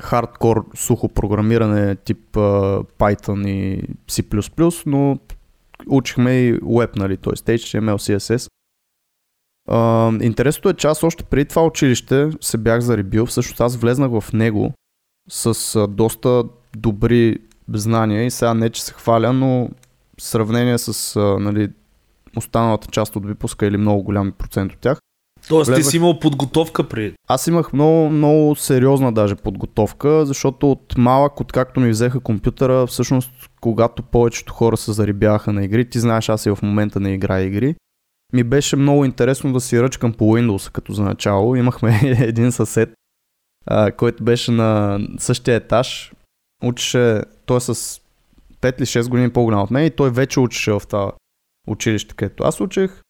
хардкор 0.00 0.66
сухо 0.74 1.08
програмиране 1.08 1.96
тип 1.96 2.32
Python 2.98 3.48
и 3.48 3.82
C++, 4.08 4.82
но 4.86 5.18
учихме 5.90 6.32
и 6.32 6.60
web, 6.60 6.96
нали, 6.96 7.16
т.е. 7.16 7.32
HTML, 7.32 7.96
CSS. 7.96 8.50
А, 9.68 10.12
интересното 10.22 10.68
е, 10.68 10.74
че 10.74 10.86
аз 10.86 11.02
още 11.02 11.24
преди 11.24 11.44
това 11.44 11.64
училище 11.64 12.30
се 12.40 12.58
бях 12.58 12.80
заребил, 12.80 13.26
всъщност 13.26 13.60
аз 13.60 13.76
влезнах 13.76 14.20
в 14.20 14.32
него 14.32 14.72
с 15.28 15.76
а, 15.76 15.86
доста 15.86 16.44
добри 16.76 17.38
знания 17.72 18.26
и 18.26 18.30
сега 18.30 18.54
не, 18.54 18.70
че 18.70 18.84
се 18.84 18.92
хваля, 18.92 19.32
но 19.32 19.68
в 20.18 20.22
сравнение 20.22 20.78
с 20.78 21.16
а, 21.16 21.38
нали, 21.38 21.68
останалата 22.36 22.88
част 22.88 23.16
от 23.16 23.26
випуска 23.26 23.66
или 23.66 23.76
много 23.76 24.02
голям 24.02 24.32
процент 24.32 24.72
от 24.72 24.78
тях, 24.78 24.98
Тоест 25.48 25.68
Влезнах- 25.68 25.84
ти 25.84 25.90
си 25.90 25.96
имал 25.96 26.18
подготовка 26.18 26.88
при... 26.88 27.14
аз 27.28 27.46
имах 27.46 27.72
много, 27.72 28.10
много 28.10 28.56
сериозна 28.56 29.12
даже 29.12 29.34
подготовка, 29.34 30.26
защото 30.26 30.70
от 30.70 30.94
малък, 30.98 31.40
откакто 31.40 31.80
ми 31.80 31.90
взеха 31.90 32.20
компютъра, 32.20 32.86
всъщност 32.86 33.30
когато 33.60 34.02
повечето 34.02 34.52
хора 34.52 34.76
се 34.76 34.92
зарибяха 34.92 35.52
на 35.52 35.64
игри, 35.64 35.90
ти 35.90 35.98
знаеш, 35.98 36.28
аз 36.28 36.46
и 36.46 36.50
в 36.50 36.58
момента 36.62 37.00
не 37.00 37.14
играя 37.14 37.44
игри, 37.44 37.74
ми 38.32 38.44
беше 38.44 38.76
много 38.76 39.04
интересно 39.04 39.52
да 39.52 39.60
си 39.60 39.82
ръчкам 39.82 40.12
по 40.12 40.24
Windows 40.24 40.72
като 40.72 40.92
за 40.92 41.02
начало. 41.02 41.56
Имахме 41.56 42.00
един 42.20 42.52
съсед, 42.52 42.90
а, 43.66 43.92
който 43.92 44.24
беше 44.24 44.50
на 44.52 45.00
същия 45.18 45.54
етаж, 45.54 46.12
учеше, 46.62 47.22
той 47.46 47.56
е 47.56 47.60
с 47.60 47.74
5 48.60 48.78
или 48.78 48.86
6 48.86 49.08
години 49.08 49.30
по-голям 49.30 49.60
от 49.60 49.70
мен 49.70 49.86
и 49.86 49.90
той 49.90 50.10
вече 50.10 50.40
учеше 50.40 50.72
в 50.72 50.82
това 50.88 51.12
училище, 51.68 52.14
където 52.14 52.44
аз 52.44 52.60
учех. 52.60 53.02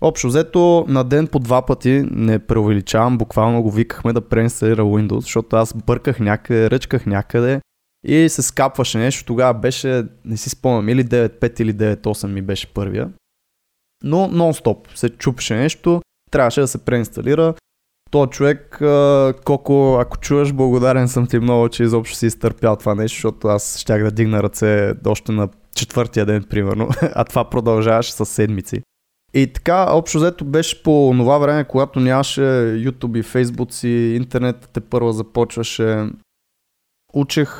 Общо 0.00 0.26
взето 0.26 0.84
на 0.88 1.04
ден 1.04 1.26
по 1.26 1.38
два 1.38 1.66
пъти, 1.66 2.04
не 2.10 2.38
преувеличавам, 2.38 3.18
буквално 3.18 3.62
го 3.62 3.70
викахме 3.70 4.12
да 4.12 4.20
преинсталира 4.20 4.82
Windows, 4.82 5.20
защото 5.20 5.56
аз 5.56 5.74
бърках 5.74 6.20
някъде, 6.20 6.70
ръчках 6.70 7.06
някъде 7.06 7.60
и 8.06 8.28
се 8.28 8.42
скапваше 8.42 8.98
нещо. 8.98 9.24
Тогава 9.24 9.54
беше, 9.54 10.04
не 10.24 10.36
си 10.36 10.50
спомням, 10.50 10.88
или 10.88 11.04
9.5 11.04 11.60
или 11.60 11.74
9.8 11.74 12.26
ми 12.26 12.42
беше 12.42 12.74
първия. 12.74 13.10
Но 14.04 14.28
нон-стоп 14.28 14.96
се 14.96 15.08
чупеше 15.08 15.56
нещо, 15.56 16.02
трябваше 16.30 16.60
да 16.60 16.68
се 16.68 16.84
преинсталира. 16.84 17.54
То 18.10 18.26
човек, 18.26 18.82
а, 18.82 19.34
Коко, 19.44 19.98
ако 20.00 20.16
чуваш, 20.16 20.52
благодарен 20.52 21.08
съм 21.08 21.26
ти 21.26 21.38
много, 21.38 21.68
че 21.68 21.82
изобщо 21.82 22.16
си 22.16 22.26
изтърпял 22.26 22.76
това 22.76 22.94
нещо, 22.94 23.16
защото 23.16 23.48
аз 23.48 23.78
щях 23.78 24.02
да 24.02 24.10
дигна 24.10 24.42
ръце 24.42 24.94
още 25.06 25.32
на 25.32 25.48
четвъртия 25.74 26.26
ден, 26.26 26.44
примерно, 26.50 26.88
а 27.02 27.24
това 27.24 27.50
продължаваше 27.50 28.12
с 28.12 28.26
седмици. 28.26 28.82
И 29.34 29.52
така, 29.52 29.86
общо 29.90 30.18
взето 30.18 30.44
беше 30.44 30.82
по 30.82 31.14
това 31.18 31.38
време, 31.38 31.64
когато 31.64 32.00
нямаше 32.00 32.40
YouTube 32.84 33.18
и 33.18 33.22
Facebook 33.22 33.86
и 33.86 34.16
интернет 34.16 34.70
те 34.72 34.80
първа 34.80 35.12
започваше. 35.12 36.08
Учех, 37.12 37.50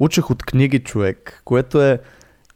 учех 0.00 0.30
от 0.30 0.42
книги 0.42 0.78
човек, 0.78 1.42
което 1.44 1.82
е 1.82 2.00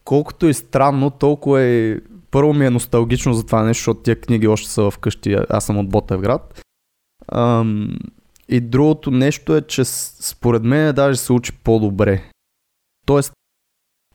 колкото 0.05 0.47
и 0.47 0.55
странно, 0.55 1.11
толкова 1.11 1.63
е... 1.63 1.97
Първо 2.31 2.55
ми 2.55 2.67
е 2.67 2.71
носталгично 2.71 3.35
за 3.35 3.47
това 3.47 3.63
нещо, 3.63 3.81
защото 3.81 4.03
тия 4.03 4.21
книги 4.21 4.49
още 4.49 4.71
са 4.71 4.91
вкъщи, 4.91 5.37
аз 5.51 5.67
съм 5.67 5.79
от 5.79 5.89
Ботевград. 5.89 6.63
Ам, 7.33 7.99
и 8.49 8.61
другото 8.61 9.11
нещо 9.11 9.57
е, 9.57 9.63
че 9.63 9.85
според 9.85 10.63
мен 10.63 10.95
даже 10.95 11.19
се 11.19 11.33
учи 11.33 11.53
по-добре. 11.53 12.31
Тоест, 13.07 13.33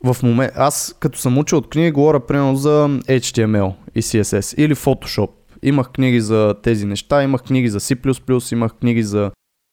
в 0.03 0.17
момент, 0.23 0.51
аз 0.55 0.95
като 0.99 1.19
съм 1.19 1.37
учил 1.37 1.57
от 1.57 1.69
книги, 1.69 1.91
говоря 1.91 2.25
примерно 2.25 2.55
за 2.55 2.87
HTML 2.89 3.73
и 3.95 4.01
CSS 4.01 4.57
или 4.57 4.75
Photoshop. 4.75 5.29
Имах 5.63 5.89
книги 5.89 6.21
за 6.21 6.55
тези 6.63 6.85
неща, 6.85 7.23
имах 7.23 7.43
книги 7.43 7.69
за 7.69 7.79
C++, 7.79 8.53
имах 8.53 8.73
книги 8.73 9.03
за 9.03 9.31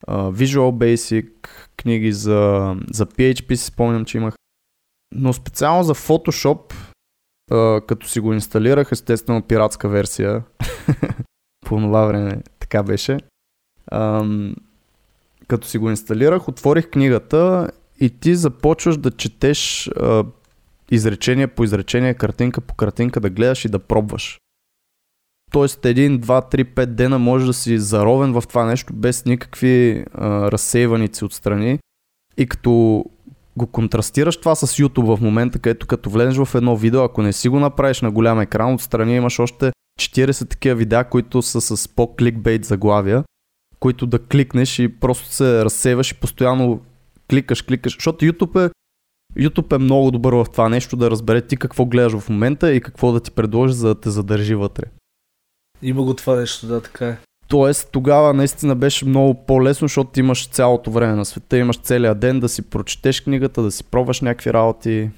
uh, 0.08 0.32
Visual 0.32 0.94
Basic, 0.94 1.28
книги 1.76 2.12
за, 2.12 2.74
за 2.92 3.06
PHP, 3.06 3.54
си 3.54 3.64
спомням, 3.64 4.04
че 4.04 4.18
имах. 4.18 4.34
Но 5.14 5.32
специално 5.32 5.82
за 5.82 5.94
Photoshop, 5.94 6.74
uh, 7.50 7.86
като 7.86 8.08
си 8.08 8.20
го 8.20 8.32
инсталирах, 8.32 8.92
естествено 8.92 9.42
пиратска 9.42 9.88
версия, 9.88 10.42
по 11.66 11.76
това 11.76 12.06
време 12.06 12.42
така 12.58 12.82
беше, 12.82 13.18
Ам, 13.92 14.54
като 15.48 15.66
си 15.66 15.78
го 15.78 15.90
инсталирах, 15.90 16.48
отворих 16.48 16.90
книгата 16.90 17.70
и 18.00 18.10
ти 18.10 18.34
започваш 18.34 18.96
да 18.96 19.10
четеш 19.10 19.88
а, 19.88 20.24
изречение 20.90 21.46
по 21.46 21.64
изречение, 21.64 22.14
картинка 22.14 22.60
по 22.60 22.74
картинка, 22.74 23.20
да 23.20 23.30
гледаш 23.30 23.64
и 23.64 23.68
да 23.68 23.78
пробваш. 23.78 24.38
Тоест 25.50 25.84
един, 25.84 26.18
два, 26.18 26.40
три, 26.40 26.64
пет 26.64 26.96
дена 26.96 27.18
можеш 27.18 27.46
да 27.46 27.54
си 27.54 27.78
заровен 27.78 28.32
в 28.32 28.44
това 28.48 28.64
нещо 28.64 28.92
без 28.92 29.24
никакви 29.24 30.04
а, 30.14 30.52
разсейваници 30.52 31.24
отстрани. 31.24 31.78
И 32.36 32.46
като 32.46 33.04
го 33.56 33.66
контрастираш 33.66 34.36
това 34.36 34.54
с 34.54 34.66
YouTube 34.66 35.16
в 35.16 35.20
момента, 35.20 35.58
където 35.58 35.86
като 35.86 36.10
влезеш 36.10 36.44
в 36.44 36.54
едно 36.54 36.76
видео, 36.76 37.02
ако 37.02 37.22
не 37.22 37.32
си 37.32 37.48
го 37.48 37.60
направиш 37.60 38.00
на 38.00 38.10
голям 38.10 38.40
екран, 38.40 38.74
отстрани 38.74 39.16
имаш 39.16 39.38
още 39.38 39.72
40 40.00 40.50
такива 40.50 40.74
видеа, 40.74 41.04
които 41.04 41.42
са 41.42 41.60
с 41.60 41.88
по-кликбейт 41.88 42.64
заглавия, 42.64 43.24
които 43.80 44.06
да 44.06 44.18
кликнеш 44.18 44.78
и 44.78 44.88
просто 44.88 45.26
се 45.26 45.64
разсейваш 45.64 46.10
и 46.10 46.14
постоянно 46.14 46.80
кликаш, 47.30 47.62
кликаш, 47.62 47.94
защото 47.94 48.24
YouTube 48.24 48.66
е, 48.66 48.70
YouTube 49.42 49.74
е 49.74 49.78
много 49.78 50.10
добър 50.10 50.32
в 50.32 50.46
това 50.52 50.68
нещо 50.68 50.96
да 50.96 51.10
разбере 51.10 51.40
ти 51.40 51.56
какво 51.56 51.86
гледаш 51.86 52.18
в 52.18 52.28
момента 52.28 52.72
и 52.72 52.80
какво 52.80 53.12
да 53.12 53.20
ти 53.20 53.30
предложи, 53.30 53.74
за 53.74 53.88
да 53.88 54.00
те 54.00 54.10
задържи 54.10 54.54
вътре. 54.54 54.84
Има 55.82 56.02
го 56.02 56.14
това 56.14 56.36
нещо, 56.36 56.66
да, 56.66 56.80
така 56.80 57.08
е. 57.08 57.18
Тоест 57.48 57.88
тогава 57.92 58.34
наистина 58.34 58.76
беше 58.76 59.04
много 59.04 59.46
по-лесно, 59.46 59.88
защото 59.88 60.10
ти 60.10 60.20
имаш 60.20 60.48
цялото 60.48 60.90
време 60.90 61.14
на 61.14 61.24
света, 61.24 61.58
имаш 61.58 61.78
целия 61.78 62.14
ден 62.14 62.40
да 62.40 62.48
си 62.48 62.62
прочетеш 62.62 63.20
книгата, 63.20 63.62
да 63.62 63.70
си 63.70 63.84
пробваш 63.84 64.20
някакви 64.20 64.52
работи. 64.52 65.10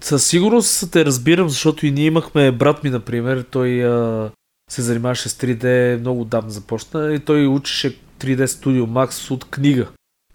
Със 0.00 0.26
сигурност 0.26 0.92
те 0.92 1.04
разбирам, 1.04 1.48
защото 1.48 1.86
и 1.86 1.90
ние 1.90 2.06
имахме 2.06 2.52
брат 2.52 2.84
ми, 2.84 2.90
например, 2.90 3.42
той 3.50 3.84
а, 3.84 4.30
се 4.70 4.82
занимаваше 4.82 5.28
с 5.28 5.38
3D, 5.38 5.98
много 6.00 6.20
отдавна 6.20 6.50
започна 6.50 7.14
и 7.14 7.20
той 7.20 7.46
учеше 7.46 7.98
3D 8.18 8.46
Studio 8.46 8.84
Max 8.84 9.30
от 9.30 9.44
книга, 9.44 9.86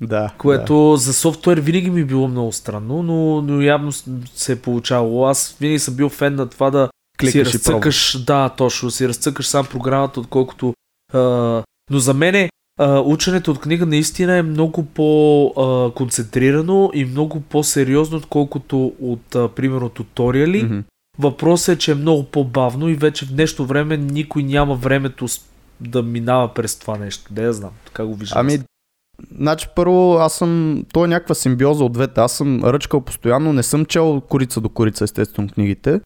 Да. 0.02 0.34
което 0.38 0.96
за 0.96 1.14
софтуер 1.14 1.58
винаги 1.58 1.90
ми 1.90 2.02
е 2.02 2.06
било 2.06 2.28
много 2.28 2.52
странно, 2.52 3.04
но, 3.04 3.42
но 3.42 3.62
явно 3.62 3.92
се 4.36 4.52
е 4.52 4.56
получавало. 4.56 5.26
Аз 5.26 5.58
винаги 5.60 5.80
съм 5.80 5.96
бил 5.96 6.10
фен 6.10 6.36
на 6.36 6.50
това 6.50 6.72
да 6.72 6.90
Кликаш 7.20 7.32
си 7.32 7.40
и 7.40 7.46
разцъкаш, 7.46 8.24
да, 8.24 8.50
точно, 8.50 8.88
да 8.88 8.92
си 8.92 9.08
разцъкаш 9.08 9.48
сам 9.48 9.66
програмата, 9.66 10.20
отколкото... 10.20 10.74
А, 11.14 11.20
но 11.92 12.00
за 12.00 12.14
мен 12.14 12.50
ученето 13.06 13.52
от 13.52 13.60
книга 13.60 13.86
наистина 13.86 14.36
е 14.36 14.42
много 14.42 14.86
по-концентрирано 14.86 16.92
и 16.94 17.06
много 17.06 17.42
по-сериозно, 17.42 18.18
отколкото 18.18 18.94
от, 19.02 19.36
а, 19.36 19.50
примерно, 19.50 19.90
туториали. 19.90 20.64
Мгм. 20.64 20.80
Въпросът 21.18 21.76
е, 21.76 21.80
че 21.80 21.92
е 21.92 21.96
много 21.96 22.24
по-бавно 22.24 22.90
и 22.90 22.96
вече 22.96 23.26
в 23.26 23.34
днешно 23.34 23.66
време 23.66 23.98
никой 23.98 24.44
няма 24.44 24.76
времето 24.76 25.26
да 25.82 26.04
минава 26.04 26.54
през 26.54 26.80
това 26.80 26.98
нещо. 26.98 27.34
Да 27.34 27.42
я 27.42 27.54
знам, 27.54 27.72
така 27.86 28.06
го 28.06 28.16
виждам. 28.16 28.40
Ами, 28.40 28.60
значи 29.40 29.68
първо 29.76 30.14
аз 30.14 30.34
съм, 30.34 30.84
то 30.94 31.06
е 31.06 31.08
някаква 31.08 31.36
симбиоза 31.36 31.84
от 31.84 31.92
двете. 31.92 32.22
Аз 32.22 32.32
съм 32.34 32.64
ръчкал 32.64 33.02
постоянно, 33.02 33.54
не 33.54 33.64
съм 33.64 33.86
чел 33.86 34.22
корица 34.22 34.62
до 34.62 34.70
корица, 34.70 35.04
естествено, 35.04 35.50
книгите, 35.50 36.02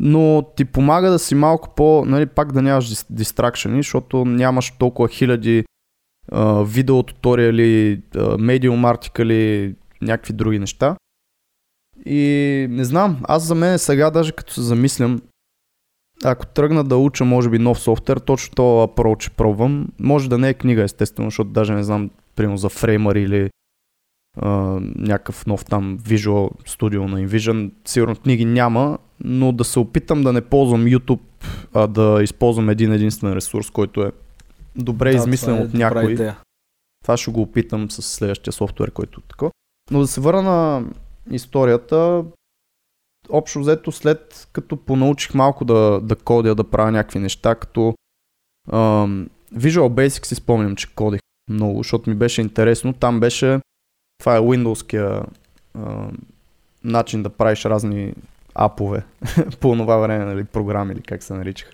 но 0.00 0.44
ти 0.56 0.64
помага 0.64 1.10
да 1.10 1.18
си 1.18 1.34
малко 1.34 1.74
по, 1.74 2.04
нали, 2.06 2.26
пак 2.26 2.52
да 2.52 2.62
нямаш 2.62 2.94
дис- 2.94 3.06
дистракшени, 3.10 3.76
защото 3.76 4.24
нямаш 4.24 4.70
толкова 4.70 5.08
хиляди 5.08 5.64
видео 6.64 7.02
туториали, 7.02 8.02
медиум 8.38 8.84
артикали, 8.84 9.74
някакви 10.02 10.32
други 10.32 10.58
неща. 10.58 10.96
И 12.06 12.66
не 12.70 12.84
знам, 12.84 13.20
аз 13.22 13.42
за 13.42 13.54
мен 13.54 13.78
сега 13.78 14.10
даже 14.10 14.32
като 14.32 14.52
се 14.52 14.62
замислям, 14.62 15.20
ако 16.24 16.46
тръгна 16.46 16.84
да 16.84 16.96
уча, 16.96 17.24
може 17.24 17.50
би, 17.50 17.58
нов 17.58 17.80
софтуер, 17.80 18.16
точно 18.16 18.54
това 18.54 18.86
approach 18.86 19.30
пробвам. 19.30 19.88
Може 20.00 20.28
да 20.28 20.38
не 20.38 20.48
е 20.48 20.54
книга, 20.54 20.82
естествено, 20.82 21.26
защото 21.26 21.50
даже 21.50 21.74
не 21.74 21.82
знам, 21.82 22.10
примерно 22.38 22.56
за 22.56 22.70
Framer 22.70 23.18
или 23.18 23.50
а, 24.36 24.48
някакъв 24.96 25.46
нов 25.46 25.64
там 25.64 25.98
Visual 25.98 26.50
Studio 26.64 27.06
на 27.06 27.28
InVision. 27.28 27.70
Сигурно 27.84 28.16
книги 28.16 28.44
няма, 28.44 28.98
но 29.20 29.52
да 29.52 29.64
се 29.64 29.78
опитам 29.78 30.22
да 30.22 30.32
не 30.32 30.40
ползвам 30.40 30.84
YouTube, 30.84 31.20
а 31.74 31.86
да 31.86 32.20
използвам 32.22 32.70
един 32.70 32.92
единствен 32.92 33.32
ресурс, 33.32 33.70
който 33.70 34.02
е 34.02 34.12
добре 34.76 35.10
Да, 35.10 35.16
измислен 35.16 35.58
е 35.58 35.60
от 35.60 35.74
някой. 35.74 36.12
Идея. 36.12 36.38
Това 37.04 37.16
ще 37.16 37.30
го 37.30 37.42
опитам 37.42 37.90
с 37.90 38.02
следващия 38.02 38.52
софтуер, 38.52 38.90
който 38.90 39.20
е 39.20 39.28
тако. 39.28 39.50
Но 39.90 40.00
да 40.00 40.06
се 40.06 40.20
върна 40.20 40.42
на 40.42 40.84
историята. 41.30 42.24
общо 43.30 43.60
взето 43.60 43.92
след 43.92 44.48
като 44.52 44.76
понаучих 44.76 45.34
малко 45.34 45.64
да, 45.64 46.00
да 46.02 46.16
кодя, 46.16 46.54
да 46.54 46.64
правя 46.64 46.92
някакви 46.92 47.18
неща, 47.18 47.54
като 47.54 47.94
ам, 48.72 49.28
Visual 49.54 49.88
Basic 49.88 50.26
си 50.26 50.34
спомням, 50.34 50.76
че 50.76 50.94
кодих 50.94 51.20
много, 51.48 51.78
защото 51.78 52.10
ми 52.10 52.16
беше 52.16 52.40
интересно. 52.40 52.92
Там 52.92 53.20
беше, 53.20 53.60
това 54.20 54.36
е 54.36 54.40
Windows-кия 54.40 55.24
начин 56.84 57.22
да 57.22 57.30
правиш 57.30 57.64
разни 57.64 58.14
апове 58.54 59.04
по 59.60 59.76
това 59.76 59.96
време, 59.96 60.24
нали, 60.24 60.44
програми 60.44 60.92
или 60.92 61.02
как 61.02 61.22
се 61.22 61.34
наричаха. 61.34 61.72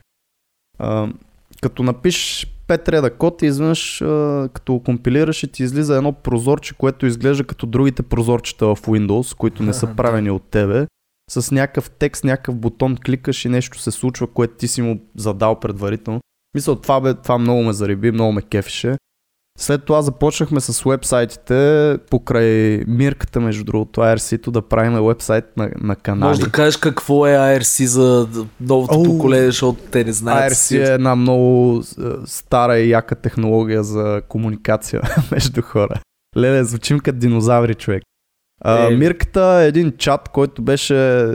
А, 0.79 1.09
като 1.63 1.83
напишеш 1.83 2.55
5 2.69 2.89
реда 2.89 3.15
код 3.15 3.43
и 3.43 3.47
изведнъж 3.47 3.99
като 4.53 4.83
компилираш 4.85 5.43
и 5.43 5.53
ти 5.53 5.63
излиза 5.63 5.97
едно 5.97 6.13
прозорче, 6.13 6.75
което 6.75 7.07
изглежда 7.07 7.45
като 7.45 7.67
другите 7.67 8.03
прозорчета 8.03 8.67
в 8.67 8.77
Windows, 8.77 9.37
които 9.37 9.63
не 9.63 9.73
са 9.73 9.95
правени 9.97 10.31
от 10.31 10.43
тебе. 10.43 10.87
С 11.31 11.51
някакъв 11.51 11.91
текст, 11.91 12.25
някакъв 12.25 12.57
бутон 12.57 12.97
кликаш 12.97 13.45
и 13.45 13.49
нещо 13.49 13.79
се 13.79 13.91
случва, 13.91 14.27
което 14.27 14.55
ти 14.55 14.69
си 14.69 14.83
му 14.83 15.01
задал 15.17 15.61
предварително. 15.61 16.21
Мисля, 16.55 16.81
това, 16.81 17.01
бе, 17.01 17.15
това 17.15 17.39
много 17.39 17.63
ме 17.63 17.73
зариби, 17.73 18.11
много 18.11 18.33
ме 18.33 18.43
кефише. 18.43 18.97
След 19.59 19.85
това 19.85 20.03
започнахме 20.03 20.61
с 20.61 20.83
вебсайтите 20.83 21.99
покрай 22.11 22.85
мирката, 22.87 23.41
между 23.41 23.65
другото, 23.65 24.01
IRC-то 24.01 24.51
да 24.51 24.63
правим 24.63 25.07
вебсайт 25.07 25.45
на, 25.57 25.71
на 25.81 25.97
канали. 25.97 26.29
Може 26.29 26.41
да 26.41 26.51
кажеш 26.51 26.77
какво 26.77 27.27
е 27.27 27.31
IRC 27.31 27.85
за 27.85 28.29
новото 28.61 28.95
oh, 28.95 29.05
поколение, 29.07 29.47
защото 29.47 29.83
те 29.91 30.05
не 30.05 30.13
знаят. 30.13 30.53
IRC 30.53 30.91
е 30.91 30.95
една 30.95 31.17
много 31.17 31.83
стара 32.27 32.79
и 32.79 32.91
яка 32.91 33.15
технология 33.15 33.85
за 33.85 34.23
комуникация 34.29 35.03
между 35.31 35.63
хора. 35.63 36.01
Леле, 36.37 36.65
звучим 36.65 37.01
като 37.01 37.19
динозаври, 37.19 37.75
човек. 37.75 38.03
А, 38.61 38.87
е... 38.87 38.97
Мирката 38.97 39.61
е 39.63 39.67
един 39.67 39.93
чат, 39.99 40.29
който 40.29 40.63
беше 40.63 41.27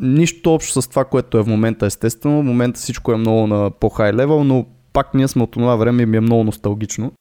нищо 0.00 0.54
общо 0.54 0.82
с 0.82 0.88
това, 0.88 1.04
което 1.04 1.38
е 1.38 1.42
в 1.42 1.46
момента, 1.46 1.86
естествено. 1.86 2.40
В 2.40 2.44
момента 2.44 2.80
всичко 2.80 3.12
е 3.12 3.16
много 3.16 3.46
на 3.46 3.70
по-хай 3.70 4.12
левел, 4.12 4.44
но 4.44 4.66
пак 4.92 5.14
ние 5.14 5.28
сме 5.28 5.42
от 5.42 5.50
това 5.50 5.76
време 5.76 6.02
и 6.02 6.06
ми 6.06 6.16
е 6.16 6.20
много 6.20 6.44
носталгично. 6.44 7.12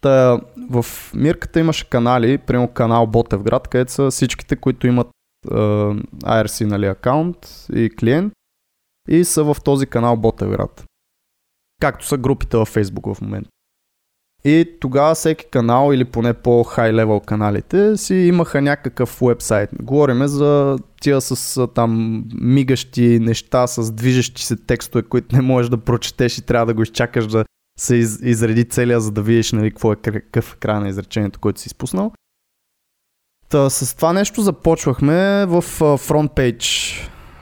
Та, 0.00 0.40
в 0.70 0.84
Мирката 1.14 1.60
имаше 1.60 1.90
канали, 1.90 2.38
примерно 2.38 2.68
канал 2.68 3.06
Ботевград, 3.06 3.68
където 3.68 3.92
са 3.92 4.10
всичките, 4.10 4.56
които 4.56 4.86
имат 4.86 5.06
е, 5.50 5.54
IRC 5.54 6.64
нали, 6.64 6.86
акаунт 6.86 7.66
и 7.74 7.90
клиент 7.98 8.32
и 9.08 9.24
са 9.24 9.44
в 9.44 9.56
този 9.64 9.86
канал 9.86 10.16
Ботевград. 10.16 10.84
Както 11.80 12.06
са 12.06 12.18
групите 12.18 12.56
във 12.56 12.74
Facebook 12.74 13.14
в 13.14 13.20
момента. 13.20 13.50
И 14.44 14.76
тогава 14.80 15.14
всеки 15.14 15.46
канал 15.50 15.92
или 15.92 16.04
поне 16.04 16.34
по-хай 16.34 16.92
левел 16.92 17.20
каналите 17.20 17.96
си 17.96 18.14
имаха 18.14 18.62
някакъв 18.62 19.18
вебсайт. 19.22 19.70
Говориме 19.82 20.28
за 20.28 20.78
тия 21.00 21.20
с 21.20 21.66
там 21.66 22.24
мигащи 22.34 23.18
неща, 23.20 23.66
с 23.66 23.92
движещи 23.92 24.44
се 24.44 24.56
текстове, 24.56 25.02
които 25.02 25.36
не 25.36 25.42
можеш 25.42 25.70
да 25.70 25.78
прочетеш 25.78 26.38
и 26.38 26.42
трябва 26.42 26.66
да 26.66 26.74
го 26.74 26.82
изчакаш 26.82 27.26
да 27.26 27.44
се 27.78 27.96
из, 27.96 28.18
изреди 28.22 28.64
целия, 28.64 29.00
за 29.00 29.10
да 29.10 29.22
видиш 29.22 29.52
нали, 29.52 29.70
какво 29.70 29.92
е 29.92 29.96
какъв 29.96 30.56
край 30.56 30.80
на 30.80 30.88
изречението, 30.88 31.40
което 31.40 31.60
си 31.60 31.66
изпуснал. 31.66 32.12
Та, 33.48 33.70
с 33.70 33.96
това 33.96 34.12
нещо 34.12 34.40
започвахме 34.40 35.46
в 35.46 35.62
FrontPage. 35.80 37.00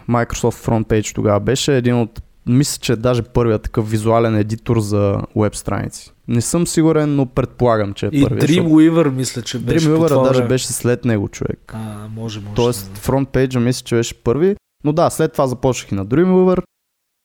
Microsoft 0.09 0.67
FrontPage 0.67 1.15
тогава 1.15 1.41
беше 1.41 1.77
един 1.77 1.95
от, 1.95 2.23
мисля, 2.47 2.81
че 2.81 2.97
даже 2.97 3.23
първият 3.23 3.63
такъв 3.63 3.91
визуален 3.91 4.37
едитор 4.37 4.81
за 4.81 5.23
веб 5.37 5.57
страници. 5.57 6.13
Не 6.31 6.41
съм 6.41 6.67
сигурен, 6.67 7.17
но 7.17 7.27
предполагам, 7.27 7.93
че 7.93 8.07
е 8.07 8.09
и 8.13 8.23
първият. 8.23 8.51
И 8.51 8.61
Dreamweaver 8.61 9.11
мисля, 9.11 9.43
че 9.43 9.59
беше 9.59 9.89
Dreamweaver 9.89 10.25
даже 10.25 10.47
беше 10.47 10.67
след 10.67 11.05
него 11.05 11.29
човек. 11.29 11.73
А, 11.75 12.09
може, 12.09 12.41
може. 12.41 12.55
Тоест, 12.55 12.99
FrontPage 12.99 13.59
мисля, 13.59 13.85
че 13.85 13.95
беше 13.95 14.23
първи. 14.23 14.57
Но 14.85 14.93
да, 14.93 15.11
след 15.11 15.33
това 15.33 15.47
започнах 15.47 15.93
и 15.93 15.95
на 15.95 16.07
Dreamweaver, 16.07 16.63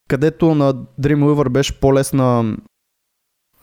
където 0.10 0.56
на 0.56 0.74
Dreamweaver 0.74 1.50
беше 1.50 1.80
по-лесна 1.80 2.56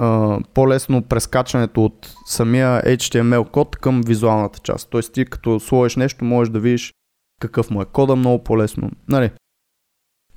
Uh, 0.00 0.44
по-лесно 0.54 1.02
прескачането 1.02 1.84
от 1.84 2.14
самия 2.26 2.82
HTML 2.82 3.50
код 3.50 3.76
към 3.76 4.00
визуалната 4.06 4.58
част. 4.58 4.90
Тоест 4.90 5.12
ти 5.12 5.24
като 5.24 5.60
сложиш 5.60 5.96
нещо, 5.96 6.24
можеш 6.24 6.52
да 6.52 6.60
видиш 6.60 6.92
какъв 7.40 7.70
му 7.70 7.82
е 7.82 7.84
кода 7.84 8.16
много 8.16 8.44
по-лесно. 8.44 8.90
Нали? 9.08 9.30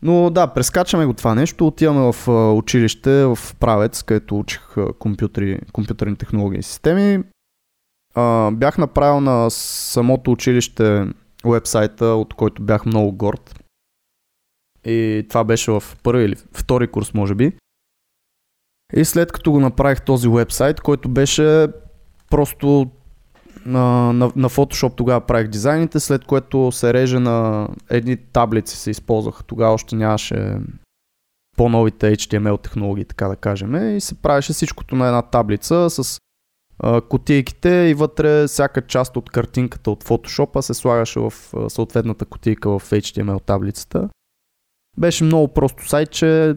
Но 0.06 0.30
да, 0.30 0.48
прескачаме 0.48 1.06
го 1.06 1.14
това 1.14 1.36
нещо, 1.36 1.68
отиваме 1.68 2.12
в 2.12 2.30
училище 2.58 3.26
в 3.26 3.38
Правец, 3.60 4.04
където 4.04 4.40
учих 4.40 4.76
компютри, 5.00 5.60
компютърни 5.72 6.16
технологии 6.16 6.60
и 6.60 6.64
системи. 6.64 7.24
Бях 8.52 8.78
направил 8.78 9.22
на 9.22 9.50
самото 9.52 10.32
училище 10.32 11.08
вебсайта, 11.46 12.06
от 12.06 12.34
който 12.34 12.62
бях 12.62 12.86
много 12.86 13.12
горд. 13.12 13.64
И 14.86 15.26
това 15.30 15.44
беше 15.44 15.72
в 15.72 15.84
първи 16.04 16.24
или 16.24 16.36
втори 16.54 16.88
курс, 16.88 17.14
може 17.14 17.36
би. 17.36 17.58
И 18.94 19.06
след 19.06 19.32
като 19.32 19.52
го 19.52 19.60
направих 19.60 20.02
този 20.02 20.30
вебсайт, 20.30 20.82
който 20.82 21.10
беше 21.10 21.68
просто 22.30 22.92
на, 23.66 24.14
на, 24.14 24.32
на 24.36 24.50
Photoshop 24.50 24.96
тогава 24.96 25.22
правих 25.22 25.48
дизайните, 25.48 26.00
след 26.00 26.26
което 26.26 26.72
се 26.72 26.94
реже 26.94 27.20
на 27.20 27.68
едни 27.90 28.18
таблици 28.18 28.78
се 28.78 28.92
използваха. 28.92 29.44
Тогава 29.44 29.74
още 29.74 29.96
нямаше 29.96 30.58
по-новите 31.58 32.16
HTML 32.16 32.62
технологии, 32.62 33.06
така 33.06 33.28
да 33.28 33.36
кажем. 33.36 33.96
И 33.98 34.02
се 34.02 34.16
правеше 34.16 34.54
всичкото 34.54 34.96
на 34.96 35.06
една 35.06 35.22
таблица 35.22 35.90
с 35.90 36.20
а, 36.80 37.02
кутийките 37.02 37.70
и 37.70 37.94
вътре 37.94 38.48
всяка 38.48 38.82
част 38.82 39.18
от 39.18 39.30
картинката 39.30 39.92
от 39.92 40.04
Photoshop 40.04 40.62
се 40.62 40.74
слагаше 40.74 41.20
в 41.20 41.34
съответната 41.70 42.26
кутийка 42.26 42.80
в 42.80 42.90
HTML 42.92 43.46
таблицата. 43.46 44.10
Беше 44.98 45.24
много 45.24 45.48
просто 45.48 45.88
сайтче, 45.88 46.56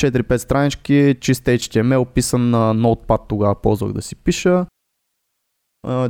4-5 0.00 0.36
странички, 0.36 1.16
чист 1.20 1.44
HTML, 1.44 2.04
писан 2.04 2.50
на 2.50 2.74
Notepad 2.74 3.28
тогава 3.28 3.54
ползвах 3.54 3.92
да 3.92 4.02
си 4.02 4.16
пиша. 4.16 4.66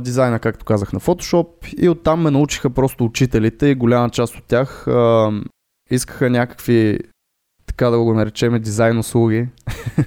Дизайна, 0.01 0.39
както 0.39 0.65
казах, 0.65 0.93
на 0.93 0.99
Photoshop 0.99 1.73
и 1.73 1.89
оттам 1.89 2.21
ме 2.21 2.31
научиха 2.31 2.69
просто 2.69 3.05
учителите 3.05 3.67
и 3.67 3.75
голяма 3.75 4.09
част 4.09 4.35
от 4.35 4.43
тях 4.43 4.87
а, 4.87 5.31
искаха 5.91 6.29
някакви, 6.29 6.99
така 7.65 7.89
да 7.89 7.99
го 7.99 8.13
наречем, 8.13 8.61
дизайн 8.61 8.97
услуги, 8.97 9.47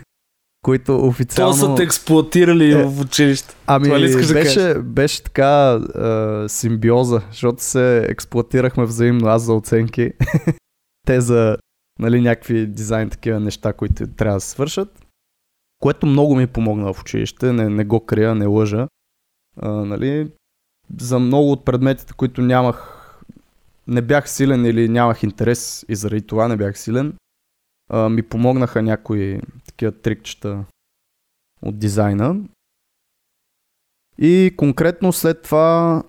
които 0.62 0.96
официално... 1.06 1.54
Това 1.54 1.68
са 1.68 1.74
те 1.74 1.82
експлуатирали 1.82 2.72
е, 2.72 2.84
в 2.84 3.00
училище. 3.00 3.54
Ами 3.66 3.84
Това 3.84 4.00
ли 4.00 4.32
беше, 4.32 4.60
да 4.60 4.82
беше 4.82 5.22
така 5.22 5.72
а, 5.72 6.44
симбиоза, 6.48 7.22
защото 7.30 7.62
се 7.62 8.06
експлуатирахме 8.08 8.84
взаимно 8.84 9.28
аз 9.28 9.42
за 9.42 9.54
оценки, 9.54 10.12
те 11.06 11.20
за 11.20 11.56
нали, 11.98 12.20
някакви 12.20 12.66
дизайн 12.66 13.10
такива 13.10 13.40
неща, 13.40 13.72
които 13.72 14.06
трябва 14.06 14.36
да 14.36 14.40
се 14.40 14.50
свършат. 14.50 15.06
Което 15.78 16.06
много 16.06 16.36
ми 16.36 16.46
помогна 16.46 16.92
в 16.92 17.00
училище, 17.00 17.52
не, 17.52 17.68
не 17.68 17.84
го 17.84 18.06
крия, 18.06 18.34
не 18.34 18.46
лъжа. 18.46 18.86
А, 19.56 19.70
нали, 19.70 20.30
за 21.00 21.18
много 21.18 21.52
от 21.52 21.64
предметите, 21.64 22.12
които 22.12 22.42
нямах, 22.42 22.98
не 23.86 24.02
бях 24.02 24.30
силен 24.30 24.64
или 24.64 24.88
нямах 24.88 25.22
интерес 25.22 25.84
и 25.88 25.94
заради 25.94 26.26
това 26.26 26.48
не 26.48 26.56
бях 26.56 26.78
силен, 26.78 27.16
а, 27.90 28.08
ми 28.08 28.22
помогнаха 28.22 28.82
някои 28.82 29.40
такива 29.66 29.92
трикчета 29.92 30.64
от 31.62 31.78
дизайна. 31.78 32.36
И 34.18 34.54
конкретно 34.56 35.12
след 35.12 35.42
това 35.42 36.02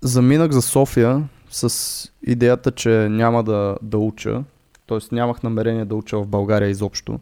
заминах 0.00 0.50
за 0.50 0.62
София 0.62 1.28
с 1.50 2.12
идеята, 2.22 2.72
че 2.72 3.08
няма 3.08 3.44
да, 3.44 3.76
да 3.82 3.98
уча 3.98 4.44
т.е. 4.88 5.14
нямах 5.14 5.42
намерение 5.42 5.84
да 5.84 5.94
уча 5.94 6.18
в 6.18 6.26
България 6.26 6.68
изобщо. 6.68 7.20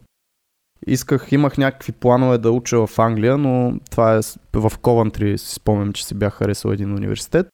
Исках, 0.87 1.31
имах 1.31 1.57
някакви 1.57 1.91
планове 1.91 2.37
да 2.37 2.51
уча 2.51 2.87
в 2.87 2.99
Англия, 2.99 3.37
но 3.37 3.79
това 3.91 4.15
е 4.15 4.19
в 4.53 4.71
Ковантри, 4.81 5.37
си 5.37 5.53
спомням, 5.53 5.93
че 5.93 6.05
си 6.05 6.15
бях 6.15 6.33
харесал 6.33 6.69
един 6.69 6.93
университет. 6.93 7.47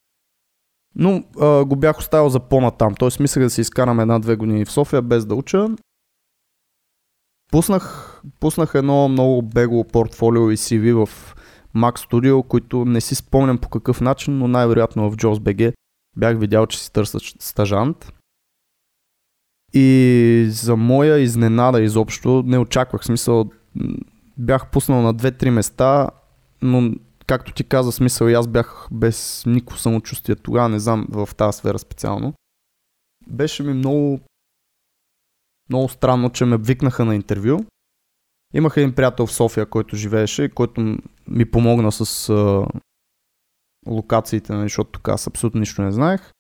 Но 0.95 1.23
а, 1.41 1.65
го 1.65 1.75
бях 1.75 1.99
оставил 1.99 2.29
за 2.29 2.39
по-натам, 2.39 2.95
т.е. 2.95 3.09
мислех 3.19 3.43
да 3.43 3.49
си 3.49 3.61
изкарам 3.61 3.99
една-две 3.99 4.35
години 4.35 4.65
в 4.65 4.71
София 4.71 5.01
без 5.01 5.25
да 5.25 5.35
уча. 5.35 5.67
Пуснах, 7.51 8.21
пуснах 8.39 8.71
едно 8.75 9.07
много 9.09 9.41
бегло 9.41 9.83
портфолио 9.83 10.51
и 10.51 10.57
CV 10.57 11.05
в 11.05 11.35
Mac 11.75 12.09
Studio, 12.09 12.47
които 12.47 12.85
не 12.85 13.01
си 13.01 13.15
спомням 13.15 13.57
по 13.57 13.69
какъв 13.69 14.01
начин, 14.01 14.37
но 14.37 14.47
най-вероятно 14.47 15.11
в 15.11 15.15
JOSBG 15.15 15.73
бях 16.17 16.39
видял, 16.39 16.67
че 16.67 16.79
си 16.79 16.93
търсят 16.93 17.21
стажант. 17.39 18.13
И 19.73 20.45
за 20.49 20.75
моя 20.75 21.19
изненада 21.19 21.81
изобщо 21.81 22.43
не 22.45 22.57
очаквах. 22.57 23.05
Смисъл, 23.05 23.49
бях 24.37 24.71
пуснал 24.71 25.01
на 25.01 25.15
2-3 25.15 25.49
места, 25.49 26.09
но 26.61 26.91
както 27.27 27.53
ти 27.53 27.63
каза, 27.63 27.91
смисъл 27.91 28.27
аз 28.27 28.47
бях 28.47 28.87
без 28.91 29.43
никакво 29.45 29.77
самочувствие 29.77 30.35
тогава, 30.35 30.69
не 30.69 30.79
знам 30.79 31.07
в 31.09 31.29
тази 31.37 31.57
сфера 31.57 31.79
специално. 31.79 32.33
Беше 33.27 33.63
ми 33.63 33.73
много 33.73 34.19
много 35.69 35.89
странно, 35.89 36.29
че 36.29 36.45
ме 36.45 36.57
викнаха 36.57 37.05
на 37.05 37.15
интервю. 37.15 37.65
Имах 38.53 38.77
един 38.77 38.95
приятел 38.95 39.27
в 39.27 39.33
София, 39.33 39.65
който 39.65 39.95
живееше, 39.95 40.49
който 40.49 40.97
ми 41.27 41.51
помогна 41.51 41.91
с 41.91 42.29
а, 42.29 42.65
локациите, 43.87 44.53
нали, 44.53 44.65
защото 44.65 44.91
тук 44.91 45.07
аз 45.07 45.27
абсолютно 45.27 45.59
нищо 45.59 45.81
не 45.81 45.91
знаех. 45.91 46.31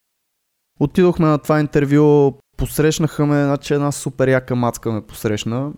Отидохме 0.79 1.27
на 1.27 1.37
това 1.37 1.59
интервю, 1.59 2.33
посрещнаха 2.57 3.25
ме, 3.25 3.43
значи 3.43 3.73
една 3.73 3.91
супер 3.91 4.27
яка 4.27 4.55
мацка 4.55 4.91
ме 4.91 5.01
посрещна. 5.01 5.71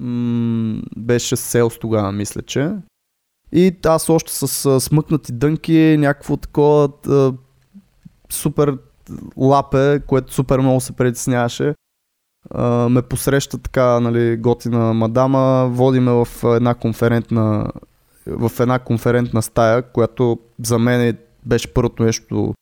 М- 0.00 0.82
беше 0.96 1.36
селс 1.36 1.78
тогава, 1.78 2.12
мисля, 2.12 2.42
че. 2.42 2.72
И 3.52 3.76
аз 3.86 4.08
още 4.08 4.32
с 4.32 4.66
а, 4.66 4.80
смъкнати 4.80 5.32
дънки, 5.32 5.96
някакво 5.98 6.36
такова 6.36 6.88
а, 7.08 7.32
супер 8.30 8.78
лапе, 9.36 10.00
което 10.06 10.34
супер 10.34 10.58
много 10.58 10.80
се 10.80 10.92
притесняваше. 10.92 11.74
А, 12.50 12.88
ме 12.88 13.02
посреща 13.02 13.58
така, 13.58 14.00
нали, 14.00 14.36
готина 14.36 14.92
мадама, 14.94 15.68
водиме 15.72 16.12
в 16.12 16.28
една 16.44 16.74
конферентна 16.74 17.72
в 18.28 18.52
една 18.60 18.78
конферентна 18.78 19.42
стая, 19.42 19.82
която 19.82 20.38
за 20.64 20.78
мен 20.78 21.18
беше 21.46 21.74
първото 21.74 22.02
нещо 22.02 22.54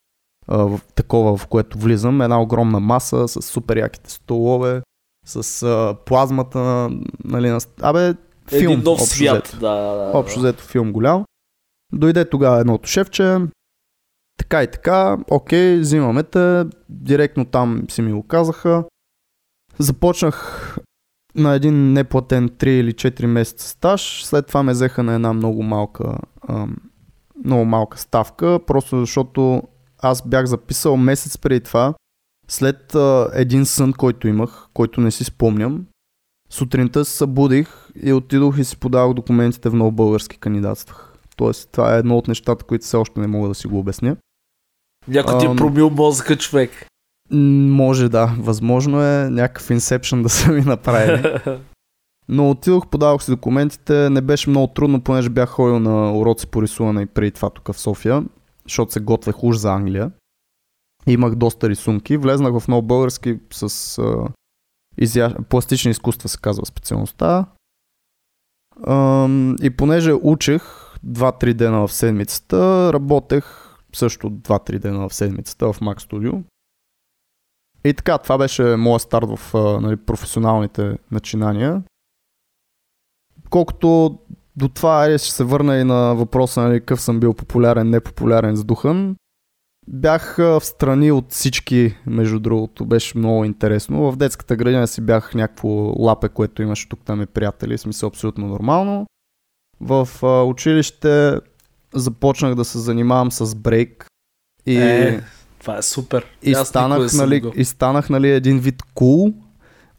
в, 0.49 0.80
такова, 0.94 1.36
в 1.36 1.47
което 1.47 1.78
влизам. 1.78 2.20
Една 2.20 2.42
огромна 2.42 2.80
маса 2.80 3.28
с 3.28 3.42
супер 3.42 3.76
яките 3.76 4.11
столове, 4.11 4.82
с 5.26 5.62
а, 5.62 5.97
плазмата, 6.07 6.90
нали, 7.24 7.49
на... 7.49 7.59
Абе, 7.80 8.14
филм. 8.49 8.72
Един 8.72 8.84
нов 8.84 9.03
свят. 9.03 9.57
Да, 9.61 9.74
да, 9.74 9.94
да. 9.94 10.11
Общо 10.14 10.40
взето 10.40 10.62
филм 10.64 10.92
голям. 10.92 11.24
Дойде 11.92 12.30
тогава 12.30 12.61
едното 12.61 12.88
шефче, 12.88 13.38
така 14.38 14.62
и 14.62 14.70
така, 14.70 15.18
окей, 15.30 15.78
взимаме 15.78 16.22
те, 16.22 16.64
директно 16.88 17.44
там 17.44 17.84
си 17.90 18.03
ми 18.03 18.12
го 18.12 18.22
казаха. 18.22 18.84
Започнах 19.78 20.76
на 21.34 21.55
един 21.55 21.92
неплатен 21.92 22.49
3 22.49 22.66
или 22.66 22.92
4 22.92 23.26
месеца 23.26 23.68
стаж, 23.68 24.24
след 24.24 24.47
това 24.47 24.62
ме 24.62 24.72
взеха 24.72 25.03
на 25.03 25.14
една 25.14 25.32
много 25.32 25.62
малка, 25.62 26.18
ам, 26.49 26.76
много 27.44 27.64
малка 27.64 27.99
ставка, 27.99 28.61
просто 28.66 29.01
защото 29.01 29.62
аз 29.99 30.28
бях 30.28 30.47
записал 30.47 30.97
месец 30.97 31.38
преди 31.38 31.61
това, 31.61 31.94
след 32.49 32.94
а, 32.94 33.30
един 33.32 33.66
сън, 33.66 33.92
който 33.92 34.28
имах, 34.28 34.68
който 34.74 35.01
не 35.01 35.11
си 35.11 35.24
спомням, 35.24 35.86
сутринта 36.51 37.05
се 37.05 37.16
събудих 37.16 37.88
и 38.03 38.12
отидох 38.12 38.59
и 38.59 38.64
си 38.64 38.76
подавах 38.76 39.14
документите 39.14 39.68
в 39.68 39.74
много 39.74 39.92
български 39.92 40.38
кандидатствах. 40.38 41.12
Тоест, 41.36 41.68
това 41.72 41.94
е 41.94 41.99
едно 41.99 42.18
от 42.18 42.28
нещата, 42.28 42.64
които 42.64 42.84
все 42.84 42.97
още 42.97 43.20
не 43.20 43.26
мога 43.26 43.49
да 43.49 43.55
си 43.55 43.66
го 43.66 43.78
обясня. 43.78 44.16
Някой 45.09 45.38
ти 45.38 45.47
е 45.47 45.49
Ам. 45.49 45.57
промил 45.57 45.90
мозъка, 45.90 46.36
човек. 46.36 46.86
Може 47.30 48.09
да, 48.09 48.34
възможно 48.38 49.03
е 49.03 49.30
някакъв 49.30 49.70
инсепшън 49.70 50.22
да 50.22 50.28
са 50.28 50.53
ми 50.53 50.61
направили. 50.61 51.34
Но 52.28 52.51
отидох, 52.51 52.86
подавах 52.86 53.22
си 53.22 53.30
документите, 53.30 54.11
не 54.11 54.20
беше 54.20 54.51
много 54.51 54.66
трудно, 54.66 55.01
понеже 55.01 55.28
бях 55.28 55.49
ходил 55.49 55.78
на 55.78 56.18
уроци 56.18 56.47
по 56.47 56.62
рисуване 56.62 57.03
и 57.03 57.07
преди 57.07 57.30
това 57.30 57.51
тук 57.51 57.72
в 57.72 57.80
София, 57.80 58.24
защото 58.69 58.93
се 58.93 59.01
готвех 59.01 59.45
уж 59.45 59.57
за 59.57 59.73
Англия. 59.73 60.11
Имах 61.07 61.35
доста 61.35 61.69
рисунки, 61.69 62.17
влезнах 62.17 62.59
в 62.59 62.69
много 62.69 62.87
български 62.87 63.41
с 63.53 63.99
а, 63.99 64.29
изя... 64.99 65.37
пластични 65.49 65.91
изкуства 65.91 66.29
се 66.29 66.39
казва 66.39 66.67
специалността. 66.67 67.47
Ам, 68.87 69.57
и 69.62 69.71
понеже 69.71 70.12
учех 70.12 70.62
2-3 71.07 71.55
дена 71.55 71.87
в 71.87 71.93
седмицата, 71.93 72.93
работех 72.93 73.45
също 73.93 74.31
2-3 74.31 74.79
дена 74.79 75.09
в 75.09 75.14
седмицата 75.14 75.73
в 75.73 75.81
Mac 75.81 76.01
Studio. 76.01 76.43
И 77.85 77.95
така, 77.95 78.19
това 78.19 78.39
беше 78.39 78.77
моят 78.77 79.03
старт 79.03 79.27
в 79.37 79.55
а, 79.55 79.81
нали, 79.81 79.97
професионалните 79.97 80.99
начинания. 81.11 81.83
Колкото 83.51 84.19
до 84.57 84.68
това, 84.68 85.02
айде 85.02 85.18
ще 85.18 85.32
се 85.32 85.44
върна 85.44 85.76
и 85.76 85.84
на 85.84 86.14
въпроса, 86.14 86.61
нали, 86.61 86.80
какъв 86.80 87.00
съм 87.00 87.20
бил 87.20 87.34
популярен, 87.34 87.90
непопулярен, 87.90 88.57
сдухан. 88.57 89.16
Бях 89.88 90.38
а, 90.38 90.61
в 90.61 90.64
страни 90.64 91.12
от 91.12 91.32
всички, 91.32 91.94
между 92.07 92.38
другото, 92.38 92.86
беше 92.86 93.18
много 93.18 93.44
интересно. 93.44 94.12
В 94.12 94.16
детската 94.16 94.57
градина 94.57 94.88
си 94.88 95.00
бях 95.00 95.34
някакво 95.34 95.68
лапе, 95.98 96.28
което 96.28 96.62
имаше 96.62 96.88
тук 96.88 97.00
там 97.04 97.20
е 97.20 97.26
приятели, 97.26 97.78
смисъл 97.78 98.07
абсолютно 98.07 98.46
нормално. 98.46 99.07
В 99.80 100.09
училище 100.46 101.40
започнах 101.94 102.54
да 102.54 102.64
се 102.64 102.78
занимавам 102.78 103.32
с 103.32 103.54
брейк. 103.54 104.07
И... 104.66 104.76
Е, 104.76 105.24
Това 105.59 105.78
е 105.78 105.82
супер. 105.82 106.26
И 106.42 106.52
Аз 106.52 106.68
станах, 106.68 107.12
нали, 107.14 107.42
и 107.57 107.64
станах 107.64 108.11
нали, 108.11 108.30
един 108.30 108.59
вид 108.59 108.82
кул, 108.94 109.34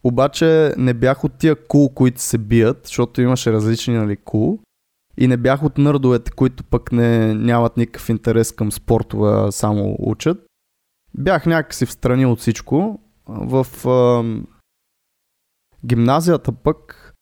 обаче 0.08 0.74
не 0.78 0.94
бях 0.94 1.24
от 1.24 1.34
тия 1.34 1.68
кул, 1.68 1.90
които 1.90 2.22
се 2.22 2.38
бият, 2.38 2.80
защото 2.84 3.22
имаше 3.22 3.52
различни 3.52 3.98
нали, 3.98 4.18
кул. 4.18 4.60
И 5.18 5.28
не 5.28 5.38
бях 5.38 5.64
от 5.64 5.78
нърдовете, 5.78 6.32
които 6.32 6.64
пък 6.64 6.92
не, 6.92 7.34
нямат 7.34 7.78
никакъв 7.78 8.10
интерес 8.10 8.52
към 8.52 8.72
спортове, 8.72 9.52
само 9.52 9.96
учат. 10.00 10.46
Бях 11.18 11.46
някакси 11.46 11.86
в 11.86 11.92
страни 11.92 12.26
от 12.26 12.40
всичко. 12.40 13.00
В 13.28 13.68
а, 13.88 14.24
гимназията 15.86 16.52
пък 16.52 17.14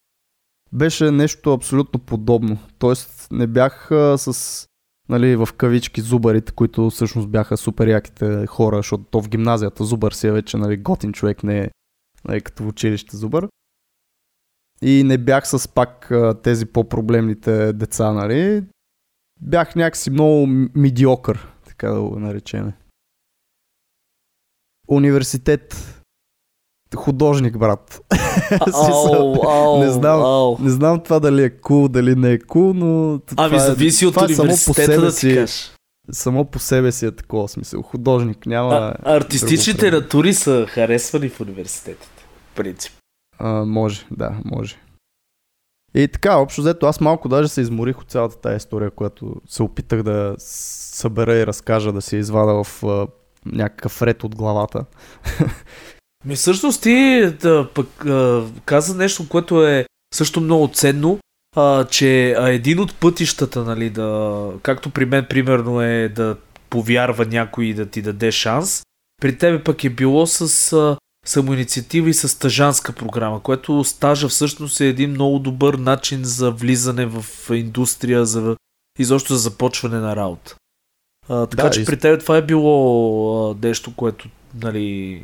беше 0.73 1.11
нещо 1.11 1.53
абсолютно 1.53 1.99
подобно. 1.99 2.57
Тоест 2.79 3.27
не 3.31 3.47
бях 3.47 3.91
а, 3.91 4.17
с 4.17 4.67
нали, 5.09 5.36
в 5.36 5.49
кавички 5.57 6.01
зубарите, 6.01 6.51
които 6.51 6.89
всъщност 6.89 7.29
бяха 7.29 7.57
супер 7.57 7.88
яките 7.88 8.47
хора, 8.47 8.77
защото 8.77 9.03
то 9.03 9.21
в 9.21 9.29
гимназията 9.29 9.83
зубър 9.83 10.11
си 10.11 10.27
е 10.27 10.31
вече 10.31 10.57
нали, 10.57 10.77
готин 10.77 11.13
човек, 11.13 11.43
не 11.43 11.59
е 11.59 11.69
нали, 12.28 12.41
като 12.41 12.63
в 12.63 12.67
училище 12.67 13.17
зубър. 13.17 13.47
И 14.82 15.03
не 15.03 15.17
бях 15.17 15.47
с 15.47 15.67
пак 15.67 16.11
тези 16.43 16.65
по-проблемните 16.65 17.73
деца, 17.73 18.11
нали. 18.11 18.63
Бях 19.41 19.76
някакси 19.76 20.09
много 20.09 20.47
медиокър, 20.76 21.47
така 21.65 21.89
да 21.89 22.01
го 22.01 22.19
наречем. 22.19 22.71
Университет. 24.88 25.91
Художник, 26.95 27.57
брат. 27.57 28.01
Смисъл, 28.63 29.34
Ау, 29.36 29.49
ау, 29.49 29.80
не 29.80 29.89
знам. 29.89 30.21
ау. 30.21 30.57
Не 30.59 30.69
знам 30.69 31.03
това 31.03 31.19
дали 31.19 31.43
е 31.43 31.49
кул, 31.49 31.88
дали 31.88 32.15
не 32.15 32.32
е 32.32 32.39
кул, 32.39 32.73
но... 32.73 33.19
Ами 33.38 33.55
е- 33.55 33.59
зависи 33.59 34.05
от 34.05 34.13
това 34.13 34.26
е 34.26 34.30
само 34.30 34.49
по 34.49 34.73
себе 34.73 34.97
да 34.97 35.11
си- 35.11 35.36
кажеш. 35.36 35.71
само 36.11 36.45
по 36.45 36.59
себе 36.59 36.91
си 36.91 37.05
е 37.05 37.11
такова 37.11 37.47
смисъл. 37.47 37.82
Художник 37.82 38.45
няма... 38.45 38.69
А, 39.03 39.15
артистичните 39.15 39.91
натури 39.91 40.34
са 40.34 40.65
харесвани 40.69 41.30
в 41.30 41.41
университетите. 41.41 42.14
Принцип. 42.56 42.93
А, 43.39 43.66
може, 43.66 44.06
да, 44.12 44.38
може. 44.45 44.76
И 45.95 46.08
така, 46.08 46.38
общо 46.38 46.62
взето, 46.62 46.86
аз 46.86 47.01
малко 47.01 47.30
даже 47.30 47.47
се 47.47 47.62
изморих 47.62 48.01
от 48.01 48.12
цялата 48.12 48.41
тази 48.41 48.58
история, 48.58 48.91
която 48.91 49.36
се 49.47 49.64
опитах 49.64 50.03
да 50.03 50.36
събера 50.38 51.36
и 51.36 51.47
разкажа, 51.47 51.91
да 51.91 52.01
се 52.01 52.18
извада 52.18 52.64
в 52.64 52.84
а, 52.84 53.08
някакъв 53.45 54.01
ред 54.01 54.24
от 54.24 54.36
главата. 54.36 54.86
Ми 56.26 56.36
всъщност 56.36 56.82
ти 56.84 57.26
да, 57.41 57.70
пък, 57.74 58.06
а, 58.06 58.43
каза 58.66 58.95
нещо, 58.95 59.30
което 59.30 59.68
е 59.68 59.86
също 60.14 60.41
много 60.41 60.68
ценно, 60.74 61.20
а, 61.56 61.86
че 61.86 62.32
а, 62.32 62.49
един 62.49 62.80
от 62.80 62.95
пътищата, 62.95 63.64
нали, 63.64 63.89
да, 63.89 64.51
както 64.62 64.89
при 64.89 65.06
мен 65.06 65.26
примерно 65.30 65.82
е 65.82 66.10
да 66.10 66.38
повярва 66.70 67.26
някой 67.26 67.66
и 67.66 67.74
да 67.74 67.86
ти 67.86 68.01
даде 68.01 68.32
шанс, 68.32 68.84
при 69.22 69.38
тебе 69.38 69.64
пък 69.64 69.84
е 69.84 69.89
било 69.89 70.28
с 70.28 70.74
а, 70.74 70.97
самоинициатива 71.26 72.09
и 72.09 72.13
с 72.13 72.28
стажанска 72.30 72.93
програма, 72.93 73.39
което 73.39 73.84
стажа 73.84 74.28
всъщност 74.28 74.82
е 74.82 74.88
един 74.88 75.09
много 75.09 75.39
добър 75.39 75.73
начин 75.73 76.19
за 76.23 76.51
влизане 76.51 77.05
в 77.05 77.26
индустрия, 77.55 78.26
за 78.26 78.55
изобщо 78.99 79.34
за 79.34 79.39
започване 79.39 79.99
на 79.99 80.15
работа. 80.15 80.55
А, 81.30 81.45
така 81.45 81.63
Да, 81.63 81.69
че 81.69 81.82
и- 81.82 81.86
при 81.86 81.97
тебе 81.97 82.17
това 82.17 82.38
е 82.38 82.41
било 82.41 83.51
а, 83.51 83.55
нещо, 83.63 83.93
което 83.95 84.28
нали, 84.61 85.21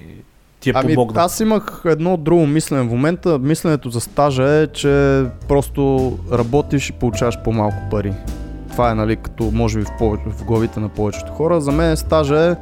ти 0.59 0.69
е 0.69 0.73
Ами, 0.75 0.95
помогнало. 0.95 1.25
аз 1.25 1.39
имах 1.39 1.81
едно 1.85 2.17
друго 2.17 2.47
мислене 2.47 2.81
в 2.81 2.89
момента. 2.89 3.39
Мисленето 3.39 3.89
за 3.89 4.01
стажа 4.01 4.49
е, 4.49 4.67
че 4.67 5.23
просто 5.47 6.11
работиш 6.31 6.89
и 6.89 6.93
получаваш 6.93 7.37
по-малко 7.43 7.77
пари. 7.91 8.13
Това 8.71 8.91
е, 8.91 8.95
нали, 8.95 9.15
като 9.15 9.43
може 9.43 9.79
би 9.79 9.85
в, 9.85 9.97
повече, 9.99 10.23
в 10.27 10.45
главите 10.45 10.79
на 10.79 10.89
повечето 10.89 11.31
хора. 11.31 11.61
За 11.61 11.71
мен 11.71 11.97
стажа 11.97 12.51
е 12.51 12.55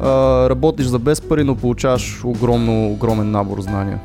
а, 0.00 0.06
работиш 0.50 0.86
за 0.86 0.98
без 0.98 1.20
пари, 1.20 1.44
но 1.44 1.56
получаваш 1.56 2.24
огромно, 2.24 2.90
огромен 2.92 3.30
набор 3.30 3.60
знания. 3.60 4.00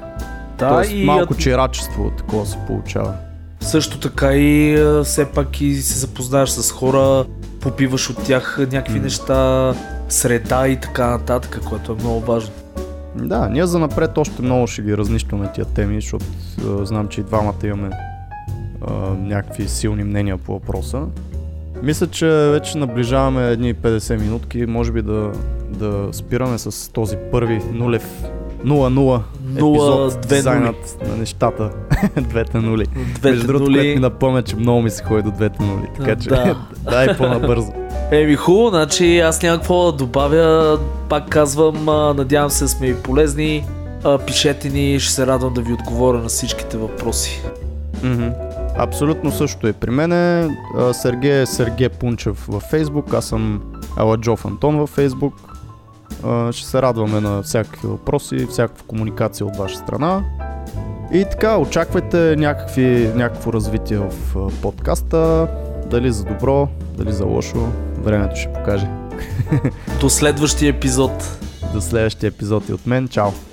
Да, 0.59 0.69
Тоест, 0.69 0.91
и 0.91 1.03
малко 1.05 1.33
а, 1.33 1.37
чирачество 1.37 2.11
такова 2.17 2.45
се 2.45 2.57
получава. 2.67 3.13
също 3.61 3.99
така 3.99 4.33
и 4.33 4.77
все 5.03 5.25
пак 5.25 5.61
и 5.61 5.75
се 5.75 5.99
запознаваш 5.99 6.51
с 6.51 6.71
хора, 6.71 7.25
попиваш 7.61 8.09
от 8.09 8.23
тях 8.23 8.57
някакви 8.59 8.97
М. 8.99 9.03
неща, 9.03 9.73
среда 10.09 10.67
и 10.67 10.79
така 10.79 11.09
нататък, 11.09 11.59
което 11.69 11.91
е 11.91 11.95
много 11.95 12.19
важно. 12.19 12.51
Да, 13.15 13.49
ние 13.49 13.65
за 13.65 13.79
напред 13.79 14.17
още 14.17 14.41
много 14.41 14.67
ще 14.67 14.81
ги 14.81 14.97
разнищваме 14.97 15.51
тия 15.53 15.65
теми, 15.65 15.95
защото 15.95 16.25
знам, 16.83 17.07
че 17.07 17.21
и 17.21 17.23
двамата 17.23 17.53
имаме 17.63 17.89
а, 18.87 18.93
някакви 19.19 19.67
силни 19.67 20.03
мнения 20.03 20.37
по 20.37 20.53
въпроса. 20.53 21.01
Мисля, 21.83 22.07
че 22.07 22.27
вече 22.27 22.77
наближаваме 22.77 23.47
едни 23.47 23.75
50 23.75 24.19
минутки, 24.19 24.65
може 24.65 24.91
би 24.91 25.01
да, 25.01 25.31
да 25.69 26.07
спираме 26.11 26.57
с 26.57 26.91
този 26.93 27.17
първи 27.31 27.61
нулев 27.73 28.05
0-0 28.65 28.89
Нула, 28.89 29.23
епизод, 29.55 30.27
дизайнът 30.27 30.97
на 31.09 31.17
нещата. 31.17 31.69
двете 32.17 32.57
нули. 32.57 32.85
Двете 32.85 33.29
Между 33.29 33.47
другото, 33.47 33.71
което 33.71 33.87
ми 33.87 33.95
напомня, 33.95 34.41
че 34.41 34.55
много 34.55 34.81
ми 34.81 34.89
се 34.89 35.03
ходи 35.03 35.21
до 35.21 35.31
двете 35.31 35.63
нули. 35.63 35.87
Така 35.97 36.15
че 36.15 36.29
Да. 36.29 36.55
дай 36.89 37.17
по-набързо. 37.17 37.71
Еми 38.11 38.35
хубаво, 38.35 38.69
значи 38.69 39.19
аз 39.19 39.41
няма 39.41 39.57
какво 39.57 39.85
да 39.85 39.97
добавя. 39.97 40.79
Пак 41.09 41.29
казвам, 41.29 41.85
надявам 42.17 42.49
се 42.49 42.67
сме 42.67 42.87
ви 42.87 42.95
полезни. 42.95 43.65
Пишете 44.25 44.69
ни, 44.69 44.99
ще 44.99 45.13
се 45.13 45.27
радвам 45.27 45.53
да 45.53 45.61
ви 45.61 45.73
отговоря 45.73 46.17
на 46.17 46.27
всичките 46.27 46.77
въпроси. 46.77 47.41
Мгм. 48.03 48.27
Абсолютно 48.81 49.31
също 49.31 49.67
е 49.67 49.73
при 49.73 49.91
мене. 49.91 50.49
Сергей 50.93 51.41
е 51.41 51.45
Сергей 51.45 51.89
Пунчев 51.89 52.45
във 52.49 52.63
Фейсбук, 52.63 53.13
аз 53.13 53.25
съм 53.25 53.61
Аладжов 53.97 54.45
Антон 54.45 54.77
във 54.77 54.89
Фейсбук. 54.89 55.33
Ще 56.51 56.67
се 56.67 56.81
радваме 56.81 57.19
на 57.21 57.41
всякакви 57.43 57.87
въпроси, 57.87 58.47
всякаква 58.49 58.85
комуникация 58.87 59.47
от 59.47 59.57
ваша 59.57 59.77
страна. 59.77 60.23
И 61.13 61.25
така, 61.31 61.57
очаквайте 61.57 62.35
някакви, 62.35 63.11
някакво 63.15 63.53
развитие 63.53 63.97
в 63.97 64.51
подкаста. 64.61 65.47
Дали 65.89 66.11
за 66.11 66.23
добро, 66.23 66.67
дали 66.97 67.13
за 67.13 67.25
лошо, 67.25 67.67
времето 67.97 68.35
ще 68.35 68.53
покаже. 68.53 68.87
До 70.01 70.09
следващия 70.09 70.69
епизод. 70.69 71.39
До 71.73 71.81
следващия 71.81 72.27
епизод 72.27 72.69
и 72.69 72.73
от 72.73 72.87
мен. 72.87 73.07
Чао! 73.07 73.48